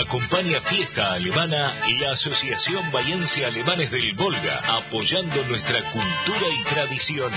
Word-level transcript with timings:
Acompaña 0.00 0.62
Fiesta 0.62 1.12
Alemana 1.12 1.74
y 1.86 1.98
la 1.98 2.12
Asociación 2.12 2.90
Bayense 2.90 3.44
Alemanes 3.44 3.90
del 3.90 4.14
Volga, 4.14 4.62
apoyando 4.66 5.44
nuestra 5.44 5.78
cultura 5.90 6.46
y 6.58 6.64
tradición. 6.64 7.30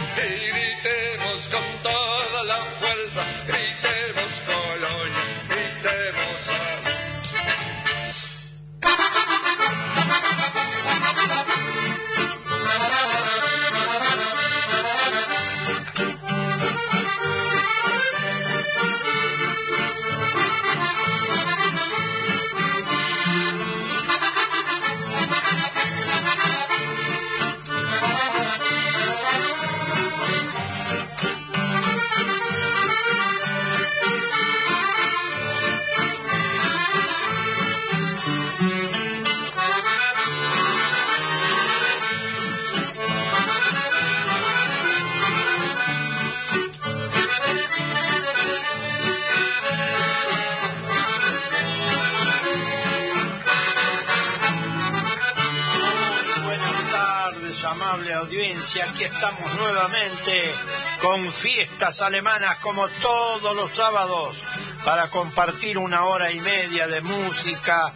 Estamos 59.23 59.55
nuevamente 59.55 60.53
con 61.01 61.31
fiestas 61.31 62.01
alemanas 62.01 62.57
como 62.57 62.89
todos 62.89 63.55
los 63.55 63.71
sábados 63.71 64.35
para 64.83 65.09
compartir 65.09 65.77
una 65.77 66.03
hora 66.03 66.29
y 66.29 66.41
media 66.41 66.87
de 66.87 66.99
música, 66.99 67.93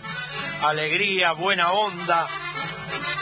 alegría, 0.62 1.34
buena 1.34 1.74
onda, 1.74 2.30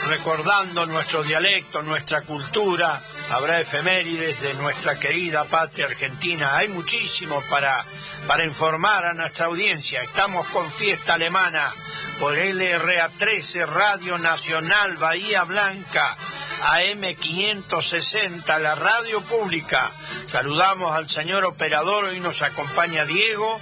recordando 0.06 0.86
nuestro 0.86 1.24
dialecto, 1.24 1.82
nuestra 1.82 2.22
cultura. 2.22 3.02
Habrá 3.30 3.58
efemérides 3.58 4.40
de 4.40 4.54
nuestra 4.54 5.00
querida 5.00 5.42
patria 5.44 5.86
argentina. 5.86 6.56
Hay 6.56 6.68
muchísimo 6.68 7.42
para, 7.50 7.84
para 8.28 8.44
informar 8.44 9.04
a 9.04 9.14
nuestra 9.14 9.46
audiencia. 9.46 10.00
Estamos 10.00 10.46
con 10.50 10.70
fiesta 10.70 11.14
alemana 11.14 11.72
por 12.20 12.36
LRA 12.36 13.08
13 13.18 13.66
Radio 13.66 14.16
Nacional 14.16 14.96
Bahía 14.96 15.42
Blanca, 15.42 16.16
AM 16.62 17.14
560, 17.14 18.58
la 18.58 18.74
radio 18.74 19.22
pública. 19.24 19.90
Saludamos 20.26 20.94
al 20.94 21.08
señor 21.08 21.44
operador, 21.44 22.06
hoy 22.06 22.20
nos 22.20 22.42
acompaña 22.42 23.04
Diego, 23.04 23.60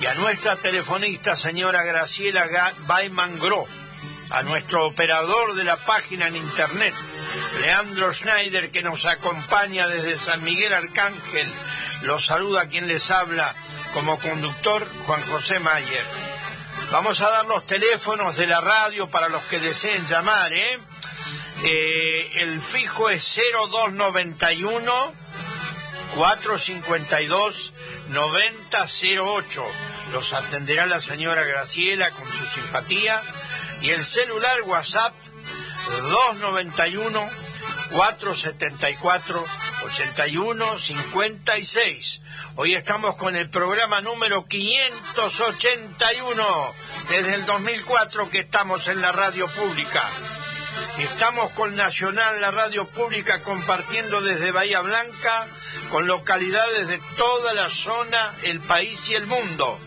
y 0.00 0.06
a 0.06 0.14
nuestra 0.14 0.56
telefonista, 0.56 1.36
señora 1.36 1.82
Graciela 1.82 2.46
Ga- 2.46 2.74
Baiman 2.86 3.38
Gro, 3.38 3.66
a 4.30 4.42
nuestro 4.42 4.86
operador 4.86 5.54
de 5.54 5.64
la 5.64 5.76
página 5.76 6.26
en 6.28 6.36
internet, 6.36 6.94
Leandro 7.60 8.12
Schneider, 8.12 8.70
que 8.70 8.82
nos 8.82 9.06
acompaña 9.06 9.88
desde 9.88 10.18
San 10.18 10.42
Miguel 10.44 10.74
Arcángel. 10.74 11.50
Los 12.02 12.26
saluda 12.26 12.68
quien 12.68 12.86
les 12.88 13.10
habla 13.10 13.54
como 13.94 14.18
conductor, 14.18 14.86
Juan 15.06 15.22
José 15.30 15.58
Mayer. 15.60 16.04
Vamos 16.90 17.20
a 17.20 17.30
dar 17.30 17.46
los 17.46 17.66
teléfonos 17.66 18.36
de 18.36 18.46
la 18.46 18.60
radio 18.60 19.08
para 19.08 19.28
los 19.28 19.42
que 19.44 19.58
deseen 19.58 20.06
llamar, 20.06 20.52
¿eh? 20.52 20.78
Eh, 21.64 22.30
el 22.34 22.60
fijo 22.60 23.10
es 23.10 23.40
0291 23.70 25.14
452 26.14 27.72
9008. 28.08 29.64
Los 30.12 30.32
atenderá 30.32 30.86
la 30.86 31.00
señora 31.00 31.42
Graciela 31.44 32.10
con 32.10 32.32
su 32.32 32.44
simpatía. 32.46 33.22
Y 33.82 33.90
el 33.90 34.04
celular 34.04 34.62
WhatsApp 34.62 35.14
291 36.10 37.30
474 37.90 39.44
8156. 39.84 42.20
Hoy 42.56 42.74
estamos 42.74 43.14
con 43.16 43.36
el 43.36 43.48
programa 43.50 44.00
número 44.00 44.46
581 44.46 46.74
desde 47.08 47.34
el 47.34 47.44
2004 47.46 48.30
que 48.30 48.40
estamos 48.40 48.88
en 48.88 49.00
la 49.00 49.12
radio 49.12 49.46
pública. 49.48 50.02
Estamos 50.98 51.50
con 51.50 51.76
Nacional, 51.76 52.40
la 52.40 52.50
radio 52.50 52.86
pública, 52.86 53.42
compartiendo 53.42 54.20
desde 54.20 54.50
Bahía 54.50 54.80
Blanca 54.80 55.46
con 55.90 56.06
localidades 56.06 56.88
de 56.88 56.98
toda 57.16 57.52
la 57.54 57.68
zona, 57.68 58.34
el 58.42 58.60
país 58.60 59.08
y 59.10 59.14
el 59.14 59.26
mundo. 59.26 59.78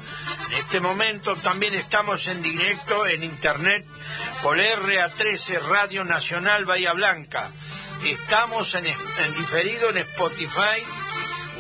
En 0.47 0.53
este 0.53 0.79
momento 0.79 1.35
también 1.35 1.73
estamos 1.73 2.27
en 2.27 2.41
directo 2.41 3.05
en 3.07 3.23
internet 3.23 3.85
por 4.41 4.57
RA13 4.57 5.61
Radio 5.61 6.03
Nacional 6.03 6.65
Bahía 6.65 6.93
Blanca. 6.93 7.49
Estamos 8.03 8.73
en, 8.75 8.85
en 8.85 9.33
diferido 9.37 9.89
en 9.89 9.97
Spotify, 9.97 10.83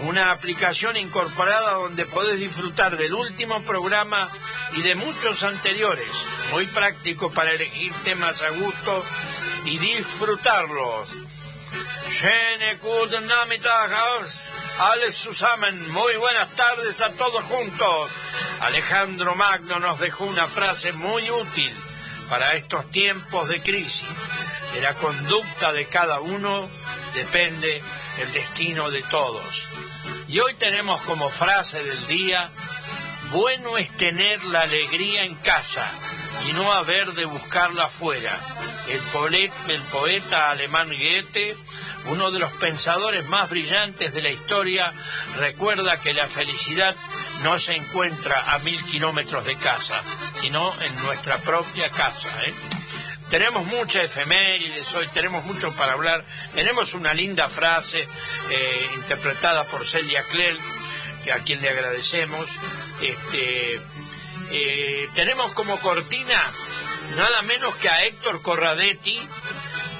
una 0.03 0.31
aplicación 0.31 0.97
incorporada 0.97 1.73
donde 1.73 2.05
podés 2.05 2.39
disfrutar 2.39 2.97
del 2.97 3.13
último 3.13 3.63
programa 3.63 4.29
y 4.75 4.81
de 4.81 4.95
muchos 4.95 5.43
anteriores. 5.43 6.09
Muy 6.51 6.67
práctico 6.67 7.31
para 7.31 7.51
elegir 7.51 7.93
temas 8.03 8.41
a 8.41 8.49
gusto 8.49 9.03
y 9.65 9.77
disfrutarlos. 9.77 11.09
Schöne 12.09 12.79
Alex 14.79 15.15
Susamen. 15.17 15.91
Muy 15.91 16.15
buenas 16.15 16.55
tardes 16.55 17.01
a 17.01 17.11
todos 17.11 17.43
juntos. 17.43 18.11
Alejandro 18.61 19.35
Magno 19.35 19.79
nos 19.79 19.99
dejó 19.99 20.25
una 20.25 20.47
frase 20.47 20.93
muy 20.93 21.29
útil 21.29 21.75
para 22.29 22.53
estos 22.53 22.89
tiempos 22.89 23.49
de 23.49 23.61
crisis. 23.61 24.07
De 24.73 24.81
la 24.81 24.95
conducta 24.95 25.73
de 25.73 25.87
cada 25.87 26.21
uno 26.21 26.69
depende 27.13 27.83
el 28.19 28.31
destino 28.31 28.89
de 28.89 29.01
todos. 29.03 29.67
Y 30.29 30.39
hoy 30.39 30.53
tenemos 30.55 31.01
como 31.01 31.29
frase 31.29 31.83
del 31.83 32.05
día, 32.07 32.51
bueno 33.31 33.77
es 33.77 33.89
tener 33.97 34.43
la 34.45 34.61
alegría 34.61 35.23
en 35.23 35.35
casa 35.35 35.85
y 36.47 36.53
no 36.53 36.71
haber 36.71 37.13
de 37.13 37.25
buscarla 37.25 37.85
afuera. 37.85 38.39
El, 38.87 38.99
poet- 39.11 39.51
el 39.67 39.81
poeta 39.83 40.51
alemán 40.51 40.89
Goethe, 40.89 41.55
uno 42.05 42.31
de 42.31 42.39
los 42.39 42.51
pensadores 42.53 43.25
más 43.27 43.49
brillantes 43.49 44.13
de 44.13 44.21
la 44.21 44.29
historia, 44.29 44.93
recuerda 45.37 45.99
que 45.99 46.13
la 46.13 46.27
felicidad 46.27 46.95
no 47.43 47.57
se 47.59 47.75
encuentra 47.75 48.51
a 48.53 48.59
mil 48.59 48.83
kilómetros 48.85 49.45
de 49.45 49.55
casa, 49.57 50.01
sino 50.41 50.73
en 50.81 50.95
nuestra 51.03 51.37
propia 51.39 51.89
casa. 51.91 52.29
¿eh? 52.45 52.53
Tenemos 53.29 53.63
muchas 53.67 54.05
efemérides 54.05 54.91
hoy, 54.95 55.07
tenemos 55.09 55.45
mucho 55.45 55.71
para 55.73 55.93
hablar. 55.93 56.25
Tenemos 56.55 56.95
una 56.95 57.13
linda 57.13 57.47
frase 57.47 58.07
eh, 58.49 58.89
interpretada 58.95 59.65
por 59.65 59.85
Celia 59.85 60.23
Clel, 60.31 60.57
que 61.23 61.31
a 61.31 61.39
quien 61.39 61.61
le 61.61 61.69
agradecemos. 61.69 62.47
Este, 63.01 63.79
eh, 64.51 65.09
tenemos 65.13 65.53
como 65.53 65.79
cortina 65.79 66.51
nada 67.15 67.43
menos 67.43 67.75
que 67.75 67.89
a 67.89 68.03
Héctor 68.05 68.41
Corradetti 68.41 69.19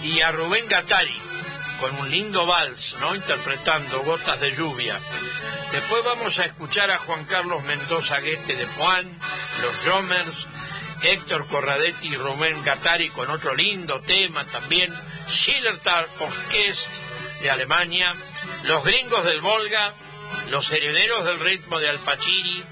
y 0.03 0.21
a 0.21 0.31
Rubén 0.31 0.67
Gattari, 0.67 1.21
con 1.79 1.95
un 1.97 2.09
lindo 2.09 2.47
vals, 2.47 2.95
¿no? 2.99 3.13
Interpretando 3.13 4.01
Gotas 4.01 4.39
de 4.39 4.51
Lluvia. 4.51 4.99
Después 5.71 6.03
vamos 6.03 6.39
a 6.39 6.45
escuchar 6.45 6.89
a 6.89 6.97
Juan 6.97 7.25
Carlos 7.25 7.63
Mendoza 7.63 8.19
Guete 8.21 8.55
de 8.55 8.65
Juan, 8.65 9.07
los 9.61 9.75
Jomers, 9.85 10.47
Héctor 11.01 11.47
Corradetti 11.47 12.09
y 12.09 12.15
Rubén 12.15 12.63
Gattari 12.63 13.09
con 13.09 13.29
otro 13.29 13.55
lindo 13.55 14.01
tema 14.01 14.45
también, 14.45 14.93
Schillertal 15.27 16.07
Orchest 16.19 16.89
de 17.41 17.49
Alemania, 17.49 18.13
los 18.63 18.83
gringos 18.83 19.23
del 19.25 19.41
Volga, 19.41 19.93
los 20.49 20.71
herederos 20.71 21.25
del 21.25 21.39
ritmo 21.39 21.79
de 21.79 21.89
Alpachiri, 21.89 22.63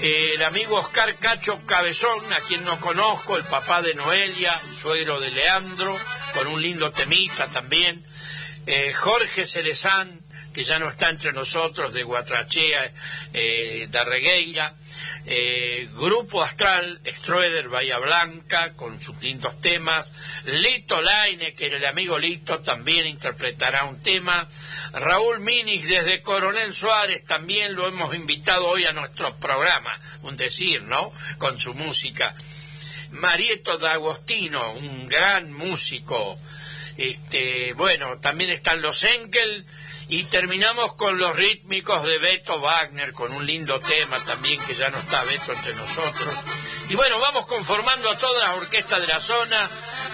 el 0.00 0.42
amigo 0.42 0.78
Oscar 0.78 1.16
Cacho 1.16 1.60
Cabezón, 1.66 2.32
a 2.32 2.40
quien 2.40 2.64
no 2.64 2.80
conozco, 2.80 3.36
el 3.36 3.44
papá 3.44 3.82
de 3.82 3.94
Noelia, 3.94 4.60
suegro 4.72 5.20
de 5.20 5.30
Leandro, 5.30 5.96
con 6.34 6.46
un 6.46 6.62
lindo 6.62 6.92
temita 6.92 7.48
también, 7.48 8.04
eh, 8.66 8.92
Jorge 8.92 9.46
Cerezán, 9.46 10.17
que 10.58 10.64
ya 10.64 10.80
no 10.80 10.88
está 10.88 11.08
entre 11.08 11.32
nosotros, 11.32 11.92
de 11.92 12.02
Guatrachea, 12.02 12.92
eh, 13.32 13.86
de 13.88 14.04
Regueira, 14.04 14.74
eh, 15.24 15.88
Grupo 15.92 16.42
Astral, 16.42 17.00
Stroeder 17.06 17.68
Bahía 17.68 17.98
Blanca, 17.98 18.72
con 18.74 19.00
sus 19.00 19.22
lindos 19.22 19.60
temas, 19.60 20.08
Lito 20.46 21.00
Laine, 21.00 21.54
que 21.54 21.66
el 21.66 21.86
amigo 21.86 22.18
Lito 22.18 22.58
también 22.58 23.06
interpretará 23.06 23.84
un 23.84 24.02
tema, 24.02 24.48
Raúl 24.94 25.38
Minis 25.38 25.86
desde 25.86 26.22
Coronel 26.22 26.74
Suárez, 26.74 27.24
también 27.24 27.76
lo 27.76 27.86
hemos 27.86 28.12
invitado 28.16 28.66
hoy 28.66 28.84
a 28.84 28.90
nuestro 28.90 29.36
programa, 29.36 29.96
un 30.22 30.36
decir, 30.36 30.82
¿no?, 30.82 31.12
con 31.38 31.60
su 31.60 31.72
música. 31.74 32.34
Marieto 33.12 33.78
D'Agostino, 33.78 34.72
un 34.72 35.06
gran 35.06 35.52
músico, 35.52 36.36
este, 36.96 37.74
bueno, 37.74 38.18
también 38.18 38.50
están 38.50 38.82
los 38.82 39.04
Enkel, 39.04 39.64
y 40.08 40.24
terminamos 40.24 40.94
con 40.94 41.18
los 41.18 41.36
rítmicos 41.36 42.02
de 42.04 42.18
Beto 42.18 42.60
Wagner, 42.60 43.12
con 43.12 43.32
un 43.32 43.44
lindo 43.44 43.78
tema 43.80 44.24
también 44.24 44.60
que 44.64 44.74
ya 44.74 44.88
no 44.88 44.98
está 44.98 45.22
Beto 45.24 45.52
entre 45.52 45.74
nosotros. 45.74 46.34
Y 46.88 46.94
bueno, 46.94 47.18
vamos 47.18 47.46
conformando 47.46 48.08
a 48.10 48.16
todas 48.16 48.48
las 48.48 48.56
orquestas 48.56 49.00
de 49.02 49.06
la 49.06 49.20
zona 49.20 49.68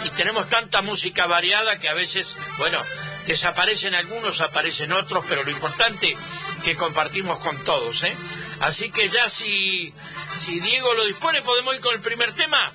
y 0.05 0.11
tenemos 0.11 0.49
tanta 0.49 0.82
música 0.82 1.26
variada 1.26 1.79
que 1.79 1.88
a 1.88 1.94
veces, 1.94 2.26
bueno, 2.58 2.82
desaparecen 3.26 3.94
algunos, 3.94 4.41
aparecen 4.41 4.93
otros, 4.93 5.25
pero 5.29 5.44
lo 5.44 5.50
importante 5.50 6.17
que 6.64 6.76
compartimos 6.76 7.38
con 7.38 7.56
todos, 7.64 8.02
¿eh? 8.02 8.17
Así 8.61 8.90
que 8.90 9.08
ya 9.08 9.29
si, 9.29 9.94
si 10.40 10.58
Diego 10.58 10.93
lo 10.94 11.05
dispone, 11.06 11.43
podemos 11.43 11.75
ir 11.75 11.81
con 11.81 11.94
el 11.94 12.00
primer 12.00 12.32
tema. 12.32 12.73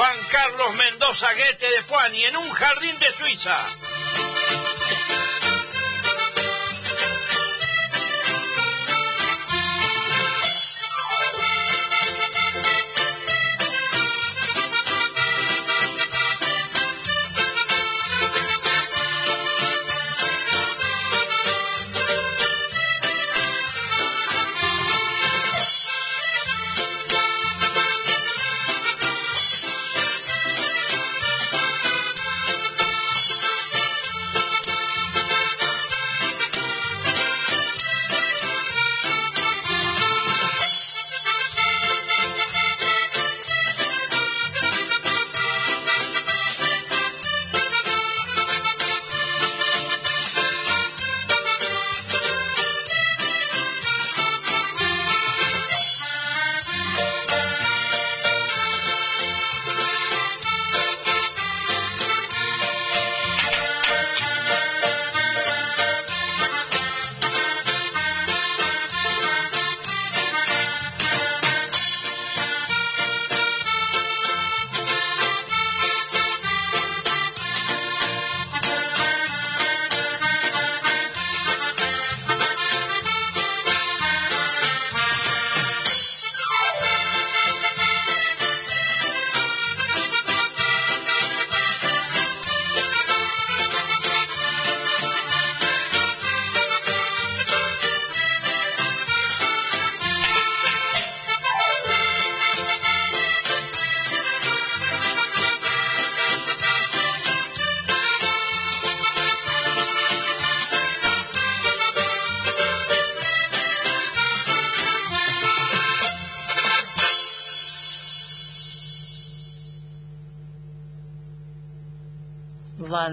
Juan 0.00 0.18
Carlos 0.30 0.74
Mendoza 0.76 1.30
Guete 1.34 1.68
de 1.68 1.82
Puani 1.82 2.24
en 2.24 2.34
un 2.38 2.48
jardín 2.48 2.98
de 3.00 3.12
Suiza. 3.12 3.54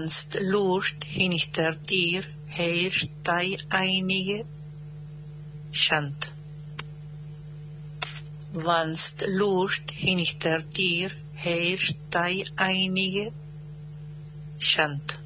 tanzt 0.08 0.40
Lust 0.40 1.04
hinter 1.04 1.74
dir, 1.74 2.22
herrscht 2.46 3.10
einige 3.68 4.46
Schand. 5.70 6.32
Wannst 8.54 9.26
Lust 9.26 9.90
hinter 9.90 10.62
dir, 10.62 11.10
herrscht 11.34 11.98
einige 12.56 13.32
Schand. 14.58 15.17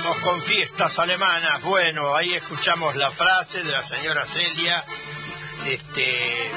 Seguimos 0.00 0.20
con 0.22 0.40
fiestas 0.40 0.98
alemanas. 0.98 1.60
Bueno, 1.60 2.14
ahí 2.16 2.32
escuchamos 2.32 2.96
la 2.96 3.10
frase 3.10 3.62
de 3.62 3.70
la 3.70 3.82
señora 3.82 4.24
Celia. 4.24 4.82
Este, 5.66 6.50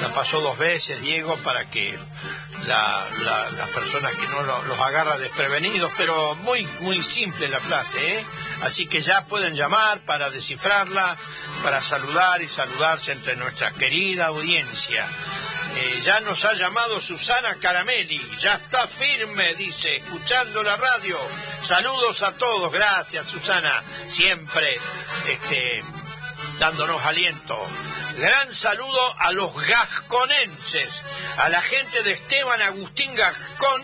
la 0.00 0.08
pasó 0.08 0.40
dos 0.40 0.58
veces, 0.58 1.00
Diego, 1.00 1.36
para 1.44 1.70
que 1.70 1.96
la- 2.66 3.06
la- 3.20 3.50
las 3.50 3.68
personas 3.68 4.12
que 4.14 4.26
no 4.26 4.42
lo- 4.42 4.64
los 4.64 4.78
agarra 4.80 5.16
desprevenidos, 5.16 5.92
pero 5.96 6.34
muy, 6.34 6.66
muy 6.80 7.00
simple 7.04 7.48
la 7.48 7.60
frase, 7.60 8.18
¿eh? 8.18 8.26
Así 8.62 8.86
que 8.88 9.00
ya 9.00 9.26
pueden 9.26 9.54
llamar 9.54 10.04
para 10.04 10.28
descifrarla, 10.30 11.16
para 11.62 11.80
saludar 11.80 12.42
y 12.42 12.48
saludarse 12.48 13.12
entre 13.12 13.36
nuestra 13.36 13.70
querida 13.70 14.26
audiencia. 14.26 15.06
Eh, 15.74 16.02
ya 16.04 16.20
nos 16.20 16.44
ha 16.44 16.52
llamado 16.52 17.00
Susana 17.00 17.56
Caramelli, 17.58 18.20
ya 18.38 18.54
está 18.54 18.86
firme, 18.86 19.54
dice, 19.54 19.96
escuchando 19.96 20.62
la 20.62 20.76
radio. 20.76 21.18
Saludos 21.62 22.22
a 22.22 22.34
todos, 22.34 22.70
gracias 22.70 23.26
Susana, 23.26 23.82
siempre 24.06 24.78
este, 25.26 25.82
dándonos 26.58 27.02
aliento. 27.04 27.58
Gran 28.18 28.52
saludo 28.52 29.14
a 29.18 29.32
los 29.32 29.54
gasconenses, 29.66 31.04
a 31.38 31.48
la 31.48 31.62
gente 31.62 32.02
de 32.02 32.12
Esteban 32.12 32.60
Agustín 32.60 33.14
Gascón, 33.14 33.82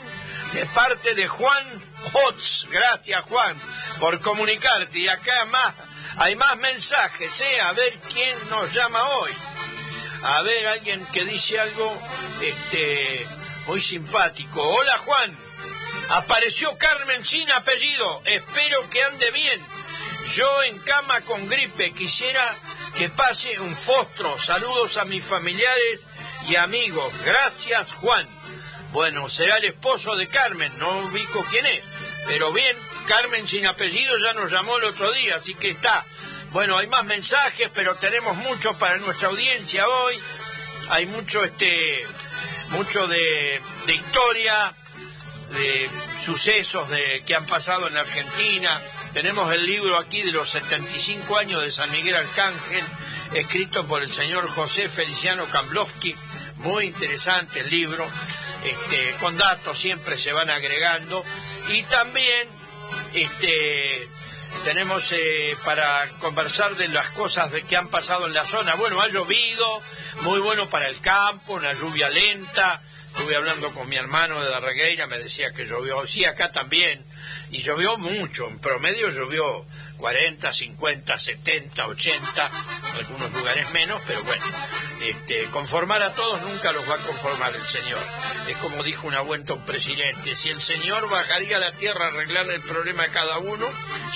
de 0.53 0.67
parte 0.67 1.15
de 1.15 1.27
Juan 1.27 1.83
Hotz. 2.13 2.67
Gracias 2.71 3.23
Juan 3.23 3.59
por 3.99 4.21
comunicarte. 4.21 4.99
Y 4.99 5.09
acá 5.09 5.47
más, 5.47 5.75
hay 6.19 6.37
más 6.37 6.57
mensajes, 6.59 7.41
¿eh? 7.41 7.61
a 7.63 7.73
ver 7.73 7.99
quién 8.13 8.37
nos 8.51 8.73
llama 8.75 9.03
hoy. 9.09 9.33
A 10.23 10.43
ver, 10.43 10.67
alguien 10.67 11.05
que 11.07 11.25
dice 11.25 11.59
algo 11.61 11.97
este, 12.41 13.27
muy 13.67 13.81
simpático. 13.81 14.63
Hola 14.63 14.99
Juan, 14.99 15.39
apareció 16.11 16.77
Carmen 16.77 17.25
sin 17.25 17.51
apellido, 17.53 18.23
espero 18.25 18.89
que 18.91 19.03
ande 19.03 19.31
bien. 19.31 19.67
Yo 20.35 20.63
en 20.65 20.79
cama 20.81 21.21
con 21.23 21.49
gripe, 21.49 21.93
quisiera 21.93 22.57
que 22.97 23.09
pase 23.09 23.59
un 23.61 23.75
fostro. 23.77 24.39
Saludos 24.43 24.97
a 24.97 25.05
mis 25.05 25.25
familiares 25.25 26.07
y 26.49 26.57
amigos. 26.57 27.13
Gracias 27.25 27.93
Juan. 27.93 28.29
Bueno, 28.93 29.29
será 29.29 29.59
el 29.59 29.67
esposo 29.67 30.17
de 30.17 30.29
Carmen, 30.29 30.77
no 30.79 30.99
ubico 30.99 31.45
quién 31.51 31.65
es. 31.67 31.83
Pero 32.27 32.53
bien, 32.53 32.77
Carmen 33.07 33.47
sin 33.47 33.67
apellido 33.67 34.19
ya 34.19 34.33
nos 34.35 34.51
llamó 34.51 34.77
el 34.79 34.85
otro 34.85 35.13
día, 35.13 35.37
así 35.37 35.55
que 35.55 35.71
está. 35.71 36.05
Bueno, 36.51 36.79
hay 36.79 36.87
más 36.87 37.05
mensajes, 37.05 37.69
pero 37.75 37.95
tenemos 37.97 38.35
mucho 38.37 38.77
para 38.79 38.97
nuestra 38.97 39.29
audiencia 39.29 39.87
hoy. 39.87 40.19
Hay 40.89 41.05
mucho 41.05 41.45
este 41.45 42.07
de 43.87 43.95
historia. 43.95 44.75
de 45.51 45.91
sucesos 46.21 46.89
de, 46.91 47.23
que 47.27 47.35
han 47.35 47.47
pasado 47.47 47.89
en 47.89 47.95
la 47.95 48.01
Argentina. 48.01 48.81
Tenemos 49.13 49.53
el 49.53 49.65
libro 49.65 49.99
aquí 49.99 50.23
de 50.23 50.33
los 50.33 50.51
75 50.51 51.39
años 51.39 51.63
de 51.63 51.73
San 51.73 51.91
Miguel 51.91 52.17
Arcángel, 52.17 52.85
escrito 53.33 53.87
por 53.87 54.03
el 54.03 54.13
señor 54.13 54.49
José 54.51 54.89
Feliciano 54.89 55.47
Kamblowski. 55.47 56.15
Muy 56.57 56.87
interesante 56.87 57.61
el 57.61 57.71
libro, 57.71 58.07
este, 58.65 59.15
con 59.21 59.37
datos 59.37 59.79
siempre 59.79 60.19
se 60.19 60.33
van 60.33 60.51
agregando. 60.51 61.25
Y 61.69 61.83
también 61.85 62.49
este, 63.15 64.09
tenemos 64.65 65.13
eh, 65.13 65.57
para 65.65 66.09
conversar 66.21 66.77
de 66.77 66.89
las 66.89 67.09
cosas 67.11 67.51
de 67.53 67.63
que 67.63 67.77
han 67.77 67.89
pasado 67.89 68.27
en 68.27 68.35
la 68.35 68.45
zona. 68.45 68.75
Bueno, 68.75 69.01
ha 69.01 69.09
llovido, 69.09 69.83
muy 70.23 70.41
bueno 70.41 70.69
para 70.69 70.89
el 70.89 71.01
campo, 71.01 71.55
una 71.55 71.73
lluvia 71.73 72.09
lenta. 72.09 72.81
Estuve 73.09 73.37
hablando 73.37 73.73
con 73.73 73.89
mi 73.89 73.97
hermano 73.97 74.41
de 74.43 74.51
Darregueira, 74.51 75.07
me 75.07 75.19
decía 75.19 75.53
que 75.53 75.67
llovió, 75.67 76.07
sí, 76.07 76.25
acá 76.25 76.53
también, 76.53 77.05
y 77.51 77.63
llovió 77.63 77.99
mucho, 77.99 78.47
en 78.47 78.59
promedio 78.59 79.09
llovió 79.11 79.65
40, 79.99 80.53
50, 80.53 81.19
70, 81.19 81.87
80, 81.89 82.51
algunos 82.99 83.33
lugares 83.33 83.71
menos, 83.73 84.01
pero 84.07 84.23
bueno, 84.23 84.45
este, 85.03 85.45
conformar 85.47 86.03
a 86.03 86.15
todos 86.15 86.41
nunca 86.43 86.73
los 86.73 86.89
va 86.89 86.95
a 86.95 86.99
conformar 86.99 87.55
el 87.55 87.67
Señor. 87.67 88.01
Es 88.49 88.57
como 88.59 88.83
dijo 88.85 89.09
una 89.09 89.21
vuelta 89.21 89.55
un 89.55 89.65
presidente, 89.65 90.37
si 90.37 90.51
el 90.51 90.61
Señor 90.61 91.09
bajaría 91.11 91.57
a 91.57 91.61
la 91.61 91.73
tierra 91.73 92.07
a 92.07 92.09
arreglar 92.09 92.49
el 92.51 92.61
problema 92.63 93.05
a 93.05 93.09
cada 93.09 93.39
uno, 93.39 93.67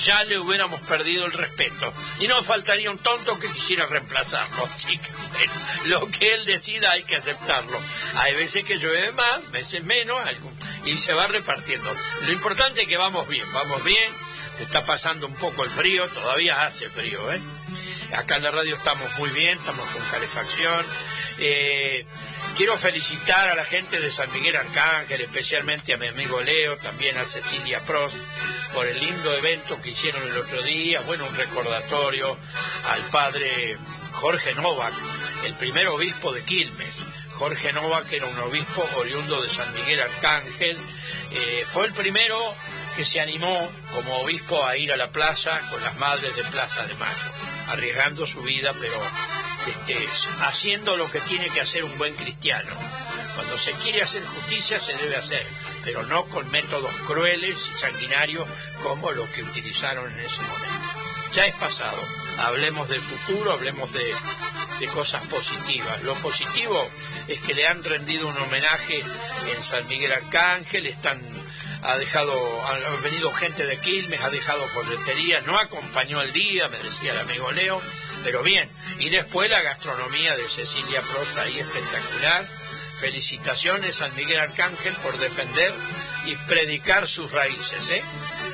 ya 0.04 0.24
le 0.24 0.38
hubiéramos 0.38 0.80
perdido 0.82 1.26
el 1.26 1.32
respeto. 1.32 1.92
Y 2.20 2.28
no 2.28 2.42
faltaría 2.42 2.90
un 2.90 2.98
tonto 2.98 3.38
que 3.40 3.52
quisiera 3.52 3.86
reemplazarlo. 3.86 4.64
Así 4.74 4.98
que 4.98 5.10
bueno, 5.32 5.52
lo 5.86 6.06
que 6.08 6.34
él 6.34 6.46
decida 6.46 6.92
hay 6.92 7.02
que 7.02 7.16
aceptarlo. 7.16 7.80
Hay 8.14 8.34
veces 8.34 8.64
que 8.64 8.78
llueve 8.78 9.10
más, 9.12 9.50
veces 9.50 9.82
menos, 9.82 10.18
y 10.84 10.96
se 10.98 11.12
va 11.12 11.26
repartiendo. 11.26 11.92
Lo 12.22 12.32
importante 12.32 12.82
es 12.82 12.88
que 12.88 12.96
vamos 12.96 13.26
bien, 13.28 13.50
vamos 13.52 13.82
bien 13.82 14.31
está 14.62 14.84
pasando 14.84 15.26
un 15.26 15.34
poco 15.34 15.64
el 15.64 15.70
frío, 15.70 16.06
todavía 16.08 16.64
hace 16.64 16.88
frío, 16.88 17.30
¿eh? 17.32 17.40
Acá 18.14 18.36
en 18.36 18.42
la 18.42 18.50
radio 18.50 18.76
estamos 18.76 19.10
muy 19.18 19.30
bien, 19.30 19.58
estamos 19.58 19.88
con 19.90 20.02
calefacción. 20.10 20.84
Eh, 21.38 22.04
quiero 22.56 22.76
felicitar 22.76 23.48
a 23.48 23.54
la 23.54 23.64
gente 23.64 24.00
de 24.00 24.12
San 24.12 24.30
Miguel 24.32 24.56
Arcángel, 24.56 25.22
especialmente 25.22 25.94
a 25.94 25.96
mi 25.96 26.08
amigo 26.08 26.40
Leo, 26.42 26.76
también 26.76 27.16
a 27.16 27.24
Cecilia 27.24 27.80
Prost, 27.80 28.16
por 28.74 28.86
el 28.86 29.00
lindo 29.00 29.34
evento 29.34 29.80
que 29.80 29.90
hicieron 29.90 30.22
el 30.22 30.36
otro 30.36 30.60
día. 30.62 31.00
Bueno, 31.00 31.26
un 31.26 31.34
recordatorio 31.34 32.36
al 32.90 33.00
padre 33.10 33.78
Jorge 34.12 34.54
Novak, 34.54 34.92
el 35.46 35.54
primer 35.54 35.88
obispo 35.88 36.32
de 36.32 36.44
Quilmes. 36.44 36.94
Jorge 37.32 37.72
Novak 37.72 38.12
era 38.12 38.26
un 38.26 38.38
obispo 38.38 38.86
oriundo 38.96 39.40
de 39.40 39.48
San 39.48 39.72
Miguel 39.72 40.00
Arcángel. 40.00 40.76
Eh, 41.30 41.64
fue 41.66 41.86
el 41.86 41.92
primero 41.94 42.54
que 42.96 43.04
se 43.04 43.20
animó 43.20 43.70
como 43.92 44.18
obispo 44.18 44.64
a 44.64 44.76
ir 44.76 44.92
a 44.92 44.96
la 44.96 45.10
plaza 45.10 45.60
con 45.70 45.82
las 45.82 45.96
madres 45.96 46.36
de 46.36 46.44
Plaza 46.44 46.84
de 46.86 46.94
Mayo, 46.94 47.30
arriesgando 47.68 48.26
su 48.26 48.42
vida, 48.42 48.74
pero 48.80 49.00
este, 49.66 50.08
haciendo 50.40 50.96
lo 50.96 51.10
que 51.10 51.20
tiene 51.20 51.48
que 51.50 51.60
hacer 51.60 51.84
un 51.84 51.96
buen 51.98 52.14
cristiano. 52.14 52.72
Cuando 53.34 53.56
se 53.56 53.72
quiere 53.72 54.02
hacer 54.02 54.24
justicia 54.24 54.78
se 54.78 54.94
debe 54.96 55.16
hacer, 55.16 55.46
pero 55.84 56.04
no 56.04 56.26
con 56.26 56.50
métodos 56.50 56.94
crueles 57.06 57.70
y 57.72 57.78
sanguinarios 57.78 58.46
como 58.82 59.10
los 59.12 59.28
que 59.30 59.42
utilizaron 59.42 60.12
en 60.12 60.20
ese 60.20 60.40
momento. 60.42 61.02
Ya 61.32 61.46
es 61.46 61.54
pasado, 61.54 61.98
hablemos 62.38 62.90
del 62.90 63.00
futuro, 63.00 63.52
hablemos 63.52 63.90
de, 63.94 64.14
de 64.80 64.86
cosas 64.88 65.26
positivas. 65.28 66.02
Lo 66.02 66.14
positivo 66.16 66.90
es 67.26 67.40
que 67.40 67.54
le 67.54 67.66
han 67.66 67.82
rendido 67.82 68.28
un 68.28 68.36
homenaje 68.36 69.02
en 69.50 69.62
San 69.62 69.86
Miguel 69.86 70.12
Arcángel, 70.12 70.86
están 70.86 71.22
ha 71.82 71.96
dejado, 71.98 72.32
ha 72.66 72.78
venido 73.02 73.32
gente 73.32 73.66
de 73.66 73.78
Quilmes, 73.78 74.20
ha 74.20 74.30
dejado 74.30 74.66
folletería, 74.68 75.40
no 75.42 75.58
acompañó 75.58 76.22
el 76.22 76.32
día, 76.32 76.68
me 76.68 76.78
decía 76.78 77.12
el 77.12 77.18
amigo 77.18 77.50
Leo, 77.50 77.82
pero 78.22 78.42
bien. 78.42 78.70
Y 78.98 79.10
después 79.10 79.50
la 79.50 79.62
gastronomía 79.62 80.36
de 80.36 80.48
Cecilia 80.48 81.02
Prosta 81.02 81.42
ahí 81.42 81.58
espectacular. 81.58 82.46
Felicitaciones 83.00 84.00
a 84.00 84.08
Miguel 84.10 84.38
Arcángel 84.38 84.94
por 84.96 85.18
defender 85.18 85.74
y 86.24 86.36
predicar 86.46 87.08
sus 87.08 87.32
raíces, 87.32 87.90
¿eh? 87.90 88.02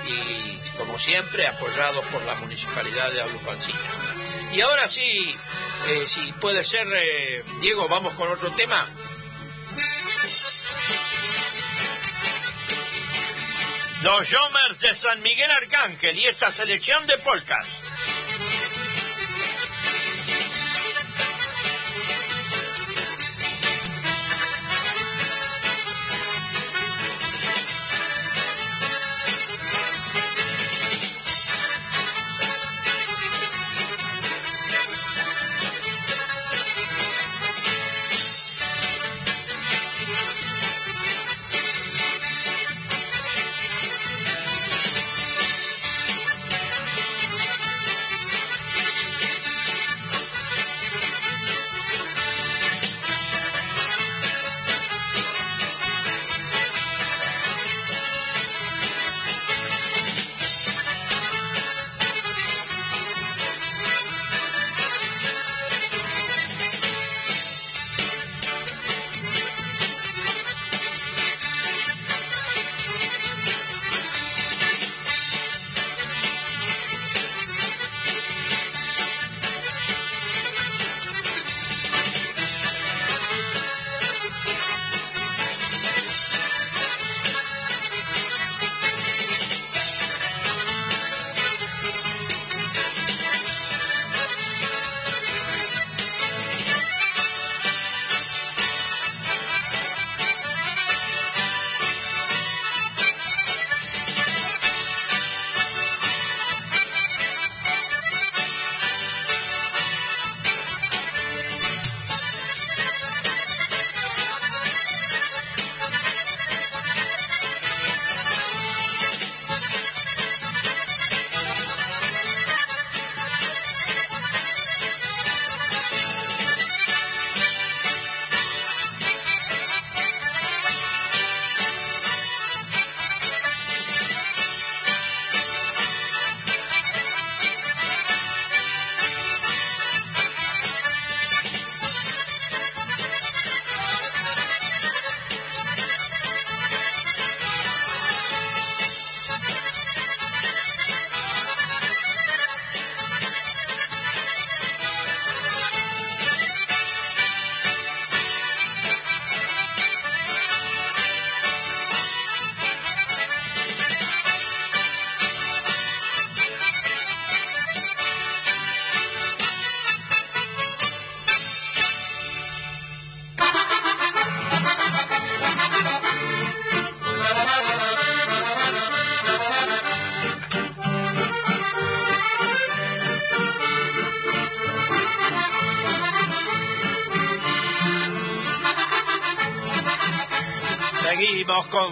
Y 0.08 0.78
como 0.78 0.98
siempre, 0.98 1.46
apoyados 1.46 2.02
por 2.06 2.24
la 2.24 2.34
municipalidad 2.36 3.12
de 3.12 3.20
Alupancina. 3.20 3.78
Y 4.54 4.62
ahora 4.62 4.88
sí, 4.88 5.36
eh, 5.88 6.04
si 6.06 6.32
puede 6.32 6.64
ser, 6.64 6.86
eh, 6.90 7.44
Diego, 7.60 7.88
vamos 7.88 8.14
con 8.14 8.30
otro 8.30 8.50
tema. 8.52 8.88
Los 14.08 14.34
Jomers 14.34 14.80
de 14.80 14.94
San 14.94 15.20
Miguel 15.20 15.50
Arcángel 15.50 16.18
y 16.18 16.24
esta 16.24 16.50
selección 16.50 17.06
de 17.06 17.18
polcas. 17.18 17.66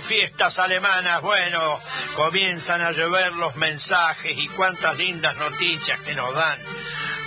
Fiestas 0.06 0.60
alemanas. 0.60 1.20
Bueno, 1.20 1.80
comienzan 2.14 2.80
a 2.80 2.92
llover 2.92 3.32
los 3.32 3.56
mensajes 3.56 4.32
y 4.36 4.46
cuántas 4.48 4.96
lindas 4.96 5.36
noticias 5.36 5.98
que 6.00 6.14
nos 6.14 6.32
dan. 6.32 6.58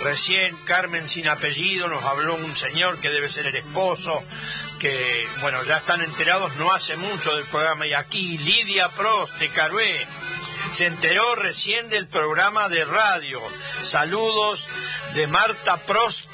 Recién 0.02 0.56
Carmen 0.64 1.06
sin 1.08 1.28
apellido 1.28 1.86
nos 1.86 2.02
habló 2.04 2.36
un 2.36 2.56
señor 2.56 2.98
que 2.98 3.10
debe 3.10 3.28
ser 3.28 3.46
el 3.46 3.56
esposo, 3.56 4.24
que 4.78 5.28
bueno, 5.42 5.62
ya 5.64 5.76
están 5.76 6.00
enterados 6.00 6.56
no 6.56 6.72
hace 6.72 6.96
mucho 6.96 7.36
del 7.36 7.44
programa. 7.44 7.86
Y 7.86 7.92
aquí 7.92 8.38
Lidia 8.38 8.88
Prost 8.88 9.34
de 9.34 9.50
Carué 9.50 10.06
se 10.70 10.86
enteró 10.86 11.34
recién 11.34 11.90
del 11.90 12.06
programa 12.06 12.70
de 12.70 12.86
radio. 12.86 13.42
Saludos 13.82 14.66
de 15.14 15.26
Marta 15.26 15.76
Prost 15.76 16.24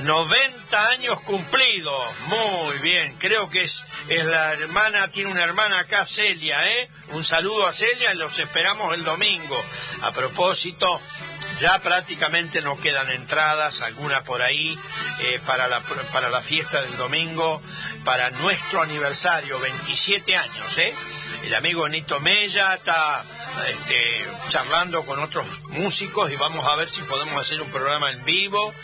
90 0.00 0.88
años 0.88 1.20
cumplidos. 1.20 2.02
Muy 2.28 2.78
bien, 2.78 3.16
creo 3.18 3.48
que 3.48 3.64
es, 3.64 3.84
es 4.08 4.24
la 4.24 4.52
hermana, 4.52 5.08
tiene 5.08 5.30
una 5.30 5.42
hermana 5.42 5.80
acá, 5.80 6.06
Celia, 6.06 6.64
¿eh? 6.70 6.88
Un 7.10 7.24
saludo 7.24 7.66
a 7.66 7.72
Celia 7.72 8.14
los 8.14 8.38
esperamos 8.38 8.94
el 8.94 9.04
domingo. 9.04 9.62
A 10.02 10.12
propósito, 10.12 11.00
ya 11.58 11.80
prácticamente 11.80 12.60
no 12.62 12.78
quedan 12.78 13.10
entradas, 13.10 13.80
alguna 13.80 14.22
por 14.22 14.42
ahí, 14.42 14.78
eh, 15.20 15.40
para, 15.44 15.66
la, 15.66 15.80
para 16.12 16.28
la 16.28 16.40
fiesta 16.40 16.82
del 16.82 16.96
domingo, 16.96 17.60
para 18.04 18.30
nuestro 18.30 18.82
aniversario, 18.82 19.58
27 19.58 20.36
años, 20.36 20.78
¿eh? 20.78 20.94
El 21.44 21.54
amigo 21.54 21.88
Nito 21.88 22.20
Mella 22.20 22.74
está 22.74 23.24
este, 23.68 24.28
charlando 24.48 25.04
con 25.04 25.18
otros 25.20 25.46
músicos 25.68 26.30
y 26.30 26.36
vamos 26.36 26.66
a 26.66 26.76
ver 26.76 26.88
si 26.88 27.02
podemos 27.02 27.40
hacer 27.40 27.60
un 27.60 27.70
programa 27.70 28.10
en 28.10 28.24
vivo 28.24 28.74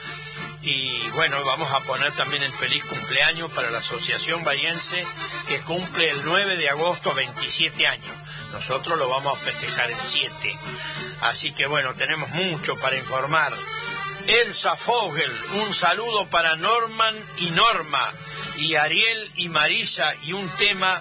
y 0.63 1.11
bueno, 1.11 1.43
vamos 1.45 1.73
a 1.73 1.81
poner 1.81 2.13
también 2.13 2.43
el 2.43 2.53
feliz 2.53 2.85
cumpleaños 2.85 3.51
para 3.51 3.71
la 3.71 3.79
Asociación 3.79 4.45
Bayense 4.45 5.05
que 5.49 5.61
cumple 5.61 6.11
el 6.11 6.25
9 6.25 6.57
de 6.57 6.69
agosto 6.69 7.13
27 7.15 7.87
años. 7.87 8.13
Nosotros 8.53 8.99
lo 8.99 9.09
vamos 9.09 9.33
a 9.37 9.45
festejar 9.45 9.91
el 9.91 9.99
7. 10.03 10.59
Así 11.23 11.53
que 11.53 11.67
bueno, 11.67 11.95
tenemos 11.95 12.31
mucho 12.31 12.77
para 12.77 12.97
informar. 12.97 13.53
Elsa 14.27 14.77
Fogel, 14.77 15.33
un 15.55 15.75
saludo 15.75 16.29
para 16.29 16.57
Norman 16.57 17.17
y 17.39 17.51
Norma, 17.51 18.13
y 18.59 18.75
Ariel 18.75 19.33
y 19.37 19.49
Marisa, 19.49 20.15
y 20.23 20.33
un 20.33 20.49
tema 20.57 21.01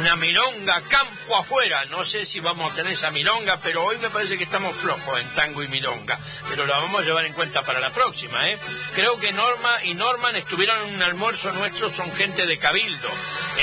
una 0.00 0.16
milonga 0.16 0.80
campo 0.88 1.36
afuera. 1.36 1.84
No 1.86 2.04
sé 2.04 2.24
si 2.24 2.40
vamos 2.40 2.72
a 2.72 2.74
tener 2.74 2.92
esa 2.92 3.10
milonga, 3.10 3.60
pero 3.60 3.84
hoy 3.84 3.98
me 3.98 4.08
parece 4.08 4.38
que 4.38 4.44
estamos 4.44 4.74
flojos 4.76 5.20
en 5.20 5.28
tango 5.34 5.62
y 5.62 5.68
milonga. 5.68 6.18
Pero 6.48 6.66
la 6.66 6.78
vamos 6.78 7.02
a 7.02 7.04
llevar 7.04 7.26
en 7.26 7.34
cuenta 7.34 7.62
para 7.62 7.80
la 7.80 7.92
próxima, 7.92 8.48
¿eh? 8.48 8.58
Creo 8.94 9.18
que 9.18 9.32
Norma 9.32 9.84
y 9.84 9.94
Norman 9.94 10.36
estuvieron 10.36 10.88
en 10.88 10.94
un 10.94 11.02
almuerzo 11.02 11.52
nuestro, 11.52 11.94
son 11.94 12.10
gente 12.14 12.46
de 12.46 12.58
Cabildo. 12.58 13.08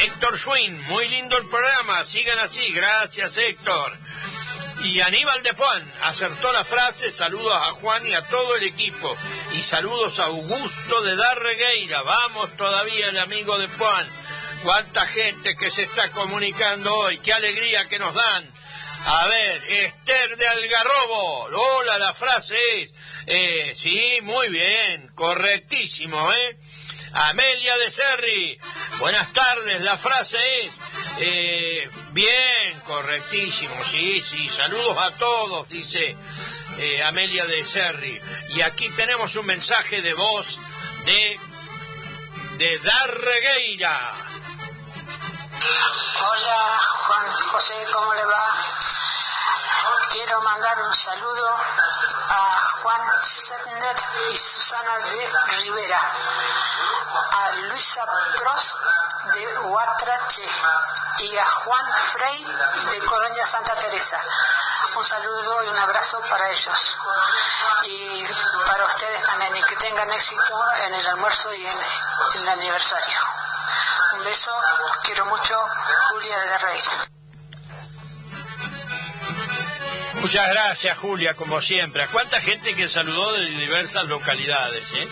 Héctor 0.04 0.38
Schwinn, 0.38 0.80
muy 0.84 1.08
lindo 1.10 1.38
el 1.38 1.48
programa, 1.48 2.06
sigan 2.06 2.38
así, 2.39 2.72
gracias 2.72 3.38
Héctor. 3.38 3.98
Y 4.84 5.01
Aníbal 5.01 5.43
de 5.43 5.51
Juan 5.51 5.93
acertó 6.03 6.51
la 6.53 6.63
frase, 6.63 7.12
saludos 7.12 7.53
a 7.55 7.72
Juan 7.72 8.05
y 8.07 8.13
a 8.13 8.24
todo 8.24 8.55
el 8.55 8.63
equipo. 8.63 9.15
Y 9.53 9.62
saludos 9.62 10.19
a 10.19 10.25
Augusto 10.25 11.01
de 11.01 11.15
Darregueira, 11.15 12.01
vamos 12.03 12.55
todavía 12.55 13.10
el 13.10 13.17
amigo 13.17 13.57
de 13.57 13.67
Juan 13.67 14.07
cuánta 14.63 15.05
gente 15.05 15.55
que 15.55 15.69
se 15.72 15.84
está 15.84 16.12
comunicando 16.12 16.96
hoy, 16.96 17.17
qué 17.17 17.34
alegría 17.34 17.88
que 17.88 18.00
nos 18.00 18.13
dan. 18.13 18.53
A 19.05 19.27
ver, 19.27 19.63
Esther 19.69 20.36
de 20.36 20.48
Algarrobo, 20.48 21.43
hola, 21.46 21.98
la 21.98 22.13
frase 22.13 22.55
es, 22.81 22.91
eh, 23.27 23.74
sí, 23.75 24.19
muy 24.24 24.50
bien, 24.50 25.10
correctísimo, 25.15 26.31
¿eh? 26.34 26.57
Amelia 27.13 27.77
de 27.77 27.89
Serri, 27.89 28.59
buenas 29.00 29.31
tardes, 29.33 29.81
la 29.81 29.98
frase 29.98 30.37
es, 30.65 30.77
eh, 31.20 31.89
bien, 32.11 32.79
correctísimo, 32.85 33.74
sí, 33.85 34.22
sí, 34.22 34.50
saludos 34.50 34.98
a 34.98 35.11
todos, 35.11 35.67
dice 35.70 36.15
eh, 36.77 37.03
Amelia 37.03 37.46
de 37.46 37.65
Serri. 37.65 38.20
Y 38.50 38.61
aquí 38.61 38.89
tenemos 38.89 39.35
un 39.35 39.46
mensaje 39.46 40.01
de 40.01 40.13
voz 40.13 40.59
de, 41.05 41.39
de 42.57 42.79
Darregueira. 42.79 44.13
Hola 46.20 46.79
Juan 46.79 47.31
José, 47.31 47.75
¿cómo 47.91 48.13
le 48.13 48.25
va? 48.25 49.06
Quiero 50.09 50.42
mandar 50.42 50.81
un 50.81 50.94
saludo 50.94 51.48
a 52.29 52.61
Juan 52.81 53.01
Setner 53.22 53.96
y 54.29 54.37
Susana 54.37 54.98
de 54.98 55.31
Rivera, 55.57 56.01
a 57.31 57.51
Luisa 57.70 58.05
Prost 58.35 58.77
de 59.33 59.57
Huatrache 59.59 60.48
y 61.20 61.37
a 61.37 61.46
Juan 61.46 61.94
Frey 61.94 62.44
de 62.44 63.05
Colonia 63.05 63.46
Santa 63.46 63.75
Teresa. 63.75 64.20
Un 64.96 65.03
saludo 65.03 65.63
y 65.63 65.68
un 65.70 65.77
abrazo 65.77 66.20
para 66.29 66.50
ellos 66.50 66.98
y 67.83 68.25
para 68.66 68.85
ustedes 68.85 69.24
también 69.24 69.55
y 69.55 69.63
que 69.63 69.75
tengan 69.75 70.11
éxito 70.11 70.72
en 70.85 70.94
el 70.96 71.07
almuerzo 71.07 71.53
y 71.53 71.66
en 71.66 71.79
el 72.35 72.50
aniversario. 72.50 73.20
Un 74.13 74.24
beso, 74.24 74.51
quiero 75.03 75.25
mucho, 75.25 75.55
Julia 76.09 76.40
de 76.40 76.57
Rey. 76.57 76.81
Muchas 80.22 80.50
gracias, 80.50 80.98
Julia, 80.98 81.36
como 81.36 81.62
siempre. 81.62 82.03
¿A 82.03 82.08
cuánta 82.08 82.42
gente 82.42 82.75
que 82.75 82.88
saludó 82.88 83.34
de 83.34 83.46
diversas 83.46 84.06
localidades? 84.06 84.92
Eh? 84.94 85.08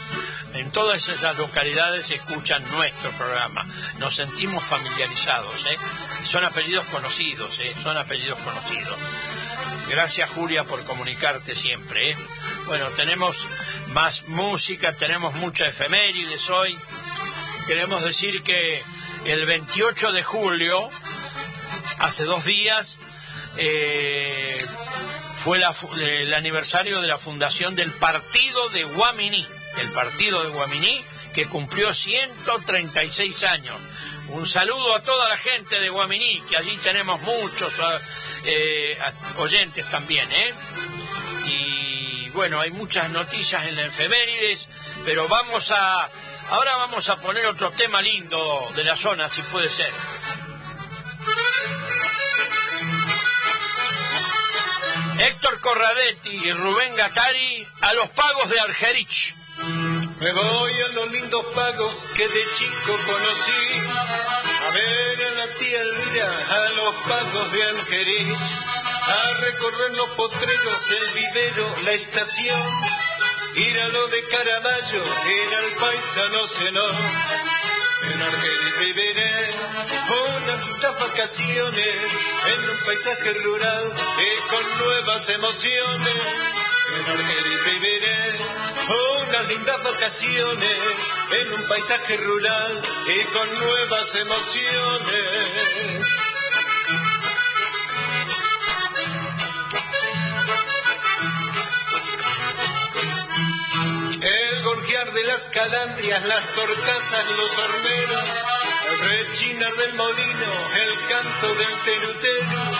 En 0.56 0.72
todas 0.72 1.10
esas 1.10 1.38
localidades 1.38 2.10
escuchan 2.10 2.63
nuestro 2.72 3.12
programa. 3.12 3.68
Nos 4.00 4.15
sentimos 4.15 4.63
familiarizados. 4.63 5.65
¿eh? 5.65 5.78
Son 6.24 6.44
apellidos 6.46 6.86
conocidos, 6.86 7.60
¿eh? 7.60 7.74
son 7.84 7.98
apellidos 7.98 8.39
conocidos. 8.39 8.98
Gracias, 9.89 10.30
Julia, 10.32 10.63
por 10.63 10.84
comunicarte 10.86 11.56
siempre. 11.56 12.12
¿eh? 12.12 12.18
Bueno, 12.65 12.88
tenemos 12.91 13.38
más 13.89 14.28
música, 14.28 14.94
tenemos 14.94 15.36
mucha 15.36 15.68
efemérides 15.68 16.50
hoy. 16.50 16.78
Queremos 17.68 18.04
decir 18.04 18.41
que 18.41 18.84
el 19.26 19.46
28 19.46 20.12
de 20.12 20.24
julio, 20.24 20.89
hace 22.00 22.24
dos 22.24 22.46
días, 22.46 22.98
eh, 23.58 24.65
fue 25.36 25.60
el 25.60 26.34
aniversario 26.34 27.02
de 27.02 27.08
la 27.08 27.18
fundación 27.18 27.76
del 27.76 27.91
partido 27.91 28.70
de 28.70 28.84
Guaminí, 28.84 29.46
el 29.78 29.91
partido 29.91 30.44
de 30.44 30.50
Guaminí 30.50 31.04
que 31.34 31.48
cumplió 31.48 31.94
136 31.94 33.44
años. 33.44 33.78
Un 34.30 34.48
saludo 34.48 34.96
a 34.96 35.02
toda 35.02 35.30
la 35.30 35.38
gente 35.38 35.80
de 35.80 35.89
Guaminí, 35.89 36.41
que 36.50 36.58
allí 36.58 36.78
tenemos 36.78 37.22
muchos 37.22 37.74
eh, 38.46 38.98
oyentes 39.38 39.89
también, 39.89 40.32
¿eh? 40.32 40.54
Y 41.48 42.30
bueno, 42.30 42.60
hay 42.60 42.72
muchas 42.72 43.12
noticias 43.12 43.65
en 43.65 43.76
la 43.76 43.86
efemérides, 43.86 44.70
pero 45.06 45.28
vamos 45.28 45.72
a 45.72 46.10
Ahora 46.50 46.78
vamos 46.78 47.10
a 47.10 47.18
poner 47.18 47.48
otro 47.48 47.72
tema 47.72 48.02
lindo 48.02 48.72
de 48.76 48.84
la 48.84 48.96
zona, 48.96 49.28
si 49.28 49.41
puede 49.44 49.68
ser. 49.68 49.89
Héctor 55.19 55.60
Corradetti 55.60 56.30
y 56.43 56.51
Rubén 56.51 56.95
Gatari 56.95 57.67
a 57.82 57.93
los 57.93 58.10
pagos 58.10 58.49
de 58.49 58.60
Argerich. 58.60 59.36
Me 60.19 60.32
voy 60.32 60.82
a 60.82 60.88
los 60.89 61.12
lindos 61.12 61.45
pagos 61.54 62.08
que 62.15 62.28
de 62.28 62.45
chico 62.56 62.97
conocí. 63.06 63.82
A 64.67 64.71
ver 64.71 65.25
a 65.25 65.32
la 65.32 65.47
tía 65.54 65.82
Elvira, 65.82 66.30
a 66.49 66.69
los 66.69 66.95
pagos 67.08 67.51
de 67.51 67.63
Argerich. 67.63 68.38
A 69.08 69.34
recorrer 69.39 69.91
los 69.91 70.10
potreros, 70.10 70.91
el 70.91 71.13
vivero, 71.13 71.75
la 71.84 71.91
estación 71.91 72.62
ir 73.58 73.80
a 73.80 73.88
lo 73.88 74.08
de 74.08 74.28
Caravaggio, 74.28 75.01
ir 75.01 75.56
al 75.56 75.71
paisano 75.80 76.45
senor. 76.45 76.95
En 78.12 78.22
Argelia 78.22 78.74
viviré 78.80 79.50
unas 80.38 81.00
vacaciones 81.00 81.96
en 82.54 82.70
un 82.70 82.78
paisaje 82.86 83.34
rural 83.34 83.94
y 84.20 84.50
con 84.50 84.78
nuevas 84.86 85.30
emociones. 85.30 86.28
En 86.98 87.06
Argelia 87.12 87.60
viviré 87.65 88.36
unas 89.28 89.48
lindas 89.48 89.84
vacaciones 89.84 90.78
en 91.41 91.54
un 91.54 91.68
paisaje 91.68 92.18
rural 92.18 92.82
y 93.08 93.24
con 93.34 93.60
nuevas 93.60 94.15
emociones. 94.15 95.56
Gorjear 104.86 105.13
de 105.13 105.24
las 105.24 105.48
calandrias, 105.48 106.24
las 106.26 106.45
torcasas, 106.54 107.26
los 107.38 107.58
horneros, 107.58 108.24
el 108.91 109.00
rechinar 109.10 109.74
del 109.74 109.93
molino, 109.95 110.52
el 110.82 111.08
canto 111.10 111.56
del 111.56 111.82
terutero, 111.84 112.71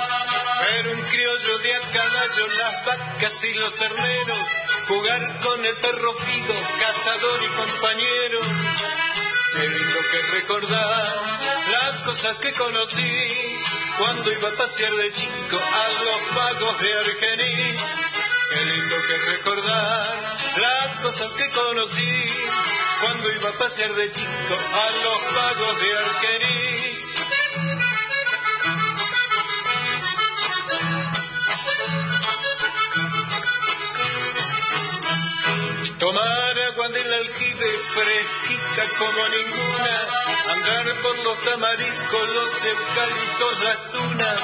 ver 0.62 0.96
un 0.96 1.02
criollo 1.02 1.58
de 1.60 1.76
a 1.76 1.80
caballo, 1.80 2.48
las 2.48 2.86
vacas 2.86 3.44
y 3.46 3.54
los 3.56 3.74
terneros, 3.76 4.40
jugar 4.88 5.40
con 5.40 5.66
el 5.66 5.76
perro 5.78 6.14
figo, 6.14 6.54
cazador 6.80 7.44
y 7.44 7.48
compañero, 7.48 8.40
lindo 9.62 10.00
que 10.12 10.38
recordar 10.38 11.08
las 11.72 12.02
cosas 12.02 12.38
que 12.38 12.54
conocí 12.54 13.58
cuando 13.98 14.32
iba 14.32 14.50
a 14.50 14.58
pasear 14.58 14.94
de 14.94 15.12
chico 15.12 15.58
a 15.58 16.04
los 16.04 16.36
pagos 16.36 16.82
de 16.82 16.94
Argenich. 16.94 18.15
Qué 18.56 18.64
lindo 18.64 18.96
que 19.08 19.18
recordar 19.34 20.08
las 20.56 20.98
cosas 21.00 21.34
que 21.34 21.50
conocí 21.50 22.24
cuando 23.02 23.30
iba 23.34 23.50
a 23.50 23.54
pasear 23.58 23.94
de 23.94 24.10
chico 24.14 24.30
a 24.30 24.92
los 25.04 25.20
pagos 25.36 25.82
de 25.82 25.98
Argenich. 25.98 26.96
Tomar 36.00 36.45
agua 36.76 36.90
del 36.90 37.14
aljibe 37.14 37.70
fresquita 37.94 38.84
como 39.00 39.28
ninguna, 39.30 39.96
andar 40.52 41.02
por 41.02 41.18
los 41.20 41.40
tamariscos, 41.40 42.30
los 42.36 42.66
eucaliptos, 42.66 43.64
las 43.64 43.94
dunas, 43.94 44.40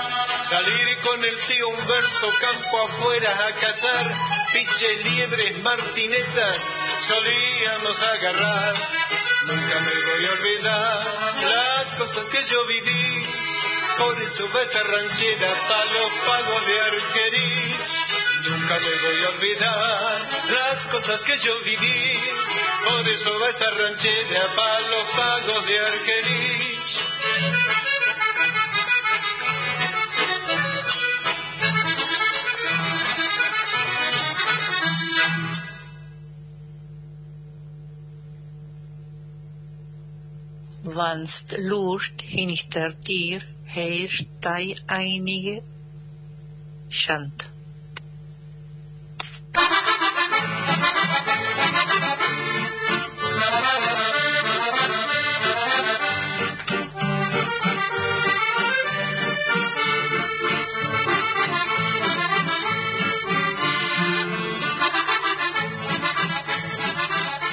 salir 0.47 0.97
con 0.99 1.25
el 1.25 1.37
tío 1.39 1.67
Humberto 1.69 2.31
campo 2.39 2.81
afuera 2.83 3.47
a 3.47 3.55
cazar, 3.55 4.15
piches, 4.53 5.05
liebres, 5.05 5.59
martinetas, 5.59 6.57
solíamos 7.05 8.01
agarrar. 8.01 8.75
Nunca 9.47 9.79
me 9.79 10.11
voy 10.11 10.25
a 10.25 10.31
olvidar 10.31 11.03
las 11.49 11.91
cosas 11.99 12.27
que 12.27 12.43
yo 12.45 12.65
viví, 12.67 13.25
por 13.97 14.21
eso 14.21 14.49
va 14.55 14.61
esta 14.61 14.83
ranchera 14.83 15.47
para 15.47 15.85
los 15.85 16.11
pagos 16.25 16.65
de 16.65 16.79
Argerich. 16.79 18.10
Nunca 18.49 18.79
me 18.79 18.95
voy 19.01 19.23
a 19.23 19.29
olvidar 19.29 20.29
las 20.49 20.85
cosas 20.87 21.21
que 21.21 21.37
yo 21.37 21.53
viví. 21.63 22.19
Por 22.89 23.07
eso 23.07 23.39
va 23.39 23.49
esta 23.49 23.69
ranchera 23.69 24.55
para 24.55 24.81
los 24.81 25.03
pagos 25.15 25.67
de 25.67 25.79
Argerich. 25.79 26.71
Vanst 40.83 41.57
lust 41.59 42.21
hinter 42.21 42.97
dir 42.99 43.45
dig 44.41 44.83
einige 44.87 45.63
Shant. 46.89 47.60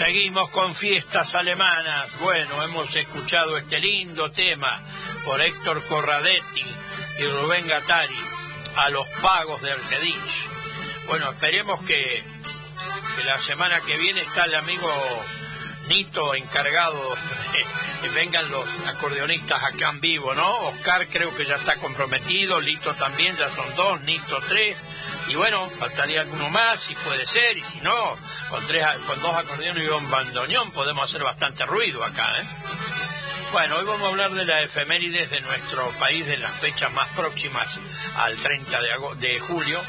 Seguimos 0.09 0.49
con 0.49 0.75
fiestas 0.75 1.35
alemanas. 1.35 2.07
Bueno, 2.21 2.63
hemos 2.63 2.97
escuchado 2.97 3.59
este 3.59 3.79
lindo 3.79 4.31
tema 4.31 4.83
por 5.23 5.39
Héctor 5.39 5.85
Corradetti 5.85 6.65
y 7.19 7.25
Rubén 7.25 7.69
Gattari 7.69 8.17
a 8.77 8.89
los 8.89 9.07
pagos 9.21 9.61
de 9.61 9.71
Arkedich. 9.71 10.49
Bueno, 11.09 11.31
esperemos 11.31 11.83
que, 11.83 12.25
que 13.17 13.25
la 13.27 13.39
semana 13.39 13.83
que 13.83 13.99
viene 13.99 14.23
está 14.23 14.47
el 14.47 14.55
amigo 14.55 14.91
Nito 15.91 16.35
encargado 16.35 17.15
que 18.01 18.09
vengan 18.09 18.51
los 18.51 18.67
acordeonistas 18.87 19.63
acá 19.63 19.91
en 19.91 20.01
vivo, 20.01 20.35
¿no? 20.35 20.69
Oscar 20.69 21.07
creo 21.09 21.37
que 21.37 21.45
ya 21.45 21.57
está 21.57 21.75
comprometido, 21.75 22.63
Lito 22.63 22.95
también, 22.95 23.37
ya 23.37 23.55
son 23.55 23.77
dos, 23.77 24.01
Nito 24.01 24.41
tres. 24.49 24.75
Y 25.29 25.35
bueno, 25.35 25.69
faltaría 25.69 26.23
alguno 26.23 26.49
más, 26.49 26.81
si 26.81 26.95
puede 26.95 27.27
ser, 27.27 27.57
y 27.59 27.63
si 27.63 27.81
no, 27.81 28.17
con, 28.49 28.67
tres, 28.67 28.85
con 29.07 29.21
dos 29.21 29.35
acordeones 29.35 29.85
y 29.85 29.89
un 29.89 30.11
bandoneón 30.11 30.71
podemos 30.71 31.05
hacer 31.05 31.23
bastante 31.23 31.67
ruido 31.67 32.03
acá, 32.03 32.35
¿eh? 32.41 32.45
Bueno, 33.53 33.77
hoy 33.77 33.85
vamos 33.85 34.03
a 34.03 34.09
hablar 34.09 34.33
de 34.33 34.45
la 34.45 34.61
efemérides 34.61 35.31
de 35.31 35.41
nuestro 35.41 35.91
país, 35.93 36.27
de 36.27 36.37
las 36.37 36.53
fechas 36.53 36.93
más 36.93 37.09
próximas 37.09 37.81
al 38.17 38.37
30 38.37 38.81
de, 38.81 38.89
de 39.27 39.41
julio. 39.41 39.81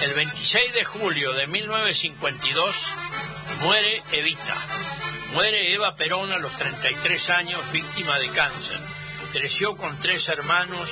El 0.00 0.12
26 0.12 0.74
de 0.74 0.84
julio 0.84 1.32
de 1.32 1.46
1952 1.46 2.76
muere 3.62 4.02
Evita. 4.10 4.56
Muere 5.34 5.72
Eva 5.72 5.94
Perón 5.94 6.32
a 6.32 6.38
los 6.38 6.52
33 6.56 7.30
años, 7.30 7.60
víctima 7.70 8.18
de 8.18 8.28
cáncer. 8.30 8.78
Creció 9.32 9.76
con 9.76 10.00
tres 10.00 10.28
hermanos, 10.28 10.90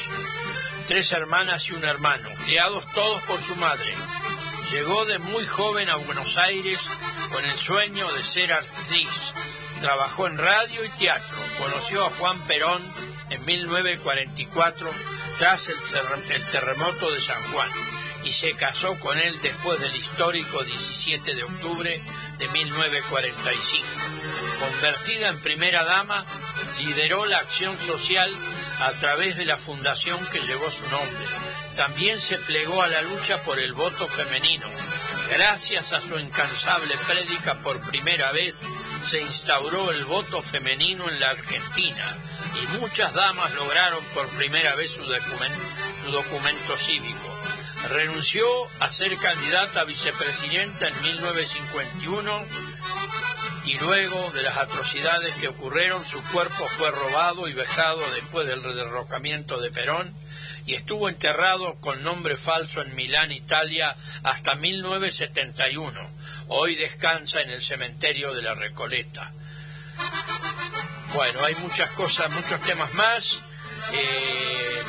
tres 0.89 1.13
hermanas 1.13 1.69
y 1.69 1.73
un 1.73 1.85
hermano, 1.85 2.29
criados 2.45 2.85
todos 2.95 3.23
por 3.25 3.41
su 3.43 3.55
madre. 3.57 3.95
Llegó 4.73 5.05
de 5.07 5.19
muy 5.19 5.47
joven 5.47 5.89
a 5.89 5.97
Buenos 5.97 6.37
Aires 6.39 6.81
con 7.33 7.45
el 7.45 7.57
sueño 7.57 8.11
de 8.13 8.23
ser 8.23 8.53
actriz. 8.53 9.33
Trabajó 9.81 10.27
en 10.27 10.39
radio 10.39 10.85
y 10.85 10.91
teatro. 10.91 11.37
Conoció 11.59 12.05
a 12.05 12.11
Juan 12.11 12.41
Perón 12.47 12.83
en 13.31 13.45
1944 13.45 14.91
tras 15.39 15.69
el, 15.69 15.79
ter- 15.81 16.35
el 16.35 16.45
terremoto 16.51 17.13
de 17.13 17.21
San 17.21 17.41
Juan 17.53 17.71
y 18.25 18.33
se 18.33 18.53
casó 18.55 18.99
con 18.99 19.17
él 19.19 19.41
después 19.41 19.79
del 19.81 19.95
histórico 19.95 20.63
17 20.65 21.35
de 21.35 21.45
octubre 21.45 22.03
de 22.39 22.49
1945. 22.49 23.87
Convertida 24.61 25.29
en 25.29 25.41
primera 25.41 25.85
dama, 25.85 26.25
lideró 26.79 27.25
la 27.27 27.39
acción 27.39 27.81
social 27.81 28.35
a 28.81 28.93
través 28.93 29.37
de 29.37 29.45
la 29.45 29.57
fundación 29.57 30.25
que 30.27 30.41
llevó 30.41 30.71
su 30.71 30.87
nombre. 30.89 31.27
También 31.77 32.21
se 32.21 32.39
plegó 32.39 32.83
a 32.83 32.89
la 32.89 33.03
lucha 33.03 33.43
por 33.43 33.59
el 33.59 33.73
voto 33.73 34.07
femenino. 34.07 34.67
Gracias 35.31 35.93
a 35.93 36.01
su 36.01 36.19
incansable 36.19 36.95
prédica 37.07 37.61
por 37.61 37.81
primera 37.81 38.33
vez 38.33 38.55
se 39.03 39.21
instauró 39.23 39.91
el 39.93 40.05
voto 40.05 40.43
femenino 40.43 41.09
en 41.09 41.21
la 41.21 41.31
Argentina 41.31 42.17
y 42.63 42.67
muchas 42.79 43.13
damas 43.15 43.53
lograron 43.55 44.03
por 44.15 44.27
primera 44.31 44.75
vez 44.75 44.91
su, 44.93 45.05
documen- 45.05 45.57
su 46.05 46.11
documento 46.11 46.77
cívico. 46.77 47.35
Renunció 47.91 48.47
a 48.81 48.91
ser 48.91 49.17
candidata 49.19 49.83
a 49.83 49.85
vicepresidenta 49.85 50.89
en 50.89 51.01
1951 51.03 52.45
y 53.69 53.79
luego 53.79 54.31
de 54.31 54.43
las 54.43 54.57
atrocidades 54.57 55.35
que 55.35 55.49
ocurrieron, 55.49 56.07
su 56.07 56.23
cuerpo 56.25 56.67
fue 56.69 56.91
robado 56.91 57.49
y 57.49 57.53
vejado 57.53 58.01
después 58.15 58.47
del 58.47 58.63
derrocamiento 58.63 59.61
de 59.61 59.71
Perón 59.71 60.15
y 60.65 60.75
estuvo 60.75 61.11
enterrado 61.11 61.75
con 61.75 62.03
nombre 62.03 62.37
falso 62.37 62.81
en 62.81 62.95
Milán, 62.95 63.31
Italia, 63.31 63.95
hasta 64.23 64.55
1971. 64.55 66.01
Hoy 66.49 66.77
descansa 66.77 67.43
en 67.43 67.51
el 67.51 67.63
cementerio 67.63 68.33
de 68.33 68.41
la 68.41 68.55
Recoleta. 68.55 69.33
Bueno, 71.13 71.45
hay 71.45 71.55
muchas 71.57 71.91
cosas, 71.91 72.31
muchos 72.31 72.63
temas 72.63 72.95
más 72.95 73.43
eh, 73.93 74.83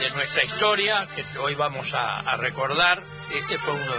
de 0.00 0.10
nuestra 0.10 0.42
historia 0.42 1.08
que 1.14 1.24
hoy 1.38 1.54
vamos 1.54 1.92
a, 1.94 2.36
recordar. 2.36 3.00
Este 3.32 3.58
fue 3.58 3.74
uno, 3.74 3.92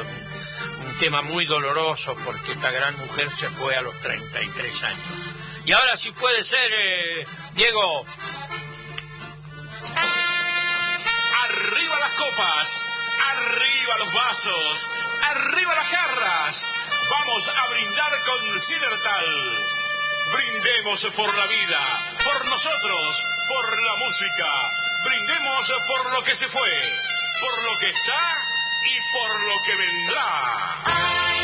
tema 0.99 1.21
muy 1.21 1.45
doloroso 1.45 2.15
porque 2.23 2.53
esta 2.53 2.71
gran 2.71 2.97
mujer 2.97 3.29
se 3.37 3.49
fue 3.49 3.75
a 3.75 3.81
los 3.81 3.99
33 3.99 4.83
años. 4.83 5.05
Y 5.65 5.71
ahora 5.71 5.97
sí 5.97 6.11
puede 6.11 6.43
ser, 6.43 6.71
eh, 6.71 7.25
Diego, 7.53 8.05
Arriba 11.43 11.99
las 11.99 12.11
copas, 12.11 12.85
arriba 13.31 13.97
los 13.99 14.13
vasos, 14.13 14.89
arriba 15.21 15.75
las 15.75 15.87
jarras. 15.87 16.67
Vamos 17.09 17.47
a 17.49 17.67
brindar 17.67 18.21
con 18.23 18.59
Sidertal. 18.59 19.65
Brindemos 20.33 21.05
por 21.15 21.37
la 21.37 21.45
vida, 21.45 21.79
por 22.23 22.45
nosotros, 22.47 23.23
por 23.47 23.83
la 23.83 23.95
música. 23.97 24.51
Brindemos 25.03 25.73
por 25.87 26.13
lo 26.13 26.23
que 26.23 26.35
se 26.35 26.47
fue, 26.47 26.93
por 27.41 27.63
lo 27.63 27.77
que 27.79 27.89
está 27.89 28.54
y 28.85 29.01
por 29.11 29.39
lo 29.47 29.55
que 29.65 29.75
vendrá. 29.75 31.35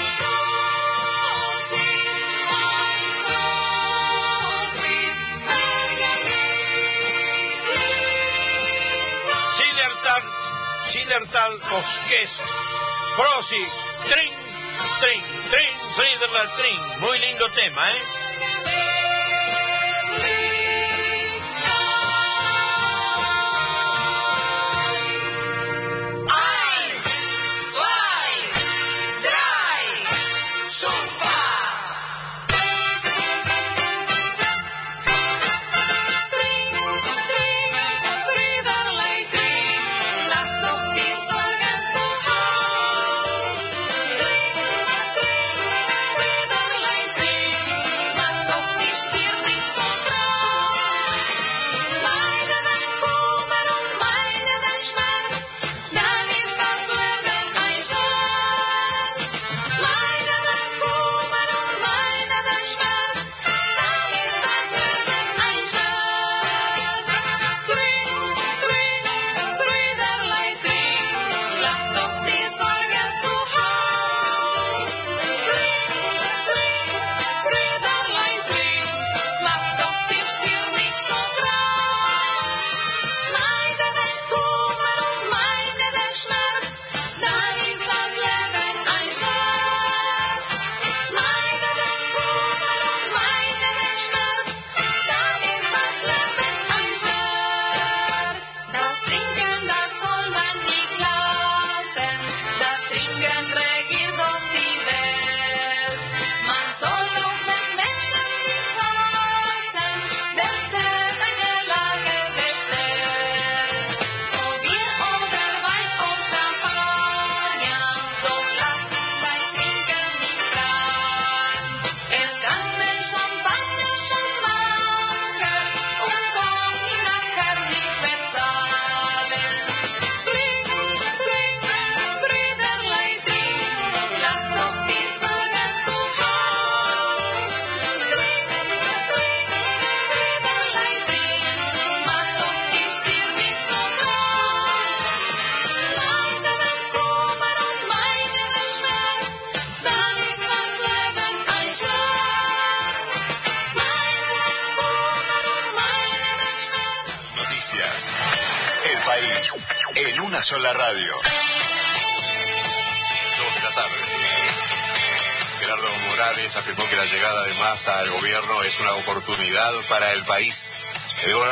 Silertal, 9.58 10.24
Silertal 10.92 11.54
Orkest, 11.72 12.42
Prosi, 13.16 13.68
Trin, 14.08 14.34
Trin, 15.00 15.24
Trin, 15.50 15.74
Friederland 15.96 16.56
Trin. 16.56 17.00
Muy 17.00 17.20
lindo 17.20 17.50
tema, 17.52 17.92
¿eh? 17.92 18.21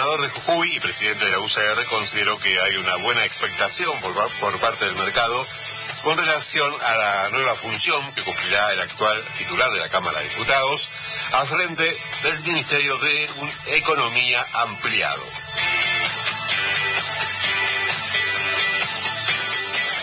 Gobernador 0.09 0.21
de 0.21 0.41
Jujuy 0.41 0.75
y 0.75 0.79
presidente 0.79 1.25
de 1.25 1.31
la 1.31 1.39
UCR 1.39 1.85
consideró 1.85 2.39
que 2.39 2.59
hay 2.59 2.77
una 2.77 2.95
buena 2.97 3.25
expectación 3.25 3.91
por, 3.99 4.13
por 4.39 4.57
parte 4.59 4.85
del 4.85 4.95
mercado 4.95 5.45
con 6.03 6.17
relación 6.17 6.73
a 6.81 6.95
la 6.95 7.29
nueva 7.29 7.53
función 7.55 8.01
que 8.15 8.23
cumplirá 8.23 8.73
el 8.73 8.81
actual 8.81 9.23
titular 9.37 9.69
de 9.71 9.79
la 9.79 9.89
Cámara 9.89 10.19
de 10.19 10.27
Diputados 10.27 10.89
al 11.33 11.47
frente 11.47 11.97
del 12.23 12.43
Ministerio 12.43 12.97
de 12.97 13.29
Economía 13.67 14.43
Ampliado. 14.53 15.23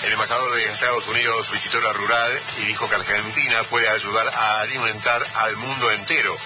El 0.05 0.12
embajador 0.12 0.55
de 0.55 0.64
Estados 0.66 1.09
Unidos 1.09 1.51
visitó 1.51 1.81
la 1.81 1.92
rural 1.95 2.40
y 2.59 2.66
dijo 2.66 2.88
que 2.88 2.95
Argentina 2.95 3.61
puede 3.64 3.88
ayudar 3.88 4.29
a 4.29 4.61
alimentar 4.61 5.25
al 5.35 5.57
mundo 5.57 5.90
entero. 5.90 6.37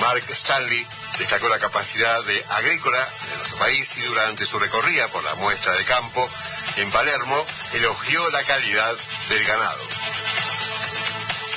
Mark 0.00 0.24
Stanley 0.30 0.86
destacó 1.18 1.48
la 1.48 1.58
capacidad 1.58 2.22
de 2.24 2.44
agrícola 2.50 2.98
de 2.98 3.36
nuestro 3.36 3.58
país 3.58 3.96
y 3.98 4.02
durante 4.02 4.46
su 4.46 4.58
recorrida 4.58 5.08
por 5.08 5.24
la 5.24 5.34
muestra 5.36 5.72
de 5.72 5.84
campo 5.84 6.28
en 6.76 6.90
Palermo 6.90 7.44
elogió 7.74 8.28
la 8.30 8.42
calidad 8.44 8.96
del 9.28 9.44
ganado. 9.44 9.82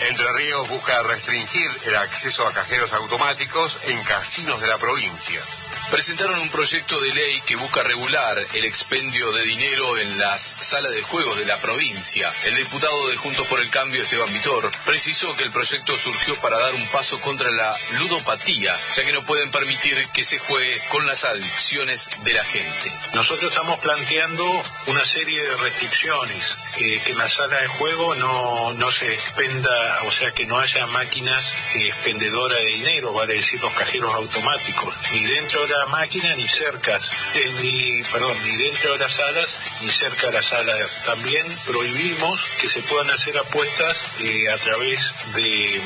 Entre 0.10 0.34
Ríos 0.34 0.68
busca 0.70 1.04
restringir 1.04 1.70
el 1.86 1.96
acceso 1.96 2.48
a 2.48 2.54
cajeros 2.54 2.92
automáticos 2.94 3.80
en 3.86 4.04
casinos 4.04 4.62
de 4.62 4.68
la 4.68 4.78
provincia 4.78 5.42
presentaron 5.92 6.40
un 6.40 6.50
proyecto 6.50 7.02
de 7.02 7.14
ley 7.14 7.42
que 7.46 7.58
busca 7.58 7.84
regular 7.84 8.40
el 8.54 8.64
expendio 8.64 9.30
de 9.34 9.44
dinero 9.44 9.98
en 9.98 10.20
las 10.20 10.42
salas 10.42 10.94
de 10.94 11.02
juegos 11.02 11.38
de 11.38 11.46
la 11.46 11.58
provincia. 11.58 12.32
El 12.46 12.56
diputado 12.56 13.10
de 13.10 13.18
Juntos 13.18 13.46
por 13.48 13.60
el 13.60 13.70
Cambio, 13.70 14.02
Esteban 14.02 14.32
Vitor, 14.32 14.72
precisó 14.86 15.36
que 15.36 15.44
el 15.44 15.52
proyecto 15.52 15.98
surgió 15.98 16.36
para 16.38 16.60
dar 16.60 16.74
un 16.76 16.88
paso 16.88 17.20
contra 17.20 17.52
la 17.52 17.76
ludopatía, 18.00 18.80
ya 18.96 19.06
que 19.06 19.12
no 19.12 19.26
pueden 19.26 19.52
permitir 19.52 20.08
que 20.14 20.24
se 20.24 20.40
juegue 20.40 20.82
con 20.90 21.06
las 21.06 21.26
adicciones 21.26 22.10
de 22.24 22.34
la 22.34 22.44
gente. 22.46 22.92
Nosotros 23.14 23.52
estamos 23.52 23.78
planteando 23.80 24.46
una 24.88 25.04
serie 25.04 25.44
de 25.44 25.58
restricciones, 25.58 26.56
eh, 26.80 27.02
que 27.04 27.12
en 27.12 27.18
la 27.18 27.30
sala 27.30 27.60
de 27.60 27.68
juego 27.68 28.16
no, 28.16 28.74
no 28.74 28.92
se 28.94 29.14
expenda, 29.14 30.00
o 30.06 30.12
sea, 30.12 30.32
que 30.32 30.46
no 30.46 30.58
haya 30.58 30.88
máquinas 30.88 31.54
eh, 31.76 31.90
expendedoras 31.90 32.60
de 32.60 32.66
dinero, 32.66 33.12
vale 33.12 33.34
decir 33.34 33.60
los 33.60 33.74
cajeros 33.74 34.16
automáticos, 34.16 34.96
ni 35.12 35.26
dentro 35.26 35.68
de 35.68 35.74
la 35.76 35.81
máquina 35.86 36.36
ni 36.36 36.48
cerca, 36.48 37.00
eh, 37.36 37.54
ni, 37.62 38.04
perdón, 38.04 38.38
ni 38.44 38.56
dentro 38.56 38.94
de 38.94 39.00
las 39.00 39.14
salas 39.14 39.50
ni 39.82 39.90
cerca 39.90 40.28
de 40.28 40.34
las 40.34 40.46
salas. 40.46 41.04
También 41.06 41.46
prohibimos 41.66 42.42
que 42.60 42.68
se 42.68 42.82
puedan 42.82 43.10
hacer 43.10 43.38
apuestas 43.38 43.98
eh, 44.22 44.50
a 44.50 44.58
través 44.58 45.14
de, 45.36 45.82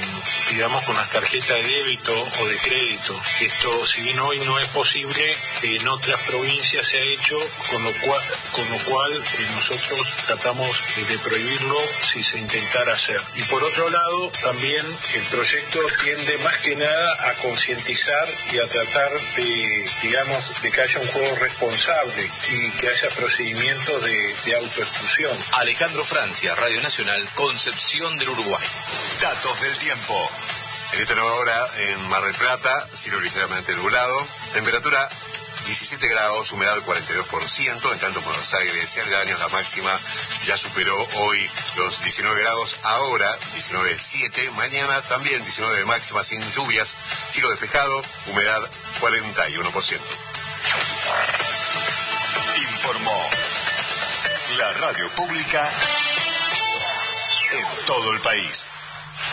digamos, 0.52 0.84
con 0.84 0.96
las 0.96 1.10
tarjetas 1.10 1.58
de 1.58 1.64
débito 1.64 2.14
o 2.42 2.46
de 2.48 2.56
crédito. 2.58 3.20
Esto, 3.40 3.86
si 3.88 4.02
bien 4.02 4.20
hoy 4.20 4.40
no 4.42 4.60
es 4.60 4.70
posible, 4.70 5.36
en 5.64 5.88
otras 5.88 6.22
provincias 6.22 6.88
se 6.88 6.98
ha 6.98 7.04
hecho, 7.04 7.40
con 7.72 7.84
lo 7.84 7.92
cual, 8.02 8.22
con 8.52 8.70
lo 8.70 8.78
cual 8.80 9.14
eh, 9.14 9.48
nosotros 9.56 10.08
tratamos 10.26 10.78
de 10.96 11.18
prohibirlo 11.20 11.78
si 12.12 12.24
se 12.24 12.40
intentara 12.40 12.94
hacer. 12.94 13.20
Y 13.36 13.44
por 13.44 13.64
otro 13.64 13.90
lado, 13.90 14.32
también 14.44 14.86
el 15.14 15.24
proyecto 15.24 15.80
tiende 16.04 16.38
más 16.40 16.58
que 16.58 16.76
nada 16.76 17.30
a 17.30 17.34
concientizar 17.34 18.28
y 18.54 18.60
a 18.60 18.68
tratar 18.68 19.12
de 19.36 19.85
digamos, 20.02 20.62
de 20.62 20.72
que 20.72 20.82
haya 20.82 21.00
un 21.00 21.08
juego 21.08 21.36
responsable 21.38 22.30
y 22.50 22.72
que 22.72 22.90
haya 22.90 23.10
procedimientos 23.10 24.04
de, 24.04 24.36
de 24.46 24.56
autoexclusión. 24.56 25.38
Alejandro 25.54 26.04
Francia, 26.06 26.56
Radio 26.56 26.82
Nacional, 26.82 27.28
Concepción 27.36 28.18
del 28.18 28.30
Uruguay. 28.30 28.64
Datos 29.22 29.62
del 29.62 29.78
tiempo. 29.78 30.30
En 30.94 31.02
esta 31.02 31.16
nueva 31.16 31.34
hora 31.34 31.68
en 31.78 32.08
Mar 32.10 32.24
del 32.24 32.36
Plata, 32.36 32.88
cielo 32.94 33.20
ligeramente 33.20 33.76
nublado, 33.76 34.18
temperatura 34.54 35.10
17 35.66 36.08
grados, 36.08 36.52
humedad 36.52 36.78
42%, 36.86 37.92
en 37.92 38.00
tanto 38.00 38.22
Buenos 38.22 38.54
Aires 38.54 38.96
y 38.96 39.14
años 39.16 39.40
la 39.40 39.48
máxima 39.50 39.92
ya 40.46 40.56
superó 40.56 40.96
hoy 41.16 41.50
los 41.78 42.04
19 42.04 42.42
grados, 42.42 42.78
ahora 42.84 43.38
19.7, 43.56 44.52
mañana 44.52 45.02
también 45.02 45.42
19 45.42 45.78
de 45.78 45.86
máxima 45.86 46.24
sin 46.24 46.42
lluvias, 46.52 46.94
cielo 47.30 47.50
despejado, 47.50 48.02
humedad 48.28 48.62
41%. 49.02 50.00
Informó 52.72 53.30
la 54.58 54.74
radio 54.74 55.10
pública 55.10 55.70
en 57.52 57.86
todo 57.86 58.14
el 58.14 58.22
país. 58.22 58.68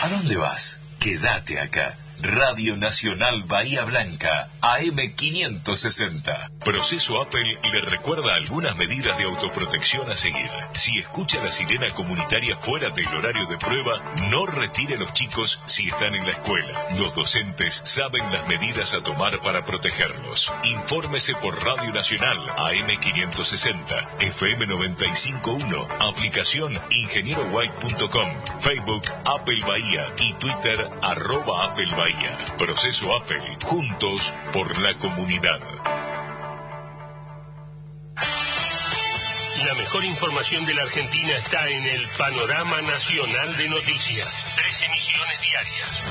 ¿A 0.01 0.09
dónde 0.09 0.37
vas? 0.37 0.77
Quédate 0.99 1.59
acá. 1.59 1.95
Radio 2.23 2.77
Nacional 2.77 3.43
Bahía 3.43 3.83
Blanca, 3.83 4.47
AM560. 4.61 6.51
Proceso 6.63 7.21
Apple 7.21 7.59
le 7.69 7.81
recuerda 7.81 8.35
algunas 8.35 8.77
medidas 8.77 9.17
de 9.17 9.25
autoprotección 9.25 10.09
a 10.09 10.15
seguir. 10.15 10.49
Si 10.71 10.97
escucha 10.99 11.43
la 11.43 11.51
sirena 11.51 11.89
comunitaria 11.89 12.55
fuera 12.55 12.89
del 12.91 13.07
horario 13.07 13.45
de 13.47 13.57
prueba, 13.57 14.01
no 14.29 14.45
retire 14.45 14.95
a 14.95 14.99
los 14.99 15.11
chicos 15.11 15.59
si 15.65 15.89
están 15.89 16.15
en 16.15 16.25
la 16.25 16.31
escuela. 16.31 16.87
Los 16.97 17.13
docentes 17.13 17.81
saben 17.83 18.31
las 18.31 18.47
medidas 18.47 18.93
a 18.93 19.03
tomar 19.03 19.39
para 19.39 19.65
protegerlos. 19.65 20.49
Infórmese 20.63 21.35
por 21.35 21.61
Radio 21.61 21.91
Nacional, 21.91 22.37
AM560, 22.55 24.19
FM951, 24.19 25.87
aplicación 25.99 26.79
ingeniero.white.com, 26.89 28.29
Facebook 28.61 29.03
Apple 29.25 29.59
Bahía 29.67 30.07
y 30.19 30.31
Twitter 30.35 30.87
arroba 31.01 31.65
Apple 31.65 31.91
Bahía. 31.97 32.12
Proceso 32.57 33.15
Apple. 33.15 33.41
Juntos 33.61 34.33
por 34.53 34.77
la 34.79 34.93
comunidad. 34.95 35.59
La 39.65 39.73
mejor 39.75 40.05
información 40.05 40.65
de 40.65 40.73
la 40.73 40.83
Argentina 40.83 41.37
está 41.37 41.67
en 41.67 41.85
el 41.85 42.07
Panorama 42.09 42.81
Nacional 42.81 43.57
de 43.57 43.69
Noticias. 43.69 44.27
Tres 44.55 44.81
emisiones 44.81 45.41
diarias. 45.41 46.03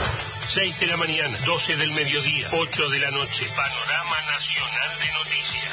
6 0.49 0.81
de 0.81 0.87
la 0.87 0.97
mañana, 0.97 1.38
12 1.45 1.77
del 1.77 1.93
mediodía, 1.93 2.49
8 2.53 2.88
de 2.91 2.99
la 2.99 3.11
noche. 3.11 3.47
Panorama 3.55 4.17
Nacional 4.33 4.99
de 5.01 5.12
Noticias. 5.12 5.73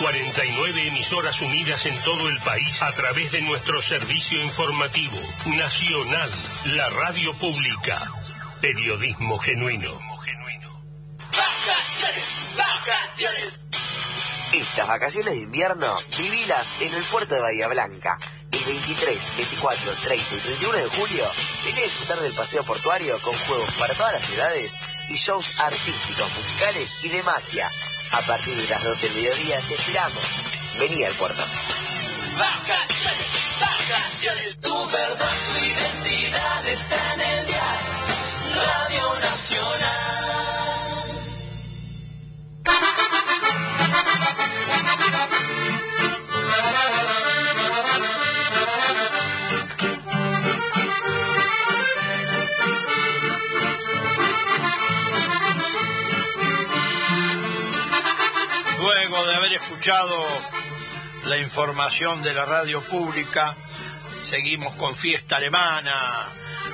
49 0.00 0.88
emisoras 0.88 1.40
unidas 1.40 1.86
en 1.86 1.96
todo 2.02 2.28
el 2.28 2.38
país 2.40 2.82
a 2.82 2.92
través 2.92 3.32
de 3.32 3.42
nuestro 3.42 3.80
servicio 3.80 4.42
informativo 4.42 5.18
nacional, 5.46 6.30
la 6.66 6.88
radio 6.90 7.32
pública. 7.34 8.10
Periodismo 8.64 9.36
genuino. 9.36 9.92
Vacaciones, 11.36 12.26
vacaciones. 12.56 13.68
Estas 14.54 14.88
vacaciones 14.88 15.34
de 15.34 15.40
invierno, 15.40 15.98
vivilas 16.16 16.66
en 16.80 16.94
el 16.94 17.02
puerto 17.02 17.34
de 17.34 17.42
Bahía 17.42 17.68
Blanca. 17.68 18.18
El 18.50 18.64
23, 18.64 19.36
24, 19.36 19.92
30 20.04 20.34
y 20.34 20.38
31 20.38 20.78
de 20.78 20.88
julio, 20.88 21.26
vení 21.62 21.78
a 21.78 21.82
disfrutar 21.82 22.18
del 22.20 22.32
paseo 22.32 22.64
portuario 22.64 23.20
con 23.20 23.34
juegos 23.34 23.70
para 23.74 23.92
todas 23.92 24.14
las 24.14 24.30
edades 24.30 24.72
y 25.10 25.16
shows 25.16 25.52
artísticos, 25.58 26.34
musicales 26.34 27.04
y 27.04 27.08
de 27.10 27.22
magia. 27.22 27.68
A 28.12 28.22
partir 28.22 28.56
de 28.56 28.66
las 28.66 28.82
12 28.82 29.08
del 29.08 29.14
mediodía 29.16 29.60
te 29.60 29.74
esperamos. 29.74 30.24
Vení 30.80 31.04
al 31.04 31.12
puerto. 31.12 31.42
Vacaciones, 32.38 33.28
vacaciones. 33.60 34.58
Tu 34.58 34.86
verdad, 34.86 35.34
tu 35.52 35.64
identidad 35.66 36.66
está 36.66 37.12
en 37.12 37.20
el 37.20 37.46
diario. 37.46 37.93
Radio 38.54 39.18
Nacional. 39.20 40.14
Luego 58.78 59.26
de 59.26 59.34
haber 59.34 59.52
escuchado 59.54 60.24
la 61.24 61.38
información 61.38 62.22
de 62.22 62.34
la 62.34 62.44
radio 62.44 62.82
pública, 62.82 63.56
seguimos 64.24 64.74
con 64.74 64.94
fiesta 64.94 65.36
alemana 65.36 66.28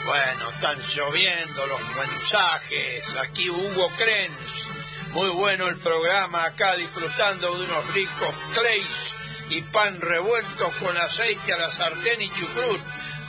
bueno, 0.05 0.51
están 0.51 0.81
lloviendo 0.83 1.67
los 1.67 1.81
mensajes. 1.95 3.17
Aquí 3.17 3.51
Hugo 3.51 3.91
Krenz. 3.97 4.65
Muy 5.13 5.29
bueno 5.31 5.67
el 5.67 5.77
programa 5.79 6.45
acá 6.45 6.77
disfrutando 6.77 7.57
de 7.57 7.65
unos 7.65 7.95
ricos 7.95 8.35
clays 8.55 9.15
y 9.51 9.61
pan 9.63 10.01
revuelto 10.01 10.71
con 10.79 10.97
aceite 10.97 11.53
a 11.53 11.59
la 11.59 11.73
sartén 11.73 12.23
y 12.23 12.31
chucrut. 12.33 12.81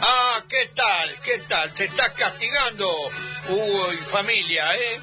Ah, 0.02 0.44
¿qué 0.48 0.72
tal? 0.76 1.20
¿Qué 1.22 1.40
tal? 1.40 1.76
Se 1.76 1.86
está 1.86 2.14
castigando 2.14 2.88
Hugo 3.50 3.94
y 3.94 3.98
familia, 3.98 4.76
¿eh? 4.76 5.02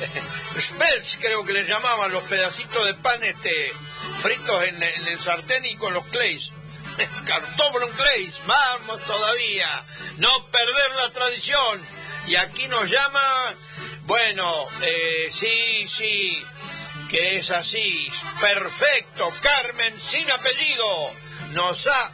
Spelz 0.60 1.18
creo 1.20 1.44
que 1.44 1.52
le 1.52 1.64
llamaban 1.64 2.12
los 2.12 2.22
pedacitos 2.24 2.84
de 2.86 2.94
pan 2.94 3.22
este 3.22 3.72
fritos 4.18 4.64
en 4.64 4.82
el 4.82 5.20
sartén 5.20 5.64
y 5.64 5.76
con 5.76 5.92
los 5.94 6.06
clays. 6.06 6.52
Cartón 7.24 7.90
clays, 7.96 8.34
vamos 8.46 9.02
todavía, 9.04 9.84
no 10.18 10.50
perder 10.50 10.90
la 10.96 11.10
tradición. 11.10 11.86
Y 12.26 12.36
aquí 12.36 12.68
nos 12.68 12.90
llama, 12.90 13.54
bueno, 14.02 14.68
eh, 14.82 15.28
sí, 15.30 15.86
sí, 15.88 16.44
que 17.08 17.36
es 17.36 17.50
así, 17.50 18.08
perfecto, 18.40 19.32
Carmen 19.40 19.98
sin 20.00 20.30
apellido, 20.30 21.14
nos 21.52 21.86
ha 21.86 22.12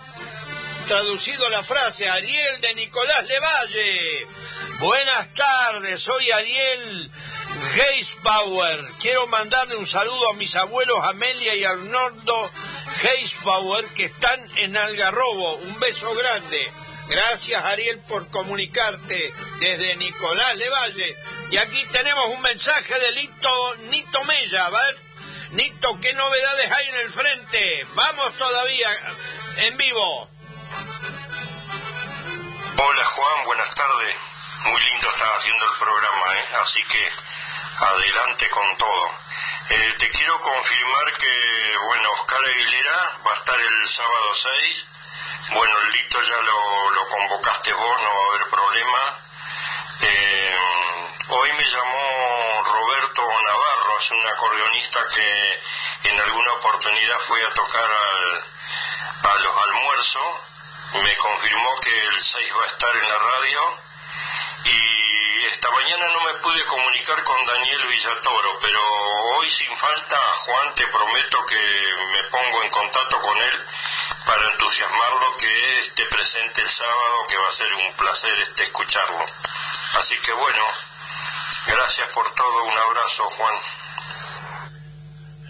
traducido 0.86 1.48
la 1.50 1.62
frase 1.62 2.08
Ariel 2.08 2.60
de 2.60 2.74
Nicolás 2.74 3.24
Levalle. 3.26 4.26
Buenas 4.78 5.34
tardes, 5.34 6.00
soy 6.00 6.30
Ariel 6.30 7.10
Geisbauer. 7.74 8.92
Quiero 9.00 9.26
mandarle 9.26 9.76
un 9.76 9.86
saludo 9.86 10.30
a 10.30 10.34
mis 10.34 10.54
abuelos 10.56 10.98
Amelia 11.04 11.54
y 11.54 11.64
Arnoldo 11.64 12.50
Geisbauer 13.00 13.86
que 13.94 14.04
están 14.04 14.40
en 14.56 14.76
Algarrobo. 14.76 15.56
Un 15.56 15.78
beso 15.78 16.14
grande. 16.14 16.72
Gracias 17.08 17.64
Ariel 17.64 18.00
por 18.00 18.28
comunicarte 18.28 19.32
desde 19.60 19.96
Nicolás 19.96 20.56
Levalle. 20.56 21.16
Y 21.50 21.56
aquí 21.58 21.84
tenemos 21.92 22.26
un 22.26 22.42
mensaje 22.42 22.98
de 22.98 23.10
Lito 23.12 23.76
Nito 23.90 24.24
Mella. 24.24 24.66
A 24.66 24.70
ver, 24.70 24.98
Nito, 25.50 25.98
¿qué 26.00 26.12
novedades 26.12 26.70
hay 26.72 26.86
en 26.88 26.96
el 26.96 27.10
frente? 27.10 27.86
Vamos 27.94 28.36
todavía 28.36 28.90
en 29.58 29.76
vivo. 29.76 30.28
Hola 32.78 33.04
Juan, 33.04 33.44
buenas 33.46 33.74
tardes. 33.74 34.16
Muy 34.64 34.80
lindo 34.80 35.08
estar 35.08 35.28
haciendo 35.38 35.64
el 35.64 35.78
programa, 35.78 36.36
¿eh? 36.36 36.44
así 36.62 36.82
que 36.82 37.08
adelante 37.78 38.48
con 38.50 38.76
todo. 38.78 39.10
Eh, 39.68 39.94
te 39.98 40.10
quiero 40.10 40.40
confirmar 40.40 41.12
que, 41.14 41.76
bueno, 41.86 42.10
Oscar 42.12 42.44
Aguilera 42.44 43.18
va 43.26 43.32
a 43.32 43.34
estar 43.34 43.58
el 43.60 43.88
sábado 43.88 44.34
6. 44.34 44.86
Bueno, 45.52 45.74
el 45.82 45.92
Lito 45.92 46.22
ya 46.22 46.36
lo, 46.42 46.90
lo 46.90 47.06
convocaste 47.08 47.72
vos, 47.72 48.02
no 48.02 48.08
va 48.08 48.22
a 48.22 48.34
haber 48.34 48.48
problema. 48.48 49.18
Eh, 50.02 50.56
hoy 51.28 51.52
me 51.52 51.64
llamó 51.64 52.62
Roberto 52.64 53.22
Navarro, 53.22 53.98
es 53.98 54.10
un 54.10 54.26
acordeonista 54.26 55.06
que 55.14 55.60
en 56.04 56.20
alguna 56.20 56.52
oportunidad 56.52 57.18
fue 57.20 57.42
a 57.44 57.50
tocar 57.50 57.90
al, 57.90 58.44
a 59.30 59.34
los 59.38 59.56
almuerzos. 59.64 60.40
Me 61.02 61.16
confirmó 61.16 61.80
que 61.80 62.06
el 62.08 62.22
6 62.22 62.52
va 62.58 62.64
a 62.64 62.66
estar 62.68 62.96
en 62.96 63.08
la 63.08 63.18
radio 63.18 63.78
y 64.64 64.95
esta 65.66 65.82
mañana 65.82 66.08
no 66.10 66.20
me 66.22 66.34
pude 66.34 66.64
comunicar 66.66 67.24
con 67.24 67.44
Daniel 67.44 67.86
Villatoro, 67.88 68.58
pero 68.60 68.80
hoy 69.36 69.50
sin 69.50 69.76
falta, 69.76 70.16
Juan, 70.16 70.74
te 70.76 70.86
prometo 70.86 71.44
que 71.44 71.94
me 72.12 72.22
pongo 72.30 72.62
en 72.62 72.70
contacto 72.70 73.20
con 73.20 73.36
él 73.36 73.66
para 74.26 74.48
entusiasmarlo 74.52 75.36
que 75.38 75.80
esté 75.80 76.04
presente 76.04 76.62
el 76.62 76.68
sábado, 76.68 77.26
que 77.26 77.36
va 77.36 77.48
a 77.48 77.52
ser 77.52 77.74
un 77.74 77.92
placer 77.94 78.38
este 78.42 78.62
escucharlo. 78.62 79.26
Así 79.98 80.16
que 80.18 80.32
bueno, 80.34 80.62
gracias 81.66 82.12
por 82.12 82.32
todo, 82.32 82.64
un 82.64 82.78
abrazo, 82.78 83.28
Juan. 83.30 83.54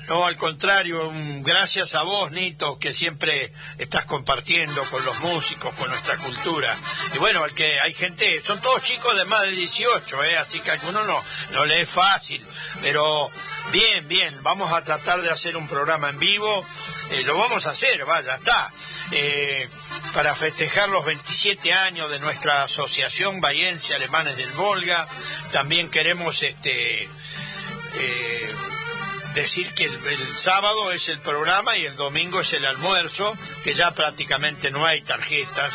No, 0.09 0.25
al 0.25 0.37
contrario, 0.37 1.11
gracias 1.41 1.97
a 1.97 2.03
vos, 2.03 2.31
Nito, 2.31 2.79
que 2.79 2.93
siempre 2.93 3.53
estás 3.77 4.05
compartiendo 4.05 4.85
con 4.85 5.05
los 5.05 5.19
músicos, 5.19 5.75
con 5.75 5.91
nuestra 5.91 6.17
cultura. 6.19 6.77
Y 7.13 7.19
bueno, 7.19 7.43
al 7.43 7.53
que 7.55 7.81
hay 7.81 7.93
gente, 7.93 8.41
son 8.43 8.61
todos 8.61 8.83
chicos 8.83 9.17
de 9.17 9.25
más 9.25 9.43
de 9.43 9.51
18, 9.51 10.23
¿eh? 10.23 10.39
así 10.39 10.61
que 10.61 10.71
a 10.71 10.75
algunos 10.75 11.07
no, 11.09 11.21
no 11.51 11.65
le 11.65 11.81
es 11.81 11.89
fácil. 11.89 12.47
Pero 12.81 13.31
bien, 13.73 14.07
bien, 14.07 14.39
vamos 14.45 14.73
a 14.73 14.83
tratar 14.83 15.23
de 15.23 15.31
hacer 15.31 15.57
un 15.57 15.67
programa 15.67 16.09
en 16.11 16.21
vivo. 16.21 16.65
Eh, 17.11 17.23
lo 17.25 17.37
vamos 17.37 17.67
a 17.67 17.71
hacer, 17.71 18.05
vaya, 18.05 18.37
está. 18.37 18.73
Eh, 19.11 19.69
para 20.15 20.37
festejar 20.37 20.89
los 20.89 21.05
27 21.05 21.73
años 21.73 22.09
de 22.13 22.21
nuestra 22.21 22.63
asociación 22.63 23.41
Bahiense 23.41 23.95
Alemanes 23.95 24.37
del 24.37 24.53
Volga. 24.53 25.09
También 25.51 25.91
queremos 25.91 26.45
este. 26.45 27.09
Decir 29.41 29.73
que 29.75 29.85
el, 29.85 30.37
sábado 30.37 30.93
es 30.93 31.09
el 31.09 31.21
programa 31.21 31.77
y 31.77 31.85
el 31.85 31.95
domingo 31.95 32.41
es 32.41 32.53
el 32.55 32.65
almuerzo, 32.65 33.37
que 33.63 33.75
ya 33.75 33.93
prácticamente 33.93 34.71
no 34.71 34.87
hay 34.87 35.03
tarjetas. 35.03 35.73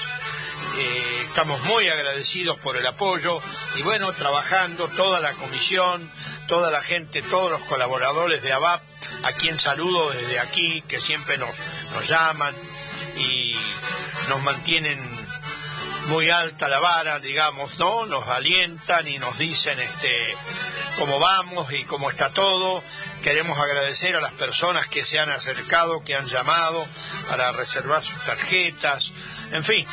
Eh, 0.77 1.25
estamos 1.27 1.61
muy 1.63 1.87
agradecidos 1.87 2.57
por 2.57 2.75
el 2.75 2.87
apoyo 2.87 3.39
y 3.75 3.83
bueno, 3.83 4.13
trabajando 4.13 4.87
toda 4.87 5.19
la 5.19 5.33
comisión, 5.33 6.09
toda 6.47 6.71
la 6.71 6.81
gente, 6.81 7.21
todos 7.21 7.51
los 7.51 7.61
colaboradores 7.61 8.41
de 8.41 8.51
ABAP, 8.51 8.81
a 9.23 9.31
quien 9.33 9.59
saludo 9.59 10.09
desde 10.09 10.39
aquí, 10.39 10.81
que 10.87 10.99
siempre 10.99 11.37
nos, 11.37 11.51
nos 11.93 12.07
llaman 12.07 12.55
y 13.15 13.55
nos 14.27 14.41
mantienen 14.41 14.99
muy 16.07 16.29
alta 16.29 16.67
la 16.67 16.79
vara, 16.79 17.19
digamos, 17.19 17.77
¿no? 17.77 18.05
Nos 18.05 18.27
alientan 18.27 19.07
y 19.07 19.19
nos 19.19 19.37
dicen 19.37 19.79
este 19.79 20.35
cómo 20.97 21.19
vamos 21.19 21.71
y 21.73 21.83
cómo 21.83 22.09
está 22.09 22.31
todo. 22.31 22.83
Queremos 23.21 23.59
agradecer 23.59 24.15
a 24.15 24.21
las 24.21 24.31
personas 24.33 24.87
que 24.87 25.05
se 25.05 25.19
han 25.19 25.29
acercado, 25.29 26.03
que 26.03 26.15
han 26.15 26.27
llamado 26.27 26.87
para 27.29 27.51
reservar 27.51 28.03
sus 28.03 28.19
tarjetas. 28.23 29.13
En 29.51 29.63
fin, 29.63 29.85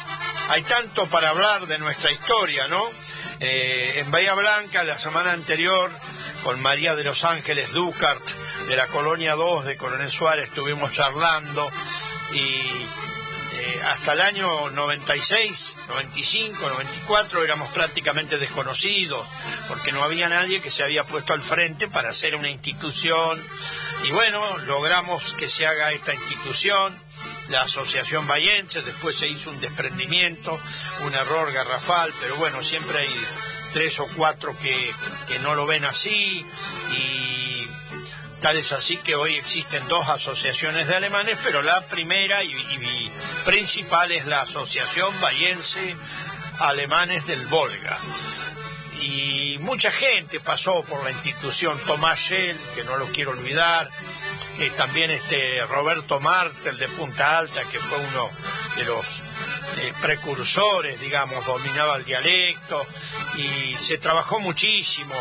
hay 0.48 0.62
tanto 0.62 1.06
para 1.06 1.28
hablar 1.28 1.66
de 1.66 1.78
nuestra 1.78 2.10
historia, 2.10 2.68
¿no? 2.68 2.84
Eh, 3.40 3.94
en 3.96 4.10
Bahía 4.10 4.34
Blanca, 4.34 4.82
la 4.82 4.98
semana 4.98 5.32
anterior, 5.32 5.90
con 6.42 6.60
María 6.60 6.96
de 6.96 7.04
los 7.04 7.24
Ángeles 7.24 7.72
Ducart, 7.72 8.26
de 8.66 8.76
la 8.76 8.86
Colonia 8.86 9.34
2 9.34 9.66
de 9.66 9.76
Coronel 9.76 10.10
Suárez, 10.10 10.46
estuvimos 10.46 10.92
charlando 10.92 11.70
y 12.32 12.86
eh, 13.60 13.80
hasta 13.84 14.12
el 14.12 14.20
año 14.20 14.70
96, 14.70 15.76
95, 15.88 16.68
94 16.68 17.42
éramos 17.42 17.72
prácticamente 17.72 18.38
desconocidos 18.38 19.26
porque 19.66 19.90
no 19.90 20.04
había 20.04 20.28
nadie 20.28 20.60
que 20.60 20.70
se 20.70 20.84
había 20.84 21.04
puesto 21.04 21.32
al 21.32 21.42
frente 21.42 21.88
para 21.88 22.10
hacer 22.10 22.36
una 22.36 22.50
institución. 22.50 23.42
Y 24.04 24.12
bueno, 24.12 24.58
logramos 24.58 25.34
que 25.34 25.48
se 25.48 25.66
haga 25.66 25.90
esta 25.90 26.14
institución, 26.14 26.96
la 27.48 27.62
Asociación 27.62 28.28
Bayense, 28.28 28.82
después 28.82 29.18
se 29.18 29.26
hizo 29.26 29.50
un 29.50 29.60
desprendimiento, 29.60 30.60
un 31.00 31.14
error 31.14 31.52
garrafal, 31.52 32.14
pero 32.20 32.36
bueno, 32.36 32.62
siempre 32.62 33.00
hay 33.00 33.26
tres 33.72 33.98
o 33.98 34.06
cuatro 34.16 34.56
que, 34.58 34.94
que 35.26 35.40
no 35.40 35.56
lo 35.56 35.66
ven 35.66 35.84
así 35.84 36.46
y 36.92 37.68
Tal 38.40 38.56
es 38.56 38.70
así 38.70 38.98
que 38.98 39.16
hoy 39.16 39.34
existen 39.34 39.86
dos 39.88 40.08
asociaciones 40.08 40.86
de 40.86 40.94
alemanes, 40.94 41.36
pero 41.42 41.60
la 41.60 41.80
primera 41.86 42.44
y, 42.44 43.10
principal 43.44 44.12
es 44.12 44.26
la 44.26 44.42
Asociación 44.42 45.12
Bahiense 45.20 45.96
Alemanes 46.60 47.26
del 47.26 47.46
Volga. 47.46 47.98
Y 49.02 49.56
mucha 49.60 49.90
gente 49.90 50.38
pasó 50.38 50.84
por 50.84 51.02
la 51.02 51.10
institución, 51.10 51.80
Tomás 51.84 52.20
Shell, 52.20 52.56
que 52.76 52.84
no 52.84 52.96
lo 52.96 53.06
quiero 53.06 53.32
olvidar, 53.32 53.90
eh, 54.58 54.70
también 54.76 55.10
este 55.10 55.64
Roberto 55.66 56.20
Martel 56.20 56.78
de 56.78 56.88
Punta 56.88 57.38
Alta, 57.38 57.62
que 57.64 57.80
fue 57.80 57.98
uno 57.98 58.30
de 58.76 58.84
los 58.84 59.04
eh, 59.78 59.92
precursores, 60.00 61.00
digamos, 61.00 61.44
dominaba 61.44 61.96
el 61.96 62.04
dialecto 62.04 62.86
y 63.36 63.76
se 63.76 63.98
trabajó 63.98 64.40
muchísimo, 64.40 65.14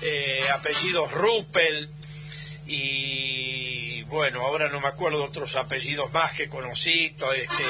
eh, 0.00 0.46
apellidos 0.52 1.12
Ruppel, 1.12 1.90
y 2.66 4.02
bueno, 4.04 4.42
ahora 4.42 4.68
no 4.68 4.80
me 4.80 4.88
acuerdo 4.88 5.24
otros 5.24 5.56
apellidos 5.56 6.12
más 6.12 6.32
que 6.32 6.48
conocí, 6.48 7.14
este 7.36 7.64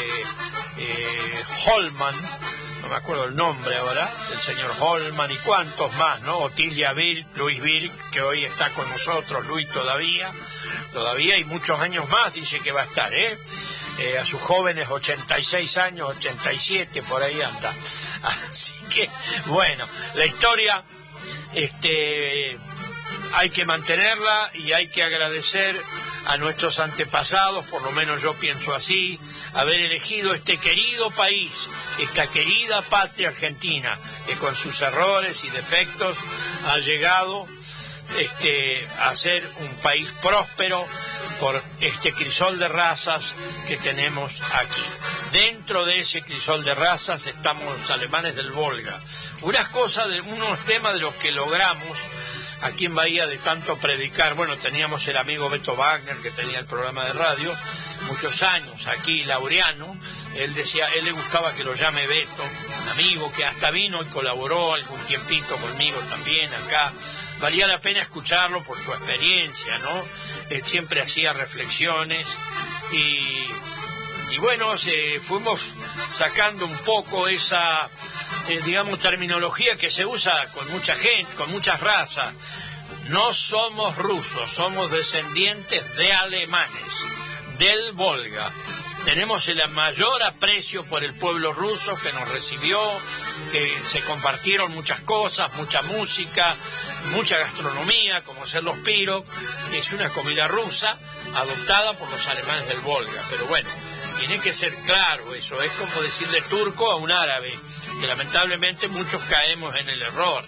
eh, 0.79 1.45
Holman, 1.67 2.15
no 2.83 2.89
me 2.89 2.95
acuerdo 2.95 3.25
el 3.25 3.37
nombre 3.37 3.77
ahora, 3.77 4.09
del 4.31 4.41
señor 4.41 4.71
Holman 4.79 5.31
y 5.31 5.37
cuantos 5.39 5.93
más, 5.97 6.21
¿no? 6.23 6.39
Otilia 6.39 6.93
Bill, 6.93 7.27
Luis 7.35 7.61
Bill, 7.61 7.91
que 8.13 8.23
hoy 8.23 8.45
está 8.45 8.71
con 8.71 8.89
nosotros, 8.89 9.47
Luis 9.47 9.69
todavía, 9.71 10.31
todavía 10.93 11.37
y 11.39 11.45
muchos 11.45 11.81
años 11.81 12.09
más 12.09 12.35
dice 12.35 12.61
que 12.61 12.73
va 12.73 12.83
a 12.83 12.87
estar, 12.87 13.13
¿eh? 13.13 13.39
Eh, 13.99 14.19
a 14.19 14.27
sus 14.27 14.41
jóvenes 14.41 14.89
86 14.91 15.79
años, 15.79 16.11
87, 16.11 17.03
por 17.03 17.23
ahí 17.23 17.41
anda. 17.41 17.75
Así 18.23 18.75
que, 18.91 19.09
bueno, 19.47 19.89
la 20.15 20.27
historia, 20.27 20.85
este, 21.55 22.59
hay 23.35 23.51
que 23.51 23.65
mantenerla 23.65 24.51
y 24.55 24.73
hay 24.73 24.89
que 24.89 25.03
agradecer 25.03 25.81
a 26.27 26.37
nuestros 26.37 26.81
antepasados, 26.81 27.65
por 27.67 27.83
lo 27.83 27.93
menos 27.93 28.21
yo 28.23 28.35
pienso 28.35 28.75
así, 28.75 29.19
haber 29.55 29.81
elegido 29.81 30.35
este 30.35 30.59
querido 30.59 31.11
país, 31.11 31.69
esta 31.99 32.27
querida 32.27 32.83
patria 32.83 33.29
argentina, 33.29 33.97
que 34.27 34.35
con 34.35 34.57
sus 34.57 34.81
errores 34.81 35.45
y 35.45 35.51
defectos 35.51 36.19
ha 36.67 36.79
llegado 36.79 37.47
este, 38.19 38.87
a 39.01 39.15
ser 39.15 39.49
un 39.61 39.75
país 39.77 40.09
próspero 40.23 40.87
por 41.41 41.63
este 41.81 42.13
crisol 42.13 42.59
de 42.59 42.69
razas 42.69 43.35
que 43.67 43.77
tenemos 43.77 44.41
aquí. 44.55 44.83
Dentro 45.33 45.85
de 45.85 46.01
ese 46.01 46.23
crisol 46.23 46.65
de 46.65 46.75
razas 46.75 47.27
estamos 47.27 47.65
los 47.65 47.91
alemanes 47.91 48.35
del 48.35 48.53
Volga. 48.53 48.99
Unas 49.43 49.69
cosas, 49.69 50.09
de, 50.09 50.21
unos 50.21 50.65
temas 50.65 50.95
de 50.95 51.01
los 51.01 51.15
que 51.17 51.33
logramos 51.33 51.99
aquí 52.63 52.87
en 52.87 52.95
Bahía 52.95 53.27
de 53.27 53.39
tanto 53.39 53.77
predicar. 53.79 54.35
Bueno, 54.35 54.57
teníamos 54.57 55.07
el 55.09 55.17
amigo 55.17 55.49
Beto 55.49 55.77
Wagner 55.77 56.17
que 56.17 56.31
tenía 56.31 56.59
el 56.59 56.67
programa 56.67 57.05
de 57.05 57.13
radio 57.13 57.55
muchos 58.09 58.43
años 58.43 58.87
aquí, 58.87 59.25
Laureano. 59.25 59.97
Él 60.35 60.55
decía, 60.55 60.89
él 60.95 61.05
le 61.05 61.13
gustaba 61.13 61.55
que 61.55 61.65
lo 61.65 61.75
llame 61.75 62.07
Beto, 62.07 62.43
un 62.83 62.89
amigo 62.89 63.33
que 63.33 63.45
hasta 63.45 63.71
vino 63.71 64.03
y 64.03 64.07
colaboró 64.07 64.75
algún 64.75 65.01
tiempito 65.03 65.57
conmigo 65.57 65.99
también 66.11 66.53
acá. 66.55 66.93
Valía 67.41 67.67
la 67.67 67.81
pena 67.81 68.01
escucharlo 68.01 68.63
por 68.63 68.79
su 68.79 68.93
experiencia, 68.93 69.79
¿no? 69.79 70.05
Él 70.51 70.65
siempre 70.65 71.01
hacía 71.01 71.33
reflexiones 71.33 72.27
y, 72.93 73.47
y 74.31 74.39
bueno, 74.39 74.75
fuimos 75.23 75.61
sacando 76.09 76.67
un 76.67 76.77
poco 76.79 77.29
esa, 77.29 77.91
eh, 78.49 78.61
digamos, 78.65 78.99
terminología 79.01 79.77
que 79.77 79.91
se 79.91 80.07
usa 80.07 80.53
con 80.53 80.71
mucha 80.71 80.95
gente, 80.95 81.35
con 81.35 81.51
muchas 81.51 81.81
razas. 81.81 82.35
No 83.09 83.33
somos 83.33 83.97
rusos, 83.97 84.51
somos 84.51 84.91
descendientes 84.91 85.97
de 85.97 86.13
alemanes, 86.13 86.83
del 87.59 87.93
Volga. 87.93 88.53
Tenemos 89.05 89.47
el 89.47 89.63
mayor 89.69 90.21
aprecio 90.25 90.85
por 90.85 91.05
el 91.05 91.15
pueblo 91.15 91.53
ruso 91.53 91.97
que 91.97 92.13
nos 92.13 92.29
recibió, 92.29 92.81
que 93.53 93.73
se 93.85 94.01
compartieron 94.01 94.73
muchas 94.73 95.01
cosas, 95.03 95.53
mucha 95.55 95.83
música, 95.83 96.57
mucha 97.13 97.39
gastronomía, 97.39 98.25
como 98.25 98.45
ser 98.47 98.65
los 98.65 98.77
piro. 98.79 99.25
Es 99.73 99.93
una 99.93 100.11
comida 100.11 100.49
rusa 100.49 100.99
adoptada 101.35 101.93
por 101.93 102.11
los 102.11 102.27
alemanes 102.27 102.67
del 102.67 102.81
Volga. 102.81 103.23
Pero 103.31 103.47
bueno, 103.47 103.71
tiene 104.19 104.41
que 104.41 104.53
ser 104.53 104.75
claro 104.87 105.35
eso. 105.35 105.63
Es 105.63 105.71
como 105.73 106.03
decirle 106.03 106.41
turco 106.43 106.91
a 106.91 106.97
un 106.97 107.13
árabe, 107.13 107.57
que 108.01 108.07
lamentablemente 108.07 108.89
muchos 108.89 109.23
caemos 109.25 109.75
en 109.77 109.89
el 109.89 110.03
error. 110.03 110.45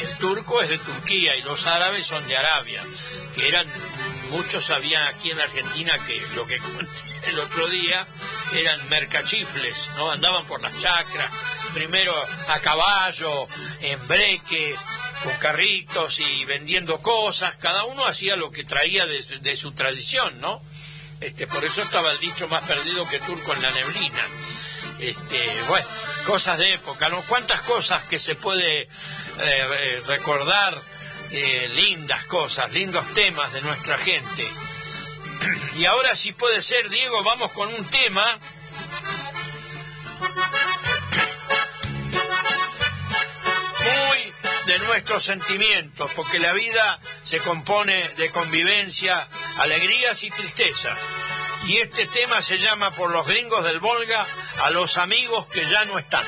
El 0.00 0.18
turco 0.18 0.62
es 0.62 0.70
de 0.70 0.78
Turquía 0.78 1.36
y 1.36 1.42
los 1.42 1.66
árabes 1.66 2.06
son 2.06 2.26
de 2.26 2.36
Arabia, 2.36 2.82
que 3.34 3.48
eran 3.48 3.66
muchos 4.30 4.64
sabían 4.64 5.02
aquí 5.04 5.30
en 5.30 5.38
la 5.38 5.44
Argentina 5.44 5.98
que 6.06 6.24
lo 6.34 6.46
que 6.46 6.58
conté 6.58 7.12
el 7.26 7.38
otro 7.38 7.68
día 7.68 8.06
eran 8.54 8.88
mercachifles, 8.88 9.90
¿no? 9.96 10.10
Andaban 10.10 10.46
por 10.46 10.60
las 10.60 10.76
chacras, 10.78 11.30
primero 11.72 12.14
a 12.48 12.58
caballo, 12.60 13.46
en 13.80 14.08
breque, 14.08 14.74
con 15.22 15.32
carritos 15.36 16.18
y 16.20 16.44
vendiendo 16.44 17.00
cosas, 17.00 17.56
cada 17.56 17.84
uno 17.84 18.06
hacía 18.06 18.36
lo 18.36 18.50
que 18.50 18.64
traía 18.64 19.06
de, 19.06 19.22
de 19.22 19.56
su 19.56 19.72
tradición, 19.72 20.40
¿no? 20.40 20.62
Este, 21.20 21.46
por 21.46 21.64
eso 21.64 21.82
estaba 21.82 22.10
el 22.10 22.18
dicho 22.18 22.48
más 22.48 22.62
perdido 22.62 23.08
que 23.08 23.20
turco 23.20 23.52
en 23.52 23.62
la 23.62 23.70
neblina. 23.70 24.26
Este, 25.02 25.62
bueno, 25.66 25.86
cosas 26.24 26.58
de 26.58 26.74
época, 26.74 27.08
¿no? 27.08 27.22
Cuántas 27.22 27.60
cosas 27.62 28.04
que 28.04 28.18
se 28.20 28.36
puede 28.36 28.82
eh, 28.82 28.88
re- 29.38 30.00
recordar, 30.02 30.80
eh, 31.32 31.68
lindas 31.70 32.24
cosas, 32.26 32.70
lindos 32.72 33.04
temas 33.12 33.52
de 33.52 33.62
nuestra 33.62 33.98
gente. 33.98 34.48
Y 35.74 35.86
ahora 35.86 36.14
si 36.14 36.32
puede 36.32 36.62
ser, 36.62 36.88
Diego, 36.88 37.24
vamos 37.24 37.50
con 37.52 37.74
un 37.74 37.84
tema. 37.86 38.38
Muy 43.80 44.32
de 44.66 44.78
nuestros 44.80 45.24
sentimientos, 45.24 46.10
porque 46.14 46.38
la 46.38 46.52
vida 46.52 47.00
se 47.24 47.38
compone 47.38 48.08
de 48.10 48.30
convivencia, 48.30 49.26
alegrías 49.58 50.22
y 50.22 50.30
tristezas. 50.30 50.96
Y 51.66 51.78
este 51.78 52.06
tema 52.06 52.42
se 52.42 52.58
llama 52.58 52.90
por 52.92 53.10
los 53.10 53.26
gringos 53.26 53.64
del 53.64 53.80
Volga 53.80 54.26
a 54.60 54.70
los 54.70 54.96
amigos 54.98 55.46
que 55.48 55.64
ya 55.66 55.84
no 55.86 55.98
están. 55.98 56.24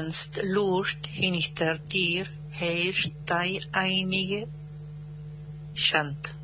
kannst 0.00 0.42
Lust 0.44 1.06
hinter 1.06 1.76
dir 1.76 2.24
herst 2.48 3.12
einige 3.72 4.48
Schand. 5.74 6.34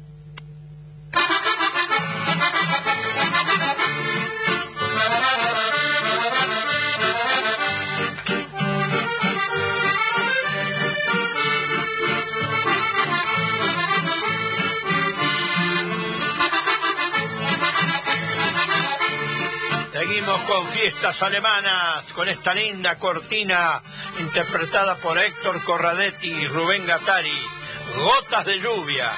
Fiestas 20.77 21.23
alemanas, 21.23 22.13
con 22.13 22.29
esta 22.29 22.55
linda 22.55 22.99
cortina 22.99 23.83
interpretada 24.19 24.97
por 24.97 25.19
Héctor 25.19 25.65
Corradetti 25.65 26.29
y 26.31 26.49
Rubén 26.49 26.87
Gattari. 26.87 27.41
Gotas 27.95 28.45
de 28.45 28.61
lluvia. 28.61 29.11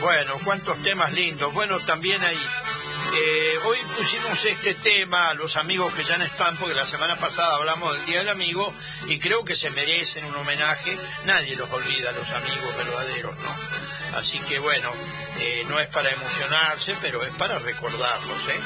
Bueno, 0.00 0.38
cuántos 0.44 0.80
temas 0.82 1.12
lindos. 1.12 1.52
Bueno, 1.52 1.80
también 1.80 2.22
hay... 2.22 2.36
eh, 2.36 3.58
hoy 3.64 3.78
pusimos 3.96 4.44
este 4.44 4.74
tema 4.74 5.30
a 5.30 5.34
los 5.34 5.56
amigos 5.56 5.92
que 5.94 6.04
ya 6.04 6.16
no 6.16 6.24
están, 6.24 6.56
porque 6.58 6.76
la 6.76 6.86
semana 6.86 7.16
pasada 7.16 7.56
hablamos 7.56 7.96
del 7.96 8.06
Día 8.06 8.18
del 8.18 8.28
Amigo 8.28 8.72
y 9.08 9.18
creo 9.18 9.44
que 9.44 9.56
se 9.56 9.70
merecen 9.70 10.24
un 10.26 10.36
homenaje. 10.36 10.96
Nadie 11.24 11.56
los 11.56 11.70
olvida, 11.70 12.12
los 12.12 12.30
amigos 12.30 12.76
verdaderos, 12.76 13.36
¿no? 13.38 14.16
Así 14.16 14.38
que 14.38 14.60
bueno, 14.60 14.92
eh, 15.40 15.64
no 15.66 15.80
es 15.80 15.88
para 15.88 16.10
emocionarse, 16.10 16.94
pero 17.02 17.24
es 17.24 17.34
para 17.34 17.58
recordarlos, 17.58 18.48
¿eh? 18.48 18.60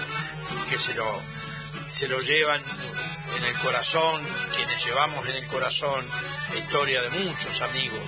Que 0.68 0.78
se 0.78 0.92
lo, 0.92 1.22
se 1.88 2.08
lo 2.08 2.20
llevan 2.20 2.62
en 3.36 3.44
el 3.44 3.54
corazón, 3.58 4.22
quienes 4.54 4.84
llevamos 4.84 5.26
en 5.28 5.36
el 5.36 5.46
corazón 5.48 6.06
la 6.52 6.58
historia 6.58 7.02
de 7.02 7.10
muchos 7.10 7.60
amigos, 7.62 8.00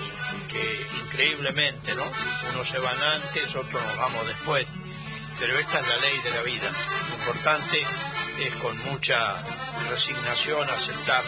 que 0.48 0.86
increíblemente, 1.04 1.94
¿no? 1.94 2.04
Unos 2.52 2.68
se 2.68 2.78
van 2.78 3.00
antes, 3.02 3.54
otros 3.54 3.82
nos 3.84 3.96
vamos 3.96 4.26
después, 4.26 4.66
pero 5.38 5.58
esta 5.58 5.80
es 5.80 5.88
la 5.88 5.96
ley 5.96 6.18
de 6.24 6.30
la 6.30 6.42
vida. 6.42 6.70
Lo 7.08 7.14
importante 7.16 7.82
es 8.40 8.54
con 8.56 8.76
mucha 8.84 9.42
resignación 9.90 10.68
aceptar 10.70 11.22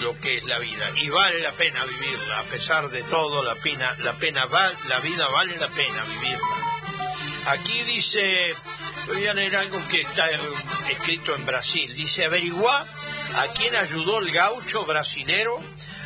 lo 0.00 0.18
que 0.20 0.36
es 0.38 0.44
la 0.44 0.58
vida 0.60 0.90
y 0.96 1.08
vale 1.08 1.40
la 1.40 1.50
pena 1.52 1.84
vivirla 1.84 2.38
a 2.38 2.42
pesar 2.44 2.88
de 2.88 3.02
todo 3.04 3.42
la 3.42 3.56
pena 3.56 3.96
la 3.98 4.12
pena 4.14 4.44
va- 4.46 4.70
la 4.86 5.00
vida 5.00 5.26
vale 5.28 5.56
la 5.56 5.66
pena 5.68 6.04
vivirla 6.04 6.46
aquí 7.46 7.82
dice 7.82 8.54
voy 9.08 9.26
a 9.26 9.34
leer 9.34 9.56
algo 9.56 9.82
que 9.88 10.02
está 10.02 10.30
eh, 10.30 10.38
escrito 10.90 11.34
en 11.34 11.44
Brasil. 11.46 11.92
Dice 11.94 12.26
averiguá 12.26 12.86
a 13.36 13.46
quién 13.56 13.74
ayudó 13.74 14.18
el 14.18 14.30
gaucho 14.30 14.84
brasilero 14.84 15.60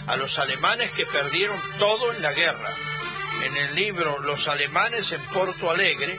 a 0.07 0.16
los 0.16 0.38
alemanes 0.38 0.92
que 0.92 1.07
perdieron 1.07 1.61
todo 1.78 2.12
en 2.12 2.22
la 2.22 2.32
guerra. 2.32 2.70
En 3.44 3.57
el 3.57 3.74
libro 3.74 4.20
Los 4.20 4.46
alemanes 4.46 5.11
en 5.12 5.22
Porto 5.26 5.70
Alegre 5.70 6.18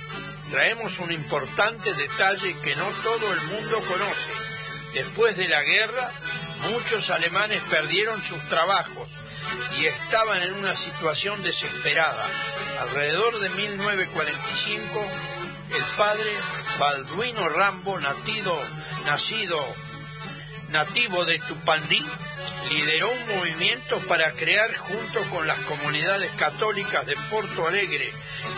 traemos 0.50 1.00
un 1.00 1.12
importante 1.12 1.94
detalle 1.94 2.56
que 2.60 2.76
no 2.76 2.88
todo 3.02 3.34
el 3.34 3.42
mundo 3.44 3.82
conoce. 3.88 4.30
Después 4.94 5.38
de 5.38 5.48
la 5.48 5.64
guerra, 5.64 6.12
muchos 6.72 7.10
alemanes 7.10 7.62
perdieron 7.70 8.24
sus 8.24 8.42
trabajos 8.48 9.10
y 9.80 9.86
estaban 9.86 10.42
en 10.44 10.54
una 10.54 10.76
situación 10.76 11.42
desesperada. 11.42 12.28
Alrededor 12.82 13.40
de 13.40 13.50
1945, 13.50 15.08
el 15.76 15.84
padre 15.98 16.32
Balduino 16.78 17.50
Rambo, 17.50 18.00
nacido 18.00 19.76
nativo 20.70 21.26
de 21.26 21.40
Tupandí, 21.40 22.04
lideró 22.70 23.12
un 23.12 23.38
movimiento 23.38 24.00
para 24.08 24.34
crear 24.34 24.76
junto 24.76 25.24
con 25.30 25.48
las 25.48 25.60
comunidades 25.60 26.32
católicas 26.32 27.06
de 27.06 27.16
Porto 27.30 27.68
Alegre 27.68 28.12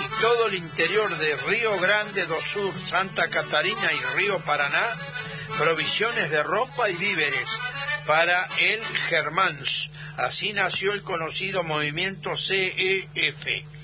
y 0.04 0.22
todo 0.22 0.48
el 0.48 0.56
interior 0.56 1.16
de 1.18 1.36
Río 1.48 1.78
Grande 1.80 2.26
do 2.26 2.40
Sur, 2.42 2.74
Santa 2.86 3.30
Catarina 3.30 3.92
y 3.92 4.18
Río 4.18 4.42
Paraná, 4.44 4.98
provisiones 5.58 6.32
de 6.32 6.44
ropa 6.44 6.90
y 6.90 6.96
víveres 6.96 7.50
para 8.06 8.48
el 8.60 8.84
Germans. 9.10 9.90
Así 10.18 10.54
nació 10.54 10.94
el 10.94 11.02
conocido 11.02 11.64
movimiento 11.64 12.38
CEF. 12.38 13.75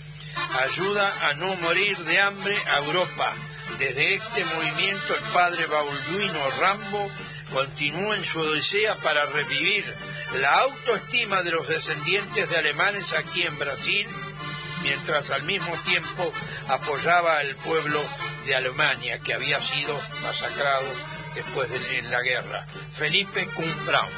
Ayuda 0.64 1.28
a 1.28 1.34
no 1.34 1.56
morir 1.58 1.98
de 1.98 2.20
hambre 2.20 2.58
a 2.68 2.78
Europa. 2.80 3.34
Desde 3.80 4.16
este 4.16 4.46
movimiento 4.46 5.16
el 5.16 5.24
padre 5.34 5.66
Balduino 5.66 6.50
Rambo 6.60 7.12
continuó 7.52 8.14
en 8.14 8.24
su 8.24 8.40
odisea 8.40 8.96
para 8.98 9.26
revivir 9.26 9.86
la 10.40 10.54
autoestima 10.60 11.42
de 11.44 11.52
los 11.52 11.68
descendientes 11.68 12.50
de 12.50 12.58
alemanes 12.58 13.14
aquí 13.14 13.44
en 13.44 13.58
Brasil, 13.58 14.08
mientras 14.84 15.32
al 15.32 15.44
mismo 15.44 15.74
tiempo 15.84 16.32
apoyaba 16.68 17.40
al 17.40 17.56
pueblo 17.58 18.02
de 18.46 18.56
Alemania 18.56 19.20
que 19.20 19.34
había 19.34 19.62
sido 19.62 20.00
masacrado 20.22 20.88
después 21.36 21.70
de 21.70 22.02
la 22.04 22.22
guerra. 22.22 22.66
Felipe 22.92 23.48
Kuhn 23.48 23.86
Braun, 23.86 24.10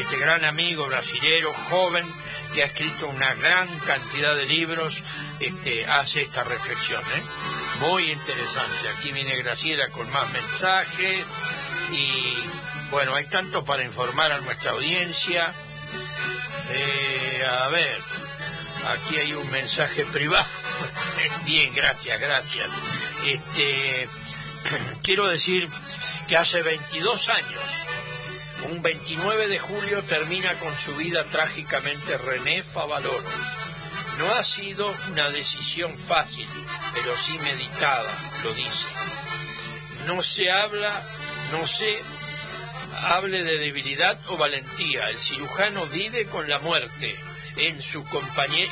este 0.00 0.18
gran 0.18 0.44
amigo 0.44 0.86
brasilero, 0.86 1.52
joven, 1.52 2.06
que 2.54 2.62
ha 2.62 2.66
escrito 2.66 3.08
una 3.08 3.34
gran 3.34 3.68
cantidad 3.80 4.34
de 4.34 4.46
libros, 4.46 5.02
este, 5.40 5.86
hace 5.86 6.22
esta 6.22 6.44
reflexión. 6.44 7.02
¿eh? 7.02 7.22
Muy 7.80 8.10
interesante. 8.10 8.88
Aquí 8.96 9.12
viene 9.12 9.36
Graciela 9.36 9.88
con 9.90 10.10
más 10.10 10.30
mensajes 10.32 11.24
y 11.92 12.36
bueno, 12.90 13.14
hay 13.14 13.26
tanto 13.26 13.64
para 13.64 13.84
informar 13.84 14.32
a 14.32 14.40
nuestra 14.40 14.72
audiencia. 14.72 15.52
Eh, 16.70 17.44
a 17.48 17.68
ver, 17.68 17.98
aquí 18.98 19.16
hay 19.16 19.32
un 19.32 19.50
mensaje 19.50 20.04
privado. 20.06 20.46
Bien, 21.44 21.74
gracias, 21.74 22.20
gracias. 22.20 22.68
Este, 23.24 24.08
quiero 25.02 25.26
decir 25.26 25.68
que 26.28 26.36
hace 26.36 26.62
22 26.62 27.28
años, 27.28 27.62
un 28.64 28.82
29 28.82 29.48
de 29.48 29.58
julio, 29.58 30.02
termina 30.04 30.52
con 30.54 30.76
su 30.76 30.94
vida 30.96 31.24
trágicamente 31.24 32.18
René 32.18 32.62
Favaloro. 32.62 33.24
No 34.18 34.34
ha 34.34 34.44
sido 34.44 34.92
una 35.10 35.30
decisión 35.30 35.96
fácil, 35.96 36.48
pero 36.94 37.16
sí 37.16 37.38
meditada, 37.38 38.10
lo 38.42 38.52
dice. 38.52 38.88
No 40.06 40.22
se 40.22 40.50
habla, 40.50 41.02
no 41.52 41.66
se 41.66 42.00
hable 43.02 43.44
de 43.44 43.58
debilidad 43.58 44.18
o 44.28 44.36
valentía. 44.36 45.08
El 45.10 45.18
cirujano 45.18 45.86
vive 45.86 46.26
con 46.26 46.48
la 46.48 46.58
muerte. 46.58 47.16
En 47.56 47.80
su 47.82 48.04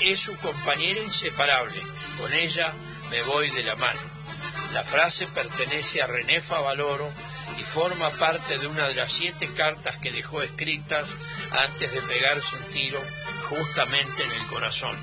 es 0.03 0.21
su 0.21 0.37
compañera 0.37 1.01
inseparable. 1.01 1.81
Con 2.21 2.33
ella 2.33 2.73
me 3.11 3.23
voy 3.23 3.51
de 3.51 3.63
la 3.63 3.77
mano. 3.77 4.01
La 4.73 4.83
frase 4.83 5.27
pertenece 5.27 6.03
a 6.03 6.07
René 6.07 6.41
Favaloro 6.41 7.11
y 7.59 7.63
forma 7.63 8.11
parte 8.11 8.59
de 8.59 8.67
una 8.67 8.89
de 8.89 8.95
las 8.95 9.13
siete 9.13 9.53
cartas 9.55 9.97
que 9.97 10.13
dejó 10.13 10.43
escritas 10.43 11.07
antes 11.51 11.93
de 11.93 12.03
pegarse 12.03 12.57
un 12.57 12.65
tiro 12.73 13.01
justamente 13.49 14.25
en 14.25 14.33
el 14.33 14.47
corazón. 14.47 14.97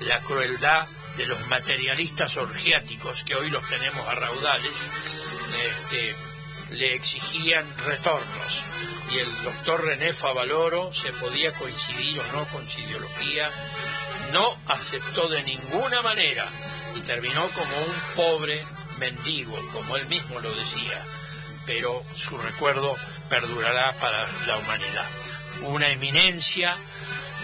La 0.00 0.20
crueldad 0.20 0.86
de 1.16 1.26
los 1.26 1.46
materialistas 1.48 2.36
orgiáticos, 2.36 3.22
que 3.24 3.34
hoy 3.34 3.50
los 3.50 3.66
tenemos 3.68 4.06
a 4.08 4.14
raudales, 4.14 4.72
este, 5.82 6.16
le 6.70 6.94
exigían 6.94 7.66
retornos. 7.84 8.62
Y 9.10 9.18
el 9.18 9.42
doctor 9.42 9.84
René 9.84 10.12
Favaloro, 10.12 10.92
se 10.92 11.12
podía 11.12 11.52
coincidir 11.52 12.18
o 12.18 12.32
no 12.32 12.46
con 12.46 12.68
su 12.68 12.80
ideología, 12.80 13.50
no 14.32 14.56
aceptó 14.68 15.28
de 15.28 15.42
ninguna 15.42 16.00
manera 16.00 16.46
y 16.94 17.00
terminó 17.00 17.48
como 17.50 17.76
un 17.76 17.94
pobre 18.16 18.64
mendigo, 18.98 19.58
como 19.72 19.96
él 19.96 20.06
mismo 20.06 20.40
lo 20.40 20.52
decía. 20.54 21.04
Pero 21.66 22.02
su 22.16 22.36
recuerdo 22.38 22.96
perdurará 23.28 23.92
para 24.00 24.26
la 24.46 24.58
humanidad. 24.58 25.06
Una 25.62 25.88
eminencia 25.88 26.76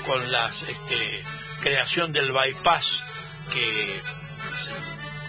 con 0.07 0.33
la 0.33 0.49
este, 0.49 1.25
creación 1.61 2.12
del 2.12 2.33
bypass 2.33 3.05
que 3.53 4.01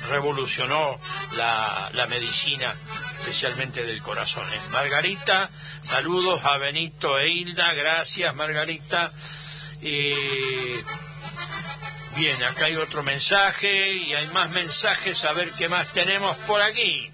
revolucionó 0.10 1.00
la, 1.38 2.08
medicina, 2.10 2.74
especialmente 3.20 3.84
del 3.84 4.02
corazón. 4.02 4.46
Margarita, 4.72 5.50
saludos 5.84 6.44
a 6.44 6.58
Benito 6.58 7.20
e 7.20 7.30
Hilda, 7.30 7.74
gracias 7.74 8.34
Margarita. 8.36 9.12
Bien, 12.16 12.44
acá 12.44 12.66
hay 12.66 12.76
otro 12.76 13.04
mensaje 13.04 13.94
y 13.94 14.14
hay 14.14 14.28
más 14.28 14.50
mensajes, 14.50 15.24
a 15.26 15.34
ver 15.34 15.52
qué 15.52 15.70
más 15.70 15.92
tenemos 15.94 16.36
por 16.40 16.62
aquí. 16.62 17.12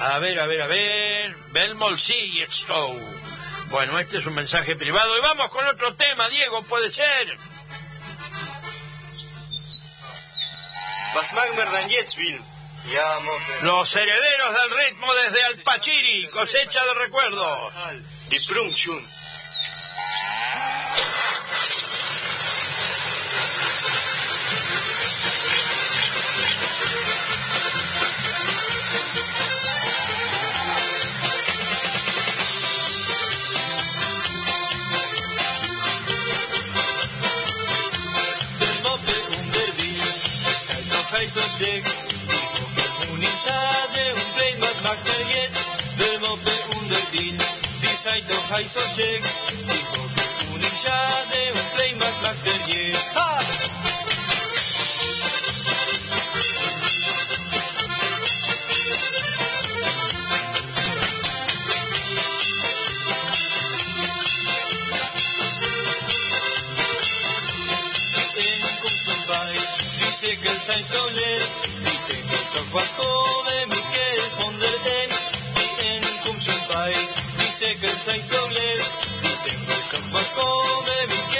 A 0.00 0.18
ver, 0.18 0.38
a 0.38 0.46
ver, 0.46 0.62
a 0.62 0.66
ver. 0.66 1.34
Belmol 1.52 1.98
Stow. 1.98 2.98
Bueno, 3.70 3.98
este 3.98 4.18
es 4.18 4.26
un 4.26 4.34
mensaje 4.34 4.76
privado 4.76 5.16
y 5.16 5.20
vamos 5.20 5.48
con 5.50 5.66
otro 5.66 5.94
tema, 5.96 6.28
Diego, 6.28 6.62
puede 6.64 6.90
ser. 6.90 7.38
Los 13.62 13.94
herederos 13.96 14.54
del 14.54 14.78
ritmo 14.78 15.12
desde 15.14 15.44
Alpachiri, 15.44 16.28
cosecha 16.28 16.84
de 16.84 16.94
recuerdos. 16.94 17.72
hajszos 48.48 48.90
bieg. 48.96 49.22
Unik 50.54 50.76
siady, 50.82 51.44
on 51.58 51.66
plejmas 51.74 52.16
bakterie. 52.22 52.92
Ha! 53.14 53.30
Second 70.16 70.58
sign 70.66 70.82
so 70.82 71.00
lit. 71.12 71.65
Toch 79.90 80.10
was 80.12 80.32
komen, 80.32 81.35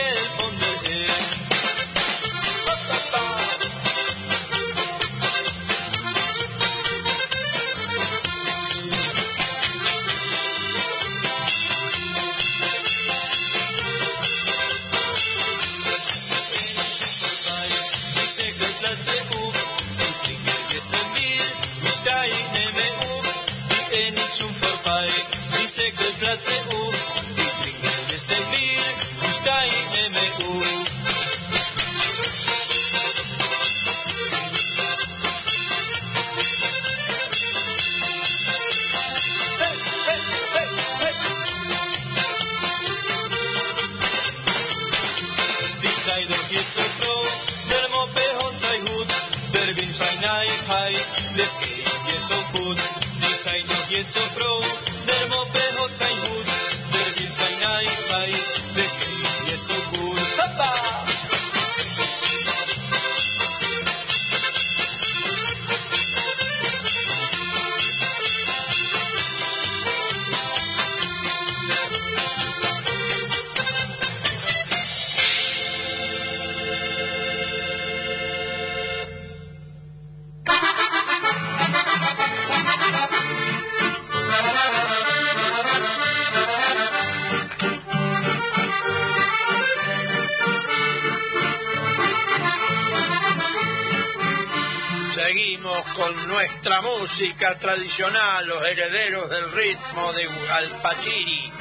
tradicional, 97.55 98.47
los 98.47 98.63
herederos 98.65 99.31
del 99.31 99.51
ritmo 99.53 100.13
de 100.13 100.29
Alpachiri, 100.53 101.53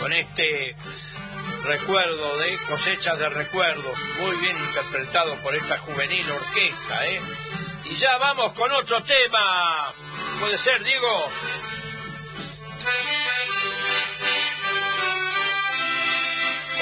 con 0.00 0.12
este 0.12 0.74
recuerdo 1.64 2.38
de 2.38 2.56
cosechas 2.68 3.18
de 3.18 3.28
recuerdos, 3.28 3.98
muy 4.18 4.36
bien 4.36 4.56
interpretado 4.58 5.34
por 5.36 5.54
esta 5.54 5.78
juvenil 5.78 6.28
orquesta, 6.30 7.06
¿eh? 7.06 7.20
Y 7.84 7.94
ya 7.94 8.16
vamos 8.16 8.52
con 8.54 8.72
otro 8.72 9.02
tema. 9.02 9.94
¿Puede 10.40 10.56
ser, 10.56 10.82
Diego? 10.82 11.28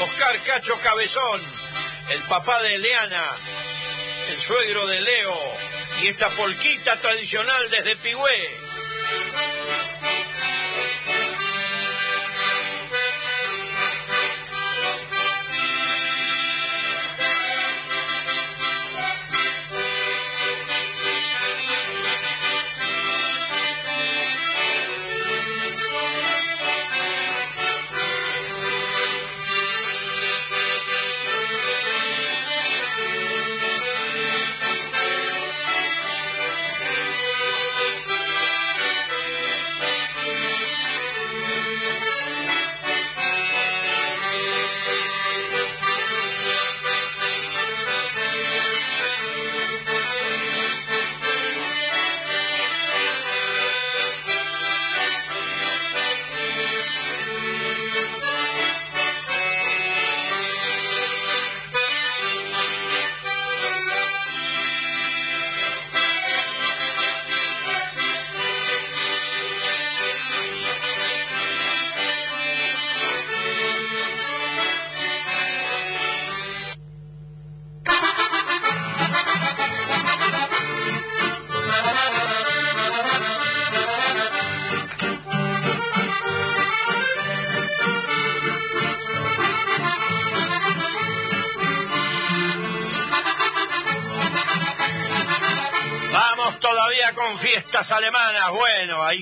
Oscar 0.01 0.43
Cacho 0.45 0.79
Cabezón, 0.81 1.41
el 2.11 2.23
papá 2.23 2.63
de 2.63 2.79
Leana, 2.79 3.27
el 4.31 4.41
suegro 4.41 4.87
de 4.87 5.01
Leo, 5.01 5.37
y 6.03 6.09
esta 6.09 6.29
polquita 6.31 6.99
tradicional 6.99 7.71
desde 7.71 7.95
Pigüé. 7.97 8.62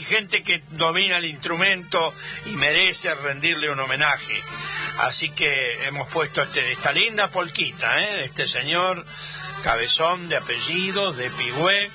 Gente 0.02 0.42
que 0.42 0.62
domina 0.70 1.16
el 1.16 1.24
instrumento 1.24 2.14
y 2.46 2.56
merece 2.56 3.14
rendirle 3.14 3.70
un 3.70 3.80
homenaje. 3.80 4.42
Así 4.98 5.30
que 5.30 5.84
hemos 5.84 6.08
puesto 6.08 6.42
este, 6.42 6.72
esta 6.72 6.92
linda 6.92 7.28
polquita, 7.28 8.02
¿eh? 8.02 8.24
este 8.24 8.46
señor 8.46 9.04
cabezón 9.62 10.28
de 10.28 10.36
apellidos, 10.36 11.16
de 11.16 11.30
Pigüé, 11.30 11.90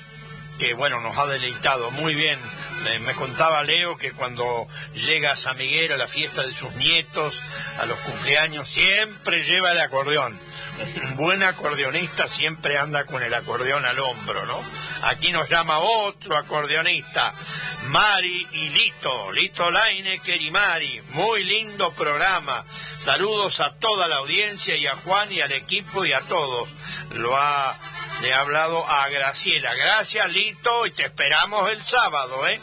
que 0.58 0.74
bueno, 0.74 1.00
nos 1.00 1.16
ha 1.18 1.26
deleitado 1.26 1.90
muy 1.90 2.14
bien. 2.14 2.38
Me, 2.84 2.98
me 3.00 3.14
contaba 3.14 3.62
Leo 3.62 3.96
que 3.96 4.12
cuando 4.12 4.66
llega 4.94 5.32
a 5.32 5.36
San 5.36 5.56
Miguel 5.56 5.92
a 5.92 5.96
la 5.96 6.06
fiesta 6.06 6.46
de 6.46 6.52
sus 6.52 6.72
nietos, 6.74 7.42
a 7.78 7.86
los 7.86 7.98
cumpleaños, 7.98 8.68
siempre 8.68 9.42
lleva 9.42 9.72
el 9.72 9.80
acordeón. 9.80 10.38
Buen 11.16 11.42
acordeonista 11.42 12.28
siempre 12.28 12.78
anda 12.78 13.04
con 13.06 13.22
el 13.22 13.34
acordeón 13.34 13.84
al 13.84 13.98
hombro, 13.98 14.44
¿no? 14.46 14.60
Aquí 15.02 15.32
nos 15.32 15.48
llama 15.48 15.78
otro 15.78 16.36
acordeonista, 16.36 17.34
Mari 17.84 18.46
y 18.52 18.68
Lito, 18.70 19.32
Lito 19.32 19.70
Leinecker 19.70 20.40
y 20.40 20.50
Mari. 20.50 21.02
Muy 21.10 21.44
lindo 21.44 21.92
programa. 21.92 22.64
Saludos 22.98 23.60
a 23.60 23.74
toda 23.74 24.08
la 24.08 24.16
audiencia 24.16 24.76
y 24.76 24.86
a 24.86 24.96
Juan 24.96 25.32
y 25.32 25.40
al 25.40 25.52
equipo 25.52 26.04
y 26.04 26.12
a 26.12 26.20
todos. 26.22 26.68
Lo 27.14 27.36
ha 27.36 27.78
le 28.22 28.32
ha 28.32 28.40
hablado 28.40 28.86
a 28.86 29.08
Graciela. 29.08 29.74
Gracias, 29.74 30.28
Lito, 30.30 30.86
y 30.86 30.90
te 30.90 31.04
esperamos 31.04 31.70
el 31.70 31.84
sábado, 31.84 32.46
¿eh? 32.48 32.58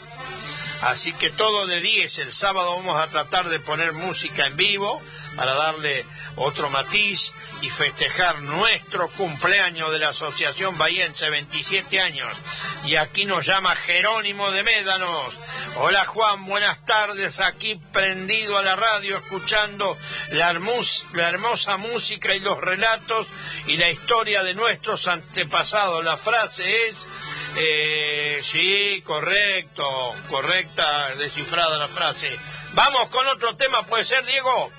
Así 0.82 1.12
que 1.12 1.30
todo 1.30 1.66
de 1.66 1.80
10. 1.80 2.18
El 2.18 2.32
sábado 2.32 2.76
vamos 2.76 3.00
a 3.00 3.08
tratar 3.08 3.48
de 3.48 3.60
poner 3.60 3.92
música 3.92 4.46
en 4.46 4.56
vivo 4.56 5.00
para 5.36 5.54
darle 5.54 6.04
otro 6.36 6.70
matiz 6.70 7.32
y 7.62 7.70
festejar 7.70 8.42
nuestro 8.42 9.08
cumpleaños 9.10 9.90
de 9.92 9.98
la 9.98 10.08
Asociación 10.10 10.76
Bahiense, 10.78 11.30
27 11.30 12.00
años. 12.00 12.36
Y 12.84 12.96
aquí 12.96 13.24
nos 13.24 13.46
llama 13.46 13.74
Jerónimo 13.74 14.50
de 14.52 14.62
Médanos. 14.62 15.34
Hola 15.76 16.04
Juan, 16.06 16.44
buenas 16.46 16.84
tardes. 16.84 17.40
Aquí 17.40 17.80
prendido 17.92 18.58
a 18.58 18.62
la 18.62 18.76
radio, 18.76 19.16
escuchando 19.16 19.96
la, 20.30 20.50
hermos- 20.52 21.04
la 21.14 21.28
hermosa 21.28 21.76
música 21.76 22.34
y 22.34 22.40
los 22.40 22.58
relatos 22.58 23.26
y 23.66 23.76
la 23.76 23.90
historia 23.90 24.42
de 24.42 24.54
nuestros 24.54 25.06
antepasados. 25.08 26.04
La 26.04 26.16
frase 26.16 26.88
es... 26.88 27.08
Eh, 27.56 28.42
sí, 28.44 29.00
correcto, 29.06 29.86
correcta, 30.28 31.14
descifrada 31.14 31.78
la 31.78 31.86
frase. 31.86 32.36
Vamos 32.72 33.08
con 33.10 33.24
otro 33.28 33.54
tema, 33.56 33.86
¿puede 33.86 34.02
ser, 34.02 34.24
Diego? 34.26 34.72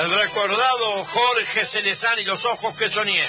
El 0.00 0.12
recordado 0.12 1.04
Jorge 1.06 1.64
Celezán 1.66 2.18
y 2.20 2.24
los 2.24 2.44
ojos 2.44 2.76
que 2.76 2.90
soñé. 2.90 3.24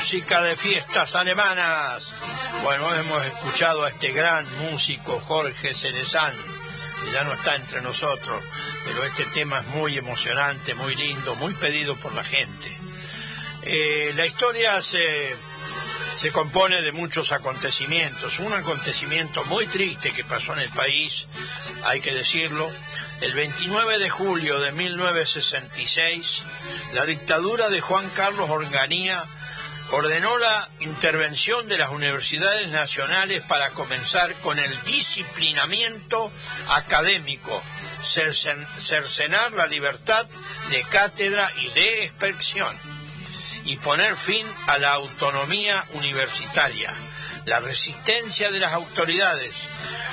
Música 0.00 0.40
de 0.40 0.56
fiestas 0.56 1.14
alemanas. 1.14 2.10
Bueno, 2.62 2.94
hemos 2.94 3.22
escuchado 3.26 3.84
a 3.84 3.90
este 3.90 4.12
gran 4.12 4.46
músico 4.60 5.20
Jorge 5.20 5.74
Cerezán, 5.74 6.32
que 7.04 7.12
ya 7.12 7.22
no 7.22 7.34
está 7.34 7.54
entre 7.54 7.82
nosotros, 7.82 8.42
pero 8.86 9.04
este 9.04 9.26
tema 9.26 9.58
es 9.58 9.66
muy 9.66 9.98
emocionante, 9.98 10.74
muy 10.74 10.96
lindo, 10.96 11.34
muy 11.34 11.52
pedido 11.52 11.96
por 11.96 12.14
la 12.14 12.24
gente. 12.24 12.74
Eh, 13.60 14.14
la 14.16 14.24
historia 14.24 14.80
se, 14.80 15.36
se 16.16 16.32
compone 16.32 16.80
de 16.80 16.92
muchos 16.92 17.30
acontecimientos. 17.30 18.38
Un 18.38 18.54
acontecimiento 18.54 19.44
muy 19.44 19.66
triste 19.66 20.12
que 20.12 20.24
pasó 20.24 20.54
en 20.54 20.60
el 20.60 20.70
país, 20.70 21.26
hay 21.84 22.00
que 22.00 22.14
decirlo, 22.14 22.70
el 23.20 23.34
29 23.34 23.98
de 23.98 24.08
julio 24.08 24.60
de 24.60 24.72
1966, 24.72 26.44
la 26.94 27.04
dictadura 27.04 27.68
de 27.68 27.82
Juan 27.82 28.08
Carlos 28.16 28.48
Organía 28.48 29.28
ordenó 29.92 30.38
la 30.38 30.68
intervención 30.80 31.68
de 31.68 31.78
las 31.78 31.90
universidades 31.90 32.68
nacionales 32.68 33.42
para 33.42 33.70
comenzar 33.70 34.34
con 34.36 34.58
el 34.58 34.82
disciplinamiento 34.84 36.30
académico, 36.68 37.62
cercen- 38.02 38.66
cercenar 38.76 39.52
la 39.52 39.66
libertad 39.66 40.26
de 40.70 40.82
cátedra 40.84 41.50
y 41.58 41.70
de 41.70 42.04
expresión 42.04 42.76
y 43.64 43.76
poner 43.78 44.16
fin 44.16 44.46
a 44.68 44.78
la 44.78 44.92
autonomía 44.92 45.84
universitaria. 45.92 46.92
La 47.50 47.58
resistencia 47.58 48.48
de 48.52 48.60
las 48.60 48.72
autoridades, 48.74 49.56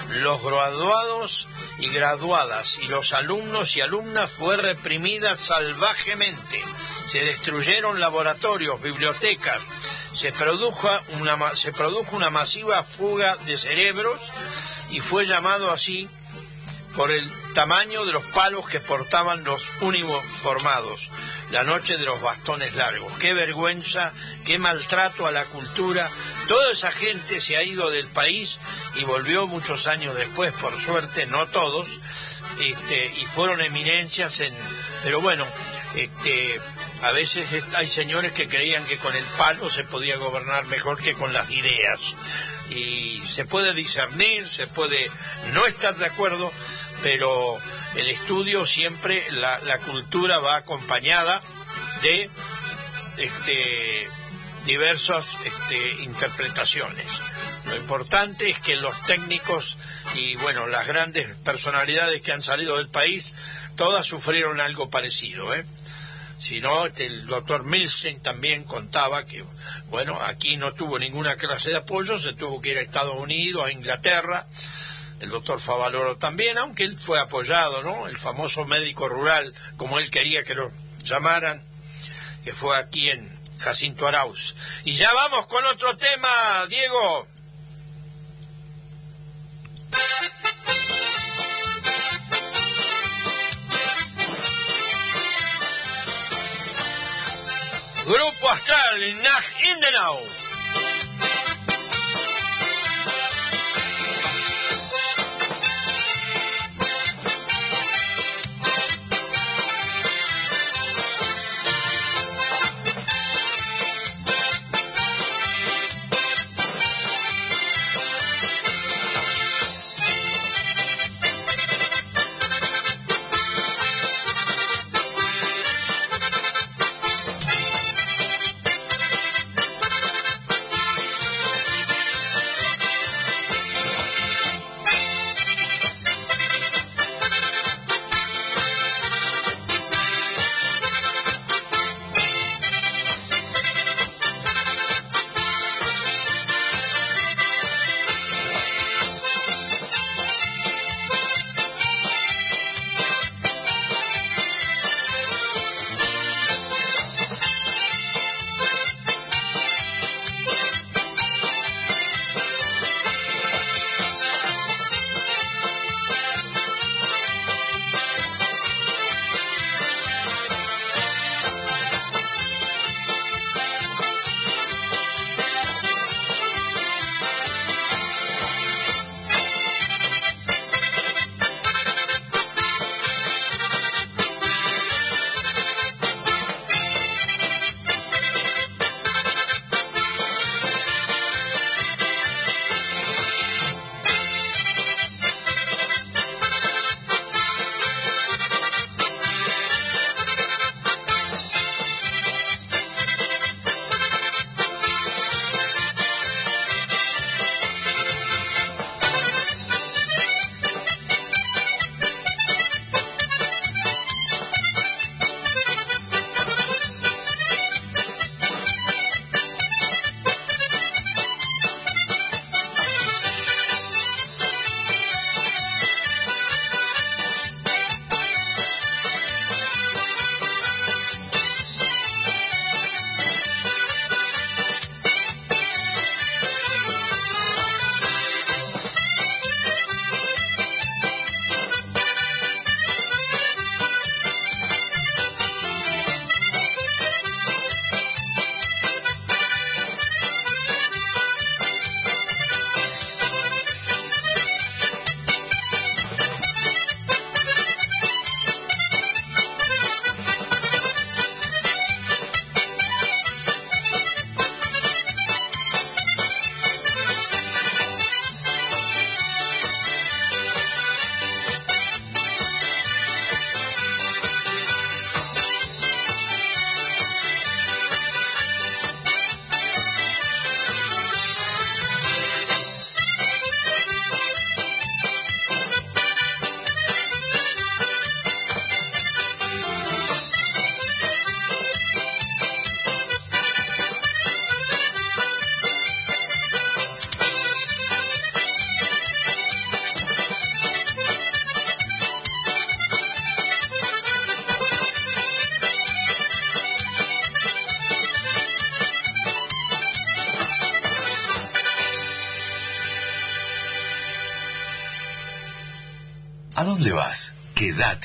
los 0.10 0.44
graduados 0.44 1.48
y 1.78 1.88
graduadas 1.88 2.80
y 2.80 2.88
los 2.88 3.14
alumnos 3.14 3.76
y 3.76 3.82
alumnas 3.82 4.32
fue 4.32 4.58
reprimida 4.58 5.36
salvajemente. 5.36 6.60
Se 7.12 7.24
destruyeron 7.24 8.00
laboratorios, 8.00 8.82
bibliotecas, 8.82 9.60
se 10.14 10.32
produjo 10.32 10.90
una, 11.20 11.56
se 11.56 11.72
produjo 11.72 12.16
una 12.16 12.32
masiva 12.32 12.84
fuga 12.84 13.36
de 13.46 13.56
cerebros 13.56 14.20
y 14.90 15.00
fue 15.00 15.24
llamado 15.28 15.70
así 15.70 16.10
por 16.96 17.12
el 17.12 17.32
tamaño 17.54 18.04
de 18.06 18.14
los 18.14 18.24
palos 18.34 18.68
que 18.68 18.80
portaban 18.80 19.44
los 19.44 19.64
uniformados, 19.82 21.12
la 21.52 21.64
noche 21.64 21.98
de 21.98 22.06
los 22.06 22.22
bastones 22.22 22.76
largos. 22.76 23.12
Qué 23.20 23.34
vergüenza, 23.34 24.14
qué 24.46 24.60
maltrato 24.60 25.28
a 25.28 25.32
la 25.32 25.46
cultura. 25.46 26.10
Toda 26.48 26.72
esa 26.72 26.92
gente 26.92 27.40
se 27.42 27.58
ha 27.58 27.64
ido 27.64 27.90
del 27.90 28.08
país 28.08 28.60
y 28.96 29.04
volvió 29.04 29.48
muchos 29.48 29.88
años 29.88 30.16
después, 30.16 30.52
por 30.54 30.80
suerte, 30.80 31.26
no 31.28 31.48
todos, 31.48 31.88
este, 32.60 33.14
y 33.18 33.26
fueron 33.26 33.62
eminencias 33.62 34.40
en... 34.40 34.54
Pero 35.04 35.22
bueno, 35.22 35.46
este, 35.96 36.60
a 37.02 37.12
veces 37.12 37.48
hay 37.76 37.88
señores 37.88 38.32
que 38.32 38.48
creían 38.48 38.86
que 38.86 38.98
con 38.98 39.16
el 39.16 39.24
palo 39.38 39.70
se 39.70 39.84
podía 39.84 40.18
gobernar 40.18 40.66
mejor 40.66 41.02
que 41.02 41.14
con 41.14 41.34
las 41.34 41.50
ideas. 41.52 42.00
Y 42.70 43.24
se 43.28 43.46
puede 43.46 43.74
discernir, 43.74 44.48
se 44.48 44.68
puede 44.68 45.10
no 45.54 45.66
estar 45.66 45.96
de 45.96 46.06
acuerdo, 46.06 46.52
pero 47.02 47.58
el 47.96 48.10
estudio 48.10 48.66
siempre, 48.66 49.24
la, 49.32 49.60
la 49.60 49.80
cultura 49.80 50.40
va 50.40 50.58
acompañada 50.58 51.42
de 52.02 52.30
este, 53.18 54.08
diversas 54.66 55.38
este, 55.46 56.04
interpretaciones. 56.04 57.08
Lo 57.66 57.76
importante 57.76 58.50
es 58.50 58.60
que 58.60 58.76
los 58.76 59.00
técnicos 59.04 59.78
y 60.16 60.36
bueno, 60.38 60.68
las 60.68 60.88
grandes 60.88 61.36
personalidades 61.38 62.22
que 62.22 62.32
han 62.32 62.42
salido 62.42 62.78
del 62.78 62.88
país, 62.88 63.34
todas 63.76 64.06
sufrieron 64.06 64.62
algo 64.62 64.90
parecido. 64.90 65.54
¿eh? 65.54 65.66
Si 66.40 66.62
no, 66.62 66.86
el 66.86 67.26
doctor 67.26 67.64
Milstein 67.64 68.22
también 68.22 68.64
contaba 68.64 69.26
que, 69.26 69.44
bueno, 69.90 70.20
aquí 70.22 70.56
no 70.56 70.74
tuvo 70.74 71.00
ninguna 71.00 71.36
clase 71.36 71.72
de 71.72 71.78
apoyo, 71.78 72.18
se 72.18 72.34
tuvo 72.34 72.62
que 72.62 72.72
ir 72.72 72.78
a 72.78 72.82
Estados 72.82 73.18
Unidos, 73.18 73.66
a 73.66 73.72
Inglaterra. 73.72 74.48
El 75.20 75.30
doctor 75.30 75.60
Favaloro 75.60 76.18
también, 76.18 76.58
aunque 76.58 76.84
él 76.84 76.98
fue 76.98 77.20
apoyado, 77.20 77.82
¿no? 77.82 78.08
El 78.08 78.18
famoso 78.18 78.66
médico 78.66 79.10
rural, 79.10 79.54
como 79.76 79.98
él 79.98 80.12
quería 80.12 80.44
que 80.44 80.54
lo 80.54 80.72
llamaran, 81.04 81.64
que 82.44 82.54
fue 82.54 82.78
aquí 82.78 83.10
en 83.10 83.30
Jacinto 83.60 84.08
Arauz. 84.08 84.56
Y 84.84 84.96
ya 84.96 85.12
vamos 85.14 85.48
con 85.48 85.66
otro 85.66 85.98
tema, 85.98 86.66
Diego. 86.70 87.28
Grupo 98.06 98.50
Astral, 98.50 99.22
Nach 99.22 99.44
Indenau. 99.64 100.47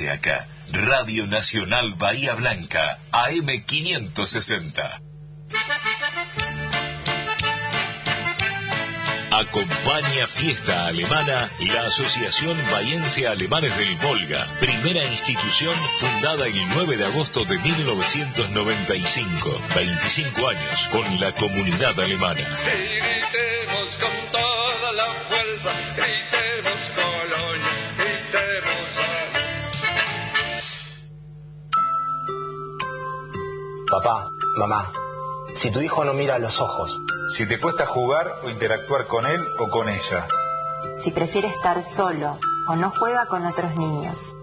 Acá. 0.01 0.47
Radio 0.72 1.26
Nacional 1.26 1.95
Bahía 1.95 2.34
Blanca, 2.34 2.99
AM560. 3.12 5.01
Acompaña 9.30 10.26
Fiesta 10.28 10.86
Alemana 10.86 11.51
la 11.61 11.86
Asociación 11.86 12.57
Bahiense 12.70 13.26
Alemanes 13.26 13.76
del 13.76 13.97
Volga, 13.97 14.47
primera 14.61 15.05
institución 15.05 15.76
fundada 16.01 16.47
el 16.47 16.68
9 16.68 16.97
de 16.97 17.07
agosto 17.07 17.45
de 17.45 17.59
1995. 17.59 19.61
25 19.74 20.49
años 20.49 20.88
con 20.90 21.20
la 21.20 21.34
comunidad 21.34 21.99
alemana. 21.99 22.49
Mamá, 34.62 34.92
si 35.54 35.72
tu 35.72 35.80
hijo 35.80 36.04
no 36.04 36.14
mira 36.14 36.36
a 36.36 36.38
los 36.38 36.60
ojos. 36.60 37.00
Si 37.32 37.48
te 37.48 37.58
cuesta 37.58 37.84
jugar 37.84 38.32
o 38.44 38.48
interactuar 38.48 39.08
con 39.08 39.26
él 39.26 39.44
o 39.58 39.68
con 39.68 39.88
ella. 39.88 40.28
Si 41.00 41.10
prefiere 41.10 41.48
estar 41.48 41.82
solo 41.82 42.38
o 42.68 42.76
no 42.76 42.92
juega 42.96 43.26
con 43.26 43.44
otros 43.44 43.74
niños. 43.74 44.36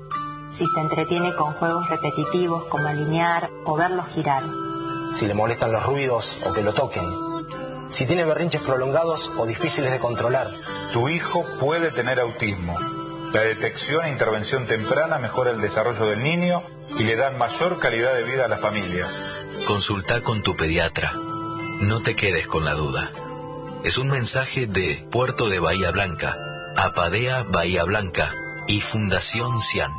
Si 0.51 0.67
se 0.67 0.79
entretiene 0.81 1.33
con 1.35 1.53
juegos 1.53 1.89
repetitivos 1.89 2.65
como 2.65 2.89
alinear 2.89 3.49
o 3.63 3.77
verlos 3.77 4.07
girar. 4.07 4.43
Si 5.15 5.25
le 5.25 5.33
molestan 5.33 5.71
los 5.71 5.85
ruidos 5.85 6.37
o 6.45 6.51
que 6.51 6.63
lo 6.63 6.73
toquen. 6.73 7.05
Si 7.89 8.05
tiene 8.05 8.25
berrinches 8.25 8.61
prolongados 8.61 9.31
o 9.37 9.45
difíciles 9.45 9.89
de 9.89 9.99
controlar. 9.99 10.49
Tu 10.91 11.07
hijo 11.07 11.45
puede 11.61 11.91
tener 11.91 12.19
autismo. 12.19 12.75
La 13.31 13.39
detección 13.39 14.03
e 14.03 14.09
intervención 14.09 14.65
temprana 14.65 15.17
mejora 15.17 15.51
el 15.51 15.61
desarrollo 15.61 16.07
del 16.07 16.21
niño 16.21 16.61
y 16.97 17.03
le 17.03 17.15
dan 17.15 17.37
mayor 17.37 17.79
calidad 17.79 18.15
de 18.15 18.23
vida 18.23 18.43
a 18.43 18.47
las 18.49 18.59
familias. 18.59 19.28
Consulta 19.69 20.23
con 20.23 20.41
tu 20.41 20.55
pediatra. 20.55 21.13
No 21.81 22.01
te 22.01 22.15
quedes 22.15 22.47
con 22.47 22.65
la 22.65 22.73
duda. 22.73 23.11
Es 23.83 23.99
un 23.99 24.09
mensaje 24.09 24.65
de 24.65 25.07
Puerto 25.11 25.47
de 25.47 25.59
Bahía 25.59 25.91
Blanca, 25.91 26.39
Apadea 26.75 27.43
Bahía 27.43 27.83
Blanca 27.83 28.33
y 28.67 28.81
Fundación 28.81 29.61
Cian. 29.61 29.91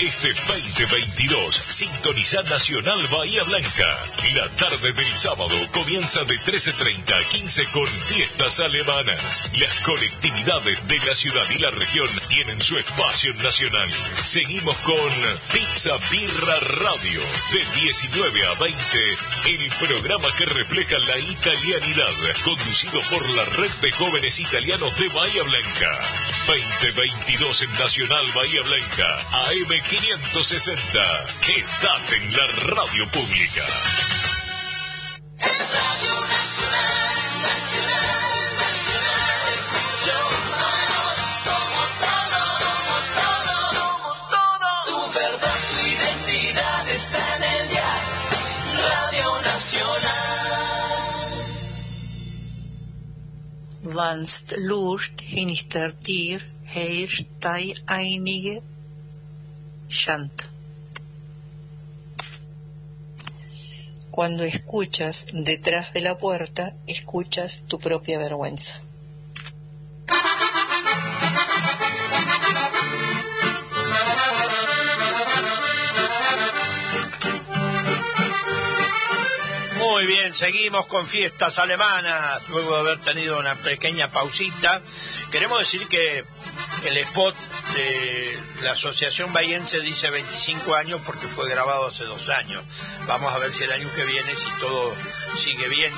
Este 0.00 0.32
2022, 0.48 1.54
sintoniza 1.54 2.42
Nacional 2.42 3.06
Bahía 3.06 3.44
Blanca. 3.44 3.96
La 4.34 4.48
tarde 4.56 4.92
del 4.92 5.14
sábado 5.14 5.54
comienza 5.72 6.24
de 6.24 6.34
13.30 6.40 7.14
a 7.14 7.28
15 7.28 7.64
con 7.70 7.86
fiestas 7.86 8.58
alemanas. 8.58 9.50
Las 9.56 9.80
colectividades 9.82 10.84
de 10.88 10.98
la 10.98 11.14
ciudad 11.14 11.48
y 11.48 11.58
la 11.58 11.70
región 11.70 12.08
tienen 12.28 12.60
su 12.60 12.76
espacio 12.76 13.34
Nacional. 13.34 13.88
Seguimos 14.14 14.76
con 14.78 15.10
Pizza 15.52 15.96
Birra 16.10 16.58
Radio, 16.82 17.20
de 17.52 17.80
19 17.82 18.46
a 18.46 18.54
20, 18.54 18.98
el 19.46 19.70
programa 19.86 20.28
que 20.36 20.44
refleja 20.46 20.98
la 20.98 21.18
italianidad, 21.18 22.12
conducido 22.42 23.00
por 23.10 23.30
la 23.30 23.44
Red 23.44 23.70
de 23.80 23.92
Jóvenes 23.92 24.40
Italianos 24.40 24.92
de 24.98 25.08
Bahía 25.08 25.44
Blanca. 25.44 26.23
2022 26.46 27.62
en 27.62 27.72
Nacional 27.72 28.26
Bahía 28.34 28.62
Blanca, 28.62 29.16
AM 29.48 29.82
560. 29.88 31.26
Quédate 31.40 32.16
en 32.16 32.36
la 32.36 32.46
radio 32.46 33.10
pública. 33.10 34.33
Lust 53.94 55.20
einige. 57.86 58.62
Cuando 64.10 64.42
escuchas 64.42 65.26
detrás 65.32 65.92
de 65.92 66.00
la 66.00 66.18
puerta, 66.18 66.76
escuchas 66.88 67.62
tu 67.68 67.78
propia 67.78 68.18
vergüenza. 68.18 68.82
Muy 79.84 80.06
bien, 80.06 80.32
seguimos 80.34 80.86
con 80.86 81.06
fiestas 81.06 81.58
alemanas. 81.58 82.42
Luego 82.48 82.74
de 82.74 82.80
haber 82.80 83.00
tenido 83.02 83.38
una 83.38 83.54
pequeña 83.54 84.10
pausita, 84.10 84.80
queremos 85.30 85.58
decir 85.58 85.86
que 85.88 86.24
el 86.84 86.96
spot 86.96 87.36
de 87.74 88.38
la 88.62 88.72
Asociación 88.72 89.30
Bahiense 89.34 89.80
dice 89.80 90.08
25 90.08 90.74
años 90.74 91.02
porque 91.04 91.28
fue 91.28 91.50
grabado 91.50 91.88
hace 91.88 92.04
dos 92.04 92.30
años. 92.30 92.64
Vamos 93.06 93.34
a 93.34 93.38
ver 93.38 93.52
si 93.52 93.64
el 93.64 93.72
año 93.72 93.90
que 93.94 94.04
viene, 94.04 94.34
si 94.34 94.48
todo 94.58 94.94
sigue 95.36 95.68
bien 95.68 95.92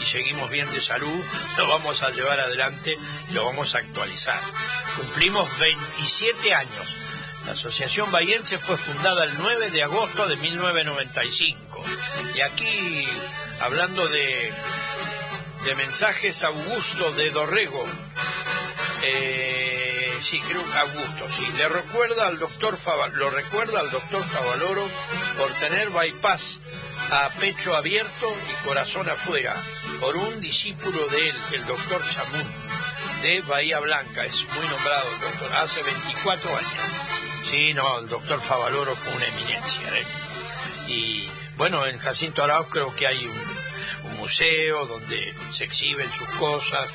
y 0.00 0.06
seguimos 0.06 0.48
bien 0.48 0.70
de 0.70 0.80
salud, 0.80 1.22
lo 1.58 1.68
vamos 1.68 2.02
a 2.02 2.10
llevar 2.10 2.40
adelante 2.40 2.96
lo 3.32 3.44
vamos 3.44 3.74
a 3.74 3.78
actualizar. 3.78 4.40
Cumplimos 4.96 5.46
27 5.58 6.54
años. 6.54 7.07
La 7.48 7.54
Asociación 7.54 8.12
Bahiense 8.12 8.58
fue 8.58 8.76
fundada 8.76 9.24
el 9.24 9.38
9 9.38 9.70
de 9.70 9.82
agosto 9.82 10.26
de 10.28 10.36
1995. 10.36 11.82
Y 12.36 12.40
aquí, 12.42 13.08
hablando 13.60 14.06
de, 14.06 14.52
de 15.64 15.74
mensajes, 15.76 16.44
Augusto 16.44 17.10
de 17.12 17.30
Dorrego. 17.30 17.86
Eh, 19.02 20.18
sí, 20.20 20.40
creo 20.40 20.62
que 20.62 20.78
Augusto, 20.78 21.26
sí. 21.38 21.46
Le 21.56 21.70
recuerda 21.70 22.26
al 22.26 22.38
doctor 22.38 22.76
Fava- 22.76 23.08
lo 23.14 23.30
recuerda 23.30 23.80
al 23.80 23.90
doctor 23.90 24.22
Favaloro 24.24 24.86
por 25.38 25.50
tener 25.54 25.88
bypass 25.88 26.60
a 27.10 27.30
pecho 27.40 27.74
abierto 27.74 28.34
y 28.50 28.66
corazón 28.66 29.08
afuera, 29.08 29.56
por 30.00 30.16
un 30.16 30.38
discípulo 30.42 31.06
de 31.08 31.30
él, 31.30 31.38
el 31.52 31.64
doctor 31.64 32.06
Chamún, 32.08 32.46
de 33.22 33.40
Bahía 33.40 33.78
Blanca. 33.80 34.26
Es 34.26 34.44
muy 34.54 34.68
nombrado 34.68 35.10
el 35.14 35.20
doctor, 35.20 35.50
hace 35.54 35.82
24 35.82 36.56
años. 36.58 36.72
Sí, 37.48 37.72
no, 37.72 38.00
el 38.00 38.08
doctor 38.10 38.38
Favaloro 38.40 38.94
fue 38.94 39.14
una 39.14 39.24
eminencia. 39.24 39.82
¿eh? 39.98 40.04
Y 40.86 41.28
bueno, 41.56 41.86
en 41.86 41.98
Jacinto 41.98 42.44
Arauz 42.44 42.66
creo 42.68 42.94
que 42.94 43.06
hay 43.06 43.24
un, 43.24 44.10
un 44.10 44.16
museo 44.18 44.84
donde 44.84 45.34
se 45.50 45.64
exhiben 45.64 46.12
sus 46.12 46.28
cosas 46.38 46.90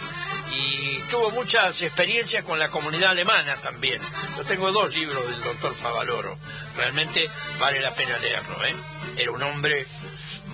y 0.51 0.99
tuvo 1.09 1.31
muchas 1.31 1.81
experiencias 1.81 2.43
con 2.43 2.59
la 2.59 2.69
comunidad 2.69 3.09
alemana 3.09 3.55
también. 3.55 3.99
Yo 4.37 4.43
tengo 4.43 4.71
dos 4.71 4.93
libros 4.93 5.27
del 5.27 5.41
doctor 5.41 5.73
Favaloro, 5.73 6.37
realmente 6.77 7.27
vale 7.59 7.79
la 7.79 7.95
pena 7.95 8.19
leerlo. 8.19 8.63
¿eh? 8.63 8.75
Era 9.17 9.31
un 9.31 9.41
hombre 9.41 9.87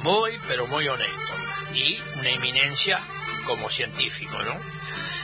muy, 0.02 0.39
pero 0.47 0.66
muy 0.68 0.88
honesto 0.88 1.34
y 1.74 2.00
una 2.20 2.30
eminencia 2.30 3.02
como 3.45 3.70
científico, 3.70 4.38
¿no? 4.43 4.78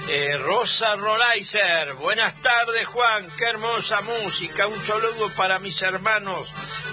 Eh, 0.07 0.37
Rosa 0.37 0.95
Rolaiser, 0.95 1.95
buenas 1.95 2.39
tardes 2.41 2.85
Juan, 2.85 3.27
qué 3.37 3.45
hermosa 3.45 4.01
música, 4.01 4.67
un 4.67 4.85
saludo 4.85 5.31
para 5.31 5.57
mis 5.57 5.81
hermanos 5.81 6.47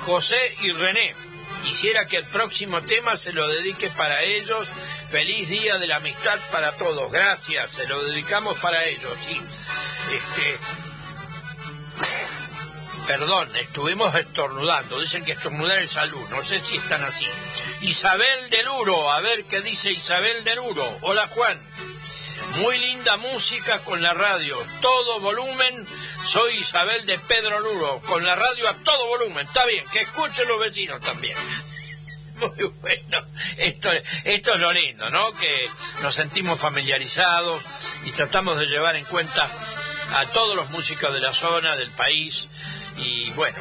José 0.06 0.56
y 0.60 0.72
René. 0.72 1.14
Quisiera 1.62 2.06
que 2.06 2.16
el 2.16 2.26
próximo 2.26 2.80
tema 2.82 3.16
se 3.18 3.34
lo 3.34 3.46
dedique 3.48 3.90
para 3.90 4.22
ellos. 4.22 4.66
Feliz 5.08 5.48
día 5.48 5.76
de 5.78 5.86
la 5.86 5.96
amistad 5.96 6.38
para 6.50 6.72
todos. 6.72 7.12
Gracias, 7.12 7.70
se 7.70 7.86
lo 7.86 8.02
dedicamos 8.02 8.58
para 8.58 8.84
ellos. 8.84 9.12
Sí. 9.24 9.40
Este, 10.12 10.58
perdón, 13.06 13.54
estuvimos 13.56 14.12
estornudando. 14.14 14.98
Dicen 14.98 15.24
que 15.24 15.32
estornudar 15.32 15.78
es 15.78 15.92
salud. 15.92 16.28
No 16.30 16.42
sé 16.42 16.60
si 16.60 16.78
están 16.78 17.04
así. 17.04 17.26
Isabel 17.82 18.50
del 18.50 18.68
Uro, 18.68 19.12
a 19.12 19.20
ver 19.20 19.44
qué 19.44 19.60
dice 19.60 19.92
Isabel 19.92 20.42
del 20.42 20.58
Uro. 20.58 20.98
Hola 21.02 21.28
Juan. 21.28 21.60
Muy 22.56 22.78
linda 22.78 23.16
música 23.16 23.78
con 23.80 24.02
la 24.02 24.12
radio, 24.12 24.58
todo 24.80 25.20
volumen. 25.20 25.86
Soy 26.24 26.58
Isabel 26.58 27.06
de 27.06 27.18
Pedro 27.18 27.60
Luro, 27.60 28.00
con 28.00 28.24
la 28.24 28.36
radio 28.36 28.68
a 28.68 28.74
todo 28.74 29.06
volumen. 29.06 29.46
Está 29.46 29.64
bien, 29.64 29.84
que 29.90 30.00
escuchen 30.00 30.46
los 30.48 30.60
vecinos 30.60 31.00
también. 31.00 31.36
Muy 32.36 32.70
bueno. 32.80 33.26
Esto, 33.56 33.90
esto 34.24 34.54
es 34.54 34.60
lo 34.60 34.72
lindo, 34.72 35.08
¿no? 35.10 35.32
Que 35.34 35.68
nos 36.02 36.14
sentimos 36.14 36.60
familiarizados 36.60 37.62
y 38.04 38.10
tratamos 38.10 38.58
de 38.58 38.66
llevar 38.66 38.96
en 38.96 39.06
cuenta 39.06 39.48
a 40.14 40.26
todos 40.26 40.54
los 40.54 40.68
músicos 40.70 41.12
de 41.14 41.20
la 41.20 41.32
zona, 41.32 41.76
del 41.76 41.90
país. 41.92 42.48
Y 42.98 43.30
bueno, 43.30 43.58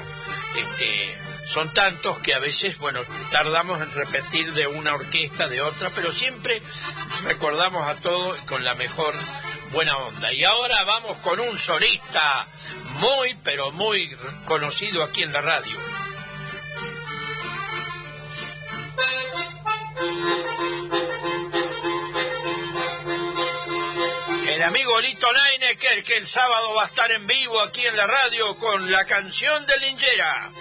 este, 0.58 1.18
son 1.52 1.74
tantos 1.74 2.20
que 2.20 2.34
a 2.34 2.40
veces, 2.40 2.78
bueno, 2.78 3.02
tardamos 3.30 3.82
en 3.82 3.94
repetir 3.94 4.54
de 4.54 4.68
una 4.68 4.94
orquesta, 4.96 5.50
de 5.50 5.62
otra, 5.62 5.90
pero 5.94 6.14
siempre 6.14 6.62
recordamos 7.26 7.86
a 7.88 7.96
todos 7.96 8.40
con 8.42 8.64
la 8.64 8.74
mejor 8.76 9.14
buena 9.74 9.98
onda. 9.98 10.32
Y 10.32 10.46
ahora 10.46 10.84
vamos 10.86 11.18
con 11.18 11.42
un 11.42 11.58
solista 11.58 12.48
muy, 13.00 13.36
pero 13.44 13.72
muy 13.72 14.16
conocido 14.46 15.04
aquí 15.04 15.24
en 15.24 15.34
la 15.34 15.42
radio. 15.42 15.78
El 24.52 24.64
amigo 24.64 25.00
Lito 25.00 25.28
Leinecker, 25.32 26.04
que 26.04 26.18
el 26.18 26.28
sábado 26.28 26.76
va 26.76 26.84
a 26.84 26.88
estar 26.88 27.10
en 27.10 27.26
vivo 27.26 27.62
aquí 27.62 27.86
en 27.86 27.96
la 27.96 28.06
radio 28.06 28.58
con 28.58 28.92
la 28.92 29.06
canción 29.06 29.66
de 29.66 29.78
Lingera. 29.80 30.52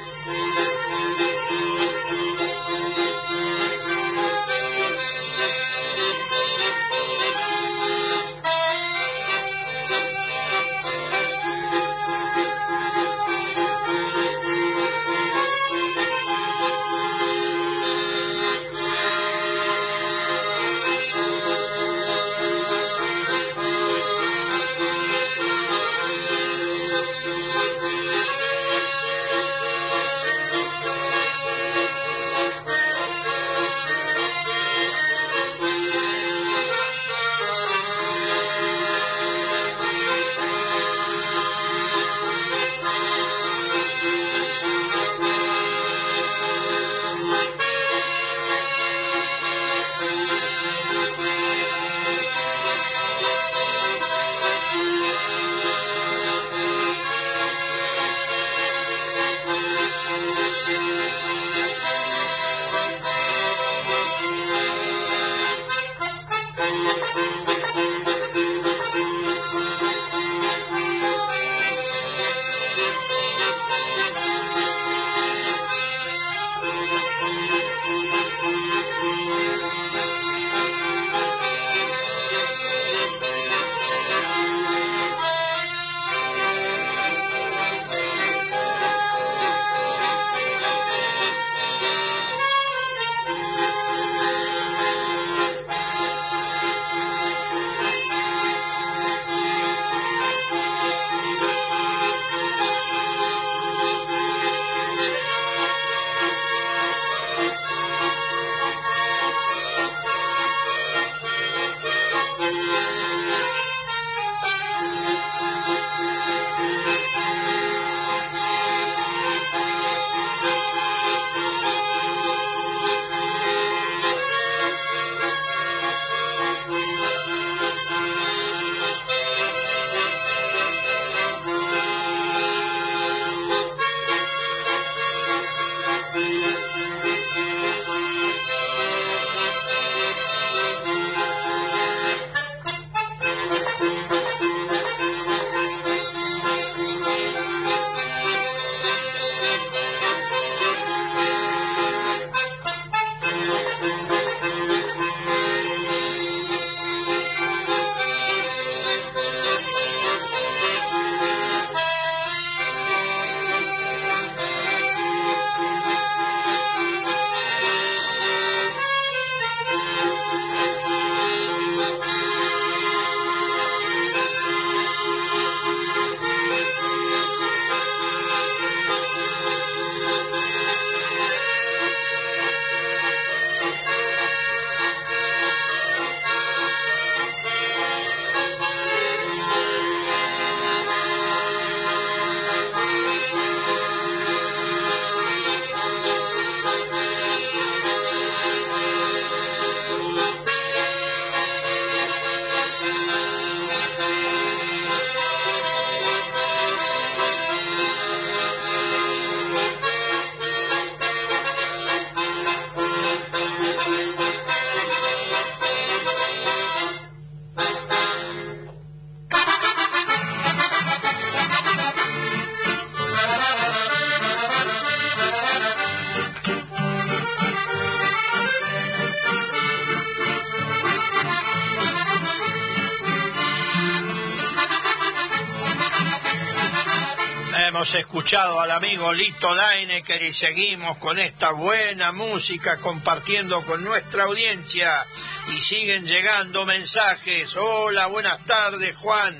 Escuchado 238.31 238.61
al 238.61 238.70
amigo 238.70 239.12
Lito 239.12 239.52
Leinecker 239.57 240.23
y 240.23 240.32
seguimos 240.32 240.98
con 240.98 241.19
esta 241.19 241.51
buena 241.51 242.12
música 242.12 242.77
compartiendo 242.77 243.61
con 243.66 243.82
nuestra 243.82 244.23
audiencia. 244.23 245.05
Y 245.48 245.59
siguen 245.61 246.07
llegando 246.07 246.65
mensajes. 246.65 247.57
Hola, 247.57 248.07
buenas 248.07 248.39
tardes, 248.47 248.94
Juan. 248.98 249.36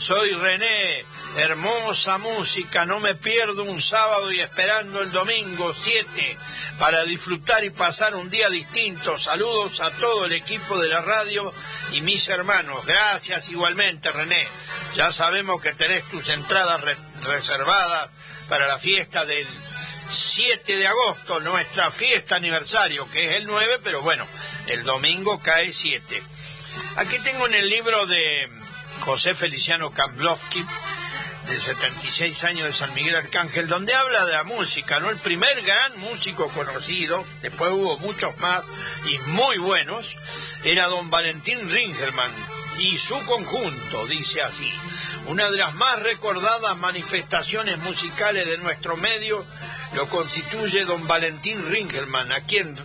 Soy 0.00 0.32
René. 0.32 1.04
Hermosa 1.36 2.18
música. 2.18 2.84
No 2.84 2.98
me 2.98 3.14
pierdo 3.14 3.62
un 3.62 3.80
sábado 3.80 4.32
y 4.32 4.40
esperando 4.40 5.02
el 5.02 5.12
domingo 5.12 5.72
7 5.80 6.36
para 6.80 7.04
disfrutar 7.04 7.62
y 7.62 7.70
pasar 7.70 8.16
un 8.16 8.28
día 8.28 8.48
distinto. 8.50 9.20
Saludos 9.20 9.78
a 9.80 9.92
todo 9.92 10.24
el 10.24 10.32
equipo 10.32 10.80
de 10.80 10.88
la 10.88 11.00
radio 11.00 11.54
y 11.92 12.00
mis 12.00 12.26
hermanos. 12.28 12.84
Gracias 12.86 13.48
igualmente, 13.50 14.10
René. 14.10 14.48
Ya 14.96 15.12
sabemos 15.12 15.60
que 15.62 15.74
tenés 15.74 16.02
tus 16.10 16.28
entradas 16.28 16.80
re- 16.80 16.96
reservadas 17.22 18.10
para 18.52 18.66
la 18.66 18.78
fiesta 18.78 19.24
del 19.24 19.46
7 20.10 20.76
de 20.76 20.86
agosto, 20.86 21.40
nuestra 21.40 21.90
fiesta 21.90 22.36
aniversario, 22.36 23.08
que 23.08 23.30
es 23.30 23.36
el 23.36 23.46
9, 23.46 23.80
pero 23.82 24.02
bueno, 24.02 24.26
el 24.66 24.84
domingo 24.84 25.40
cae 25.40 25.72
7. 25.72 26.22
Aquí 26.96 27.18
tengo 27.20 27.46
en 27.46 27.54
el 27.54 27.70
libro 27.70 28.04
de 28.04 28.50
José 29.00 29.34
Feliciano 29.34 29.90
Kamblovsky, 29.90 30.66
de 31.48 31.60
76 31.62 32.44
años 32.44 32.66
de 32.66 32.74
San 32.74 32.92
Miguel 32.92 33.16
Arcángel, 33.16 33.68
donde 33.68 33.94
habla 33.94 34.26
de 34.26 34.32
la 34.32 34.44
música, 34.44 35.00
¿no? 35.00 35.08
El 35.08 35.16
primer 35.16 35.62
gran 35.62 35.98
músico 35.98 36.50
conocido, 36.50 37.24
después 37.40 37.70
hubo 37.70 37.96
muchos 38.00 38.36
más 38.36 38.62
y 39.06 39.18
muy 39.30 39.56
buenos, 39.56 40.14
era 40.62 40.88
don 40.88 41.08
Valentín 41.08 41.70
Ringelmann 41.70 42.51
y 42.78 42.96
su 42.98 43.18
conjunto, 43.26 44.06
dice 44.06 44.42
así, 44.42 44.72
una 45.26 45.50
de 45.50 45.58
las 45.58 45.74
más 45.74 46.00
recordadas 46.00 46.76
manifestaciones 46.78 47.78
musicales 47.78 48.46
de 48.46 48.58
nuestro 48.58 48.96
medio 48.96 49.44
lo 49.94 50.08
constituye 50.08 50.84
don 50.84 51.06
Valentín 51.06 51.70
Ringelmann, 51.70 52.32
a 52.32 52.40
quien 52.40 52.76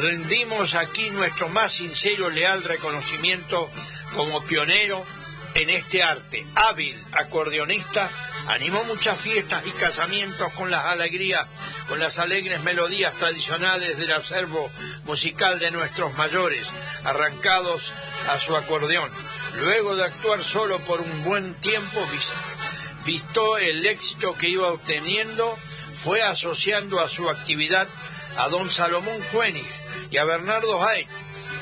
rendimos 0.00 0.74
aquí 0.74 1.10
nuestro 1.10 1.48
más 1.48 1.72
sincero 1.72 2.30
leal 2.30 2.64
reconocimiento 2.64 3.70
como 4.14 4.42
pionero 4.44 5.04
en 5.54 5.70
este 5.70 6.02
arte. 6.02 6.46
Hábil 6.54 7.02
acordeonista, 7.12 8.08
animó 8.46 8.84
muchas 8.84 9.18
fiestas 9.18 9.62
y 9.66 9.70
casamientos 9.72 10.52
con 10.54 10.70
las 10.70 10.84
alegrías, 10.86 11.46
con 11.88 11.98
las 11.98 12.18
alegres 12.18 12.60
melodías 12.62 13.14
tradicionales 13.14 13.98
del 13.98 14.12
acervo 14.12 14.70
musical 15.04 15.58
de 15.58 15.70
nuestros 15.70 16.14
mayores, 16.14 16.66
arrancados 17.04 17.92
a 18.30 18.38
su 18.38 18.56
acordeón. 18.56 19.10
Luego 19.56 19.96
de 19.96 20.04
actuar 20.04 20.42
solo 20.42 20.78
por 20.80 21.00
un 21.00 21.24
buen 21.24 21.54
tiempo, 21.56 22.00
vis- 22.10 22.32
visto 23.04 23.58
el 23.58 23.84
éxito 23.86 24.34
que 24.36 24.48
iba 24.48 24.68
obteniendo, 24.68 25.58
fue 25.94 26.22
asociando 26.22 27.00
a 27.00 27.08
su 27.08 27.28
actividad 27.28 27.86
a 28.38 28.48
don 28.48 28.70
Salomón 28.70 29.20
Koenig 29.30 29.66
y 30.10 30.16
a 30.16 30.24
Bernardo 30.24 30.82
Haidt, 30.82 31.08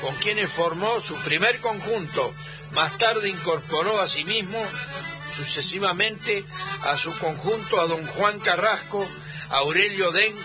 con 0.01 0.15
quienes 0.15 0.49
formó 0.49 1.01
su 1.01 1.15
primer 1.17 1.59
conjunto. 1.59 2.33
Más 2.73 2.97
tarde 2.97 3.29
incorporó 3.29 4.01
a 4.01 4.07
sí 4.07 4.23
mismo 4.23 4.63
sucesivamente 5.35 6.45
a 6.83 6.97
su 6.97 7.17
conjunto 7.17 7.79
a 7.79 7.87
don 7.87 8.05
Juan 8.05 8.39
Carrasco, 8.39 9.07
Aurelio 9.49 10.11
Denk, 10.11 10.37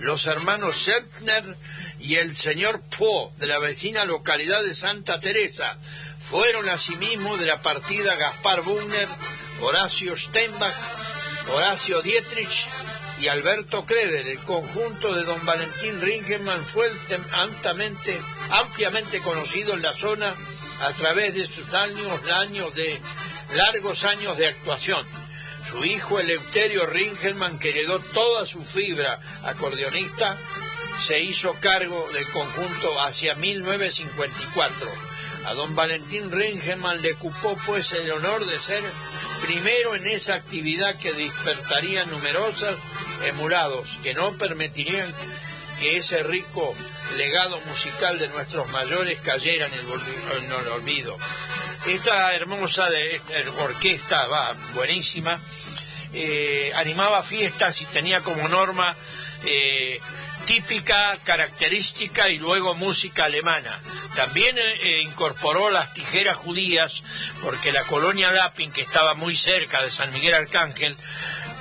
los 0.00 0.26
hermanos 0.26 0.76
Seltner 0.82 1.56
y 1.98 2.16
el 2.16 2.36
señor 2.36 2.80
Po 2.96 3.32
de 3.36 3.46
la 3.46 3.58
vecina 3.58 4.04
localidad 4.04 4.62
de 4.62 4.74
Santa 4.74 5.18
Teresa. 5.18 5.76
Fueron 6.30 6.68
asimismo 6.68 7.36
de 7.36 7.46
la 7.46 7.62
partida 7.62 8.14
Gaspar 8.16 8.62
Bugner, 8.62 9.08
Horacio 9.60 10.16
Steinbach, 10.16 10.74
Horacio 11.54 12.02
Dietrich 12.02 12.68
y 13.20 13.28
Alberto 13.28 13.84
Kreder. 13.84 14.26
El 14.26 14.38
conjunto 14.40 15.14
de 15.14 15.24
don 15.24 15.44
Valentín 15.44 16.00
Ringelmann 16.00 16.64
fue 16.64 16.90
ampliamente 18.50 19.20
conocido 19.20 19.74
en 19.74 19.82
la 19.82 19.94
zona 19.94 20.34
a 20.80 20.92
través 20.92 21.34
de 21.34 21.46
sus 21.46 21.72
años, 21.74 22.20
años 22.30 22.74
de 22.74 23.00
largos 23.54 24.04
años 24.04 24.36
de 24.36 24.46
actuación. 24.48 25.04
Su 25.70 25.84
hijo 25.84 26.18
Eleuterio 26.18 26.86
Ringelmann, 26.86 27.58
que 27.58 27.70
heredó 27.70 28.00
toda 28.00 28.46
su 28.46 28.62
fibra 28.62 29.20
acordeonista, 29.44 30.36
se 31.06 31.20
hizo 31.20 31.54
cargo 31.60 32.08
del 32.12 32.28
conjunto 32.30 33.00
hacia 33.00 33.34
1954. 33.34 34.90
A 35.46 35.54
don 35.54 35.74
Valentín 35.74 36.30
Ringelmann 36.30 37.00
le 37.02 37.14
cupó 37.14 37.56
pues 37.66 37.92
el 37.92 38.10
honor 38.12 38.46
de 38.46 38.58
ser 38.58 38.82
primero 39.42 39.94
en 39.94 40.06
esa 40.06 40.34
actividad 40.34 40.96
que 40.98 41.12
despertaría 41.12 42.04
numerosos 42.06 42.76
emulados 43.24 43.98
que 44.02 44.14
no 44.14 44.32
permitirían 44.32 45.12
que 45.78 45.96
ese 45.96 46.22
rico 46.22 46.74
legado 47.16 47.60
musical 47.62 48.18
de 48.18 48.28
nuestros 48.28 48.68
mayores 48.70 49.20
cayera 49.20 49.66
en 49.66 49.74
el, 49.74 50.68
olvido. 50.68 51.16
Esta 51.86 52.34
hermosa 52.34 52.90
de, 52.90 53.16
esta 53.16 53.62
orquesta, 53.62 54.26
va, 54.26 54.54
buenísima, 54.74 55.40
eh, 56.12 56.72
animaba 56.74 57.22
fiestas 57.22 57.80
y 57.82 57.84
tenía 57.86 58.20
como 58.22 58.48
norma 58.48 58.96
eh, 59.44 60.00
típica, 60.46 61.18
característica 61.24 62.30
y 62.30 62.38
luego 62.38 62.74
música 62.74 63.26
alemana. 63.26 63.78
También 64.16 64.56
eh, 64.58 65.02
incorporó 65.02 65.68
las 65.70 65.92
tijeras 65.92 66.36
judías 66.36 67.02
porque 67.42 67.70
la 67.70 67.84
colonia 67.84 68.32
Lapin, 68.32 68.72
que 68.72 68.80
estaba 68.80 69.12
muy 69.14 69.36
cerca 69.36 69.82
de 69.82 69.90
San 69.90 70.10
Miguel 70.10 70.34
Arcángel, 70.34 70.96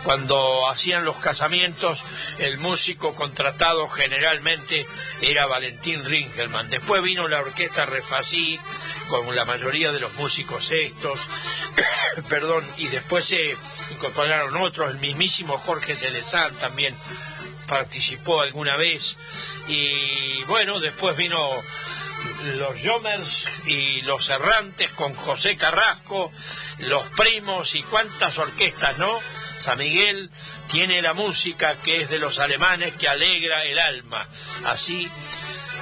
cuando 0.04 0.70
hacían 0.70 1.06
los 1.06 1.18
casamientos, 1.18 2.04
el 2.38 2.58
músico 2.58 3.14
contratado 3.16 3.88
generalmente 3.88 4.86
era 5.22 5.46
Valentín 5.46 6.04
Ringelmann. 6.06 6.70
Después 6.70 7.02
vino 7.02 7.28
la 7.28 7.40
orquesta 7.40 7.86
Refasí, 7.86 8.60
con 9.10 9.36
la 9.36 9.46
mayoría 9.46 9.92
de 9.92 10.00
los 10.00 10.14
músicos 10.14 10.72
estos, 10.72 11.20
perdón, 12.30 12.66
y 12.78 12.88
después 12.88 13.26
se 13.26 13.56
incorporaron 13.92 14.56
otros, 14.58 14.90
el 14.90 14.98
mismísimo 14.98 15.58
Jorge 15.58 15.96
Celezán 15.96 16.56
también 16.58 16.96
participó 17.68 18.42
alguna 18.42 18.78
vez, 18.78 19.18
y 19.68 20.44
bueno, 20.46 20.80
después 20.80 21.18
vino 21.18 21.62
los 22.56 22.82
Jomers 22.84 23.46
y 23.66 24.02
los 24.02 24.30
Errantes 24.30 24.92
con 24.92 25.14
José 25.16 25.56
Carrasco, 25.56 26.32
los 26.80 27.04
Primos 27.10 27.76
y 27.76 27.84
cuántas 27.84 28.38
orquestas, 28.38 28.98
¿no? 28.98 29.20
San 29.60 29.78
Miguel 29.78 30.30
tiene 30.70 31.02
la 31.02 31.14
música 31.14 31.76
que 31.82 32.02
es 32.02 32.10
de 32.10 32.20
los 32.20 32.40
alemanes 32.40 32.94
que 32.94 33.08
alegra 33.08 33.64
el 33.64 33.80
alma. 33.80 34.28
Así 34.66 35.10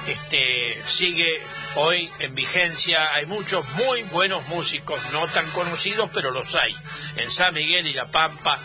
este 0.06 0.80
sigue 0.86 1.42
hoy 1.74 2.10
en 2.20 2.34
vigencia. 2.34 3.14
Hay 3.14 3.26
muchos 3.26 3.68
muy 3.70 4.02
buenos 4.04 4.46
músicos, 4.48 5.00
no 5.12 5.26
tan 5.28 5.50
conocidos, 5.50 6.10
pero 6.12 6.30
los 6.30 6.54
hay. 6.54 6.74
En 7.16 7.30
San 7.30 7.54
Miguel 7.54 7.86
y 7.86 7.94
La 7.94 8.06
Pampa 8.06 8.58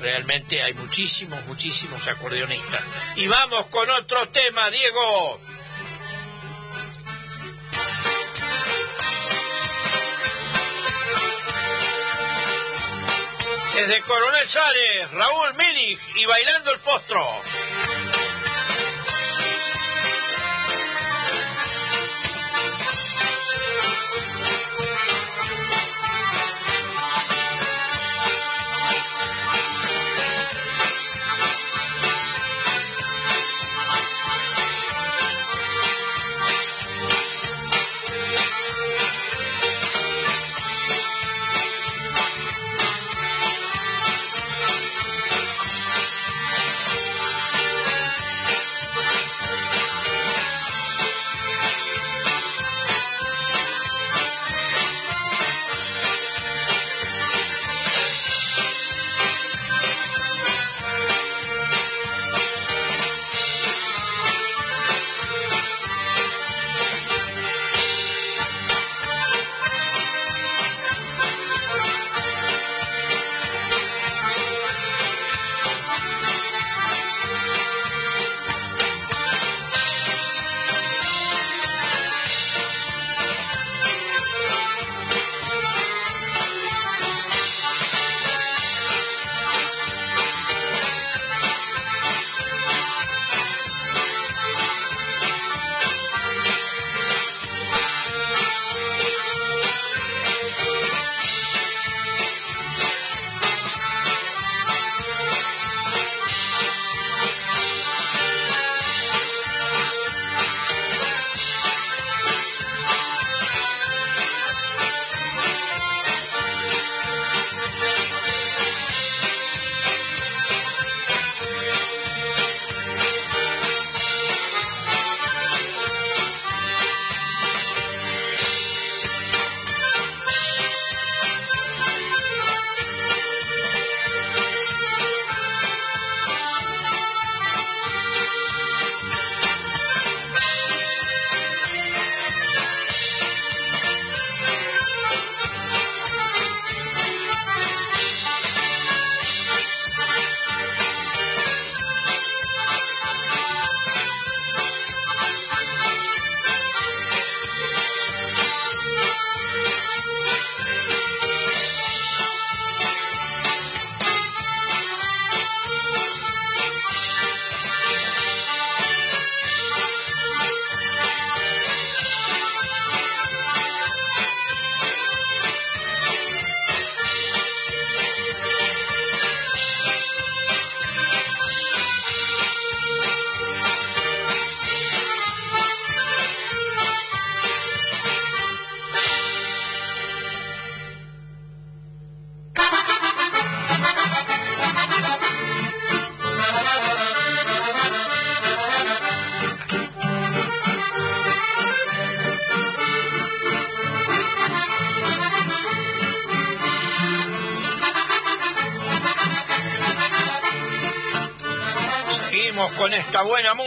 realmente 0.00 0.62
hay 0.62 0.74
muchísimos, 0.74 1.44
muchísimos 1.46 2.06
acordeonistas. 2.06 2.82
Y 3.16 3.26
vamos 3.26 3.66
con 3.66 3.88
otro 3.90 4.28
tema, 4.28 4.68
Diego. 4.70 5.40
Desde 13.74 14.00
Coronel 14.02 14.48
Sales, 14.48 15.10
Raúl 15.10 15.54
Minig 15.54 15.98
y 16.14 16.24
Bailando 16.26 16.72
el 16.72 16.78
Fostro. 16.78 17.20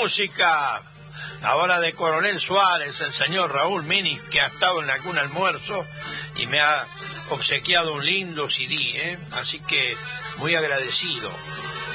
Música. 0.07 0.81
Ahora 1.41 1.81
de 1.81 1.91
Coronel 1.91 2.39
Suárez, 2.39 3.01
el 3.01 3.13
señor 3.13 3.51
Raúl 3.51 3.83
Mini, 3.83 4.17
que 4.31 4.39
ha 4.39 4.47
estado 4.47 4.81
en 4.81 4.89
algún 4.89 5.17
almuerzo 5.17 5.85
y 6.37 6.47
me 6.47 6.61
ha 6.61 6.87
obsequiado 7.31 7.93
un 7.93 8.05
lindo 8.05 8.49
CD, 8.49 8.75
¿eh? 8.95 9.19
así 9.33 9.59
que 9.59 9.97
muy 10.37 10.55
agradecido. 10.55 11.29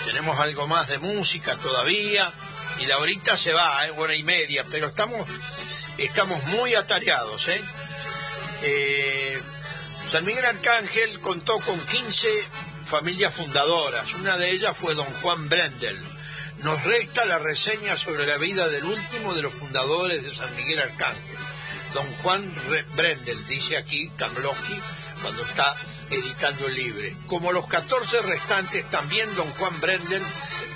Tenemos 0.04 0.38
algo 0.38 0.68
más 0.68 0.88
de 0.88 0.98
música 0.98 1.56
todavía 1.56 2.30
y 2.80 2.84
la 2.84 2.98
horita 2.98 3.38
se 3.38 3.54
va, 3.54 3.86
¿eh? 3.86 3.92
hora 3.96 4.14
y 4.14 4.24
media, 4.24 4.66
pero 4.70 4.88
estamos, 4.88 5.26
estamos 5.96 6.44
muy 6.48 6.74
atareados. 6.74 7.48
¿eh? 7.48 7.64
Eh, 8.60 9.42
San 10.06 10.22
Miguel 10.26 10.44
Arcángel 10.44 11.18
contó 11.20 11.60
con 11.60 11.80
15 11.86 12.28
familias 12.84 13.34
fundadoras, 13.34 14.12
una 14.12 14.36
de 14.36 14.50
ellas 14.50 14.76
fue 14.76 14.94
don 14.94 15.06
Juan 15.22 15.48
Brendel. 15.48 16.11
Nos 16.62 16.82
resta 16.84 17.24
la 17.24 17.38
reseña 17.38 17.96
sobre 17.96 18.26
la 18.26 18.36
vida 18.36 18.68
del 18.68 18.84
último 18.84 19.34
de 19.34 19.42
los 19.42 19.52
fundadores 19.52 20.22
de 20.22 20.34
San 20.34 20.54
Miguel 20.54 20.78
Arcángel, 20.78 21.36
don 21.92 22.06
Juan 22.22 22.54
Re- 22.68 22.84
Brendel, 22.94 23.44
dice 23.46 23.76
aquí 23.76 24.10
Kamlowski 24.16 24.80
cuando 25.22 25.44
está 25.44 25.74
editando 26.10 26.68
el 26.68 26.74
libro. 26.74 27.08
Como 27.26 27.52
los 27.52 27.66
14 27.66 28.22
restantes, 28.22 28.88
también 28.90 29.34
don 29.34 29.50
Juan 29.54 29.80
Brendel 29.80 30.22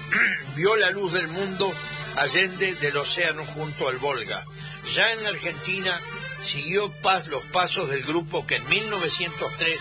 vio 0.57 0.75
la 0.77 0.91
luz 0.91 1.13
del 1.13 1.29
mundo 1.29 1.73
allende 2.17 2.75
del 2.75 2.97
océano 2.97 3.45
junto 3.45 3.89
al 3.89 3.99
Volga. 3.99 4.45
Ya 4.93 5.13
en 5.13 5.27
Argentina 5.27 6.01
siguió 6.43 6.91
paz 7.01 7.29
los 7.29 7.45
pasos 7.45 7.89
del 7.91 8.03
grupo 8.03 8.45
que 8.47 8.57
en 8.57 8.69
1903 8.69 9.79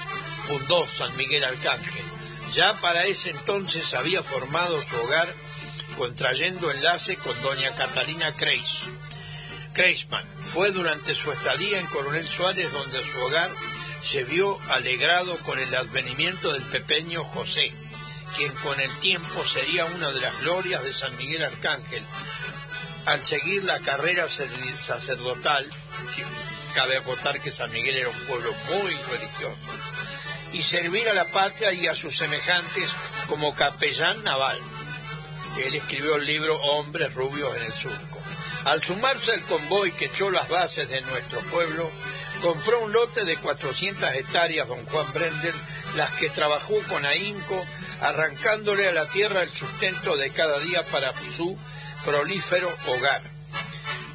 fundó 0.47 0.87
San 0.87 1.15
Miguel 1.17 1.43
Arcángel. 1.43 2.03
Ya 2.53 2.79
para 2.79 3.05
ese 3.05 3.31
entonces 3.31 3.93
había 3.95 4.21
formado 4.21 4.81
su 4.83 4.95
hogar 4.97 5.33
contrayendo 5.97 6.71
enlace 6.71 7.17
con 7.17 7.41
doña 7.41 7.71
Catalina 7.75 8.35
Kreis. 8.35 8.81
Kreisman 9.73 10.25
fue 10.53 10.71
durante 10.71 11.15
su 11.15 11.31
estadía 11.31 11.79
en 11.79 11.87
Coronel 11.87 12.27
Suárez 12.27 12.71
donde 12.71 13.03
su 13.03 13.19
hogar 13.19 13.51
se 14.01 14.23
vio 14.23 14.59
alegrado 14.69 15.37
con 15.39 15.59
el 15.59 15.73
advenimiento 15.73 16.53
del 16.53 16.63
pequeño 16.63 17.23
José, 17.23 17.73
quien 18.37 18.53
con 18.55 18.79
el 18.79 18.91
tiempo 18.99 19.45
sería 19.45 19.85
una 19.85 20.11
de 20.11 20.21
las 20.21 20.39
glorias 20.41 20.83
de 20.83 20.93
San 20.93 21.15
Miguel 21.17 21.43
Arcángel. 21.43 22.05
Al 23.05 23.23
seguir 23.23 23.63
la 23.63 23.79
carrera 23.79 24.27
sacerdotal, 24.29 25.69
cabe 26.73 26.97
acotar 26.97 27.41
que 27.41 27.51
San 27.51 27.71
Miguel 27.71 27.97
era 27.97 28.09
un 28.09 28.19
pueblo 28.25 28.53
muy 28.69 28.93
religioso, 28.93 29.57
y 30.53 30.61
servir 30.61 31.09
a 31.09 31.13
la 31.13 31.25
patria 31.31 31.73
y 31.73 31.87
a 31.87 31.95
sus 31.95 32.15
semejantes 32.15 32.89
como 33.27 33.55
capellán 33.55 34.23
naval. 34.23 34.59
Él 35.57 35.75
escribió 35.75 36.15
el 36.15 36.25
libro 36.25 36.55
Hombres 36.55 37.13
rubios 37.13 37.55
en 37.55 37.63
el 37.63 37.73
surco. 37.73 38.19
Al 38.65 38.83
sumarse 38.83 39.31
al 39.31 39.41
convoy 39.43 39.91
que 39.91 40.05
echó 40.05 40.31
las 40.31 40.49
bases 40.49 40.89
de 40.89 41.01
nuestro 41.01 41.39
pueblo, 41.51 41.89
compró 42.41 42.81
un 42.81 42.91
lote 42.91 43.23
de 43.23 43.37
400 43.37 44.15
hectáreas 44.15 44.67
don 44.67 44.85
Juan 44.85 45.13
Brendel, 45.13 45.55
las 45.95 46.11
que 46.11 46.29
trabajó 46.29 46.75
con 46.89 47.05
ahínco, 47.05 47.63
arrancándole 48.01 48.87
a 48.87 48.91
la 48.91 49.07
tierra 49.09 49.43
el 49.43 49.49
sustento 49.49 50.17
de 50.17 50.31
cada 50.31 50.59
día 50.59 50.83
para 50.87 51.13
su 51.35 51.57
prolífero 52.03 52.69
hogar. 52.87 53.21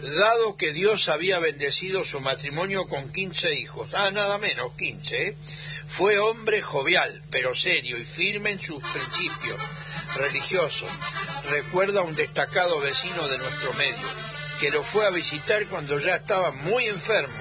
Dado 0.00 0.56
que 0.56 0.72
Dios 0.72 1.08
había 1.08 1.38
bendecido 1.38 2.04
su 2.04 2.20
matrimonio 2.20 2.86
con 2.86 3.12
15 3.12 3.54
hijos, 3.58 3.90
ah, 3.94 4.10
nada 4.10 4.38
menos, 4.38 4.72
15, 4.76 5.26
¿eh? 5.28 5.36
fue 5.86 6.18
hombre 6.18 6.62
jovial, 6.62 7.22
pero 7.30 7.54
serio 7.54 7.98
y 7.98 8.04
firme 8.04 8.52
en 8.52 8.62
sus 8.62 8.82
principios 8.82 9.60
religiosos. 10.14 10.88
Recuerda 11.48 12.00
a 12.00 12.04
un 12.04 12.14
destacado 12.14 12.80
vecino 12.80 13.26
de 13.28 13.38
nuestro 13.38 13.72
medio, 13.74 14.06
que 14.60 14.70
lo 14.70 14.82
fue 14.82 15.06
a 15.06 15.10
visitar 15.10 15.66
cuando 15.66 15.98
ya 15.98 16.16
estaba 16.16 16.50
muy 16.52 16.86
enfermo, 16.86 17.34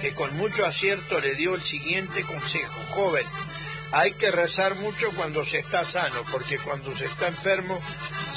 que 0.00 0.12
con 0.14 0.36
mucho 0.36 0.64
acierto 0.66 1.20
le 1.20 1.34
dio 1.34 1.54
el 1.54 1.64
siguiente 1.64 2.22
consejo, 2.22 2.74
joven, 2.90 3.26
hay 3.92 4.12
que 4.12 4.30
rezar 4.30 4.74
mucho 4.74 5.10
cuando 5.12 5.44
se 5.44 5.58
está 5.58 5.84
sano, 5.84 6.24
porque 6.30 6.58
cuando 6.58 6.96
se 6.96 7.06
está 7.06 7.28
enfermo 7.28 7.80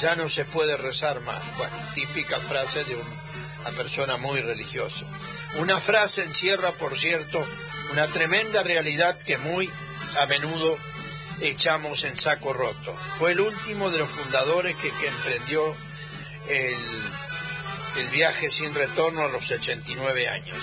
ya 0.00 0.16
no 0.16 0.28
se 0.28 0.44
puede 0.44 0.76
rezar 0.76 1.20
más. 1.20 1.40
Bueno, 1.58 1.76
típica 1.94 2.38
frase 2.40 2.84
de 2.84 2.96
un- 2.96 3.20
una 3.60 3.70
persona 3.72 4.16
muy 4.16 4.40
religiosa. 4.40 5.04
Una 5.56 5.78
frase 5.78 6.22
encierra, 6.22 6.72
por 6.72 6.96
cierto, 6.98 7.46
una 7.92 8.06
tremenda 8.06 8.62
realidad 8.62 9.18
que 9.18 9.36
muy 9.36 9.70
a 10.18 10.26
menudo 10.26 10.78
echamos 11.40 12.04
en 12.04 12.16
saco 12.16 12.52
roto. 12.52 12.94
Fue 13.18 13.32
el 13.32 13.40
último 13.40 13.90
de 13.90 13.98
los 13.98 14.08
fundadores 14.08 14.76
que, 14.76 14.88
emprendió 15.06 15.74
el, 16.48 16.76
el 17.96 18.08
viaje 18.08 18.50
sin 18.50 18.74
retorno 18.74 19.22
a 19.22 19.28
los 19.28 19.50
89 19.50 20.28
años. 20.28 20.56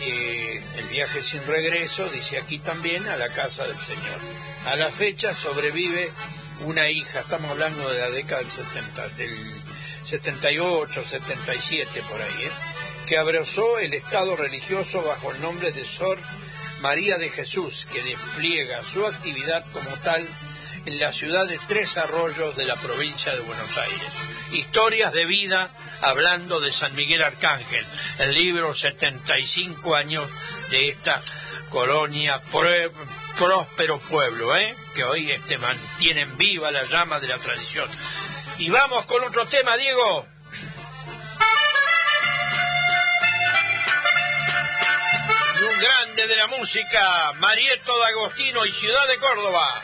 Eh, 0.00 0.62
el 0.76 0.88
viaje 0.88 1.22
sin 1.22 1.44
regreso, 1.46 2.08
dice 2.08 2.38
aquí 2.38 2.58
también, 2.58 3.06
a 3.08 3.16
la 3.16 3.30
casa 3.30 3.66
del 3.66 3.78
Señor. 3.78 4.18
A 4.66 4.76
la 4.76 4.90
fecha 4.90 5.34
sobrevive 5.34 6.12
una 6.60 6.88
hija, 6.88 7.20
estamos 7.20 7.50
hablando 7.50 7.88
de 7.88 7.98
la 7.98 8.10
década 8.10 8.42
del, 8.42 8.50
70, 8.50 9.08
del 9.10 9.54
78, 10.04 11.04
77 11.08 12.02
por 12.08 12.20
ahí, 12.20 12.42
¿eh? 12.42 12.50
que 13.06 13.16
abrazó 13.16 13.78
el 13.78 13.94
estado 13.94 14.36
religioso 14.36 15.02
bajo 15.02 15.32
el 15.32 15.40
nombre 15.40 15.72
de 15.72 15.84
Sor 15.84 16.18
María 16.80 17.18
de 17.18 17.30
Jesús, 17.30 17.86
que 17.92 18.02
despliega 18.02 18.82
su 18.84 19.04
actividad 19.06 19.64
como 19.72 19.90
tal 19.98 20.26
en 20.86 20.98
la 20.98 21.12
ciudad 21.12 21.46
de 21.46 21.58
Tres 21.66 21.96
Arroyos 21.96 22.56
de 22.56 22.64
la 22.64 22.76
provincia 22.76 23.34
de 23.34 23.40
Buenos 23.40 23.76
Aires. 23.76 24.12
Historias 24.52 25.12
de 25.12 25.26
vida 25.26 25.70
hablando 26.00 26.60
de 26.60 26.72
San 26.72 26.94
Miguel 26.94 27.22
Arcángel, 27.22 27.84
el 28.18 28.32
libro 28.32 28.74
75 28.74 29.94
años 29.94 30.30
de 30.70 30.88
esta 30.88 31.20
colonia 31.68 32.40
próspero 33.36 33.98
pueblo, 34.00 34.56
¿eh? 34.56 34.74
que 34.94 35.04
hoy 35.04 35.30
este, 35.30 35.58
mantienen 35.58 36.38
viva 36.38 36.70
la 36.70 36.84
llama 36.84 37.20
de 37.20 37.28
la 37.28 37.38
tradición. 37.38 37.88
Y 38.58 38.70
vamos 38.70 39.04
con 39.06 39.22
otro 39.22 39.46
tema, 39.46 39.76
Diego. 39.76 40.26
Un 45.60 45.80
grande 45.80 46.26
de 46.28 46.36
la 46.36 46.46
música, 46.46 47.32
Marieto 47.38 47.92
de 47.98 48.06
Agostino 48.06 48.64
y 48.64 48.72
Ciudad 48.72 49.08
de 49.08 49.18
Córdoba. 49.18 49.82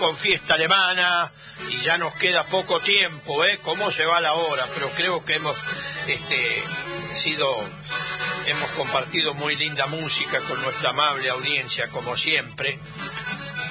Con 0.00 0.16
fiesta 0.16 0.54
alemana 0.54 1.30
y 1.68 1.78
ya 1.80 1.98
nos 1.98 2.14
queda 2.14 2.44
poco 2.44 2.80
tiempo, 2.80 3.44
¿eh? 3.44 3.60
¿Cómo 3.62 3.92
se 3.92 4.06
va 4.06 4.18
la 4.18 4.32
hora? 4.32 4.66
Pero 4.74 4.88
creo 4.92 5.22
que 5.26 5.34
hemos 5.34 5.56
este, 6.06 6.62
sido, 7.14 7.54
hemos 8.46 8.70
compartido 8.70 9.34
muy 9.34 9.56
linda 9.56 9.86
música 9.88 10.40
con 10.48 10.60
nuestra 10.62 10.90
amable 10.90 11.28
audiencia, 11.28 11.90
como 11.90 12.16
siempre. 12.16 12.78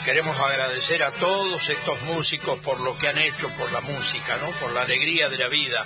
Queremos 0.05 0.39
agradecer 0.39 1.01
a 1.01 1.11
todos 1.13 1.67
estos 1.67 1.99
músicos 2.03 2.59
por 2.59 2.79
lo 2.79 2.95
que 2.99 3.07
han 3.07 3.17
hecho 3.17 3.49
por 3.57 3.71
la 3.71 3.81
música, 3.81 4.37
¿no? 4.37 4.51
Por 4.59 4.71
la 4.71 4.81
alegría 4.81 5.29
de 5.29 5.37
la 5.37 5.47
vida 5.47 5.83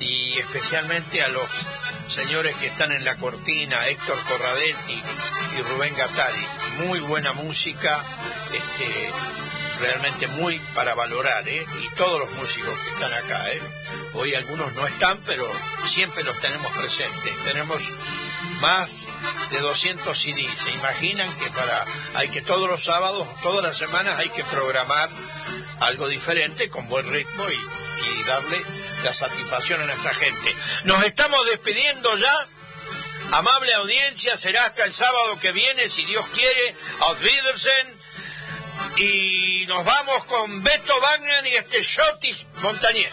y 0.00 0.38
especialmente 0.38 1.22
a 1.22 1.28
los 1.28 1.48
señores 2.08 2.56
que 2.56 2.68
están 2.68 2.92
en 2.92 3.04
la 3.04 3.16
cortina, 3.16 3.86
Héctor 3.88 4.18
Corradetti 4.24 5.02
y 5.58 5.62
Rubén 5.62 5.94
Gattari. 5.94 6.46
Muy 6.86 7.00
buena 7.00 7.34
música, 7.34 8.02
este, 8.52 9.12
realmente 9.80 10.26
muy 10.28 10.58
para 10.74 10.94
valorar, 10.94 11.48
¿eh? 11.48 11.66
Y 11.82 11.94
todos 11.96 12.20
los 12.20 12.30
músicos 12.32 12.78
que 12.78 12.90
están 12.90 13.12
acá, 13.12 13.50
¿eh? 13.52 13.62
Hoy 14.14 14.34
algunos 14.34 14.72
no 14.74 14.86
están, 14.86 15.20
pero 15.26 15.50
siempre 15.86 16.24
los 16.24 16.38
tenemos 16.40 16.72
presentes. 16.72 17.32
Tenemos 17.44 17.82
más 18.60 19.04
de 19.50 19.60
200 19.60 20.18
CDs. 20.18 20.58
Se 20.58 20.70
imaginan 20.70 21.32
que 21.36 21.50
para 21.50 21.84
hay 22.14 22.28
que 22.28 22.42
todos 22.42 22.68
los 22.68 22.84
sábados, 22.84 23.28
todas 23.42 23.62
las 23.62 23.76
semanas 23.76 24.18
hay 24.18 24.30
que 24.30 24.44
programar 24.44 25.10
algo 25.80 26.08
diferente 26.08 26.68
con 26.68 26.88
buen 26.88 27.10
ritmo 27.10 27.44
y, 27.48 27.86
darle 28.26 28.60
la 29.04 29.14
satisfacción 29.14 29.80
a 29.82 29.86
nuestra 29.86 30.12
gente. 30.12 30.52
Nos 30.82 31.04
estamos 31.04 31.46
despidiendo 31.46 32.16
ya. 32.16 32.48
Amable 33.30 33.72
audiencia, 33.74 34.36
será 34.36 34.64
hasta 34.64 34.84
el 34.84 34.92
sábado 34.92 35.38
que 35.38 35.52
viene, 35.52 35.88
si 35.88 36.04
Dios 36.06 36.26
quiere. 36.34 36.74
Auf. 37.00 37.20
Y 38.96 39.64
nos 39.68 39.84
vamos 39.84 40.24
con 40.24 40.62
Beto 40.62 41.00
Wagner 41.00 41.46
y 41.46 41.56
este 41.56 41.82
Shotis 41.82 42.46
Montañés. 42.62 43.12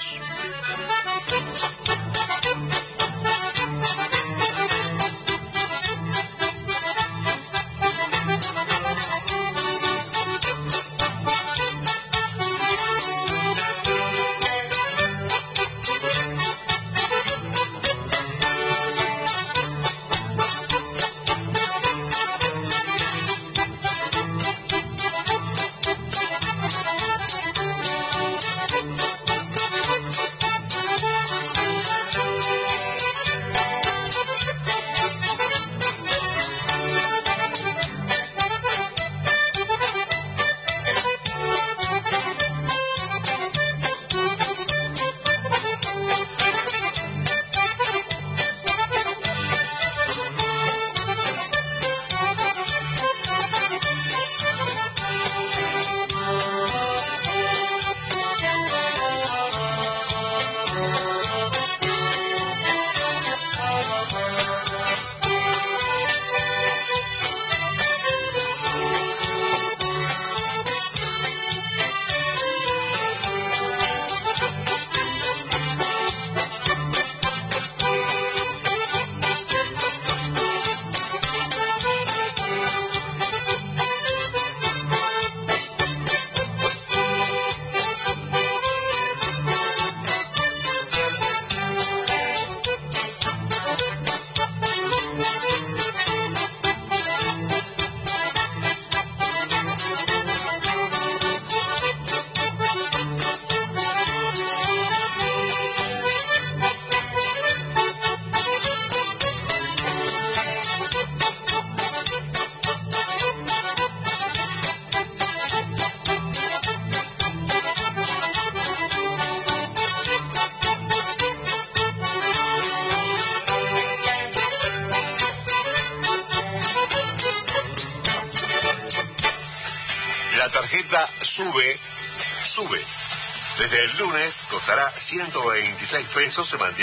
126 135.14 136.08
pesos, 136.16 136.50
se 136.50 136.58
mantiene 136.58 136.82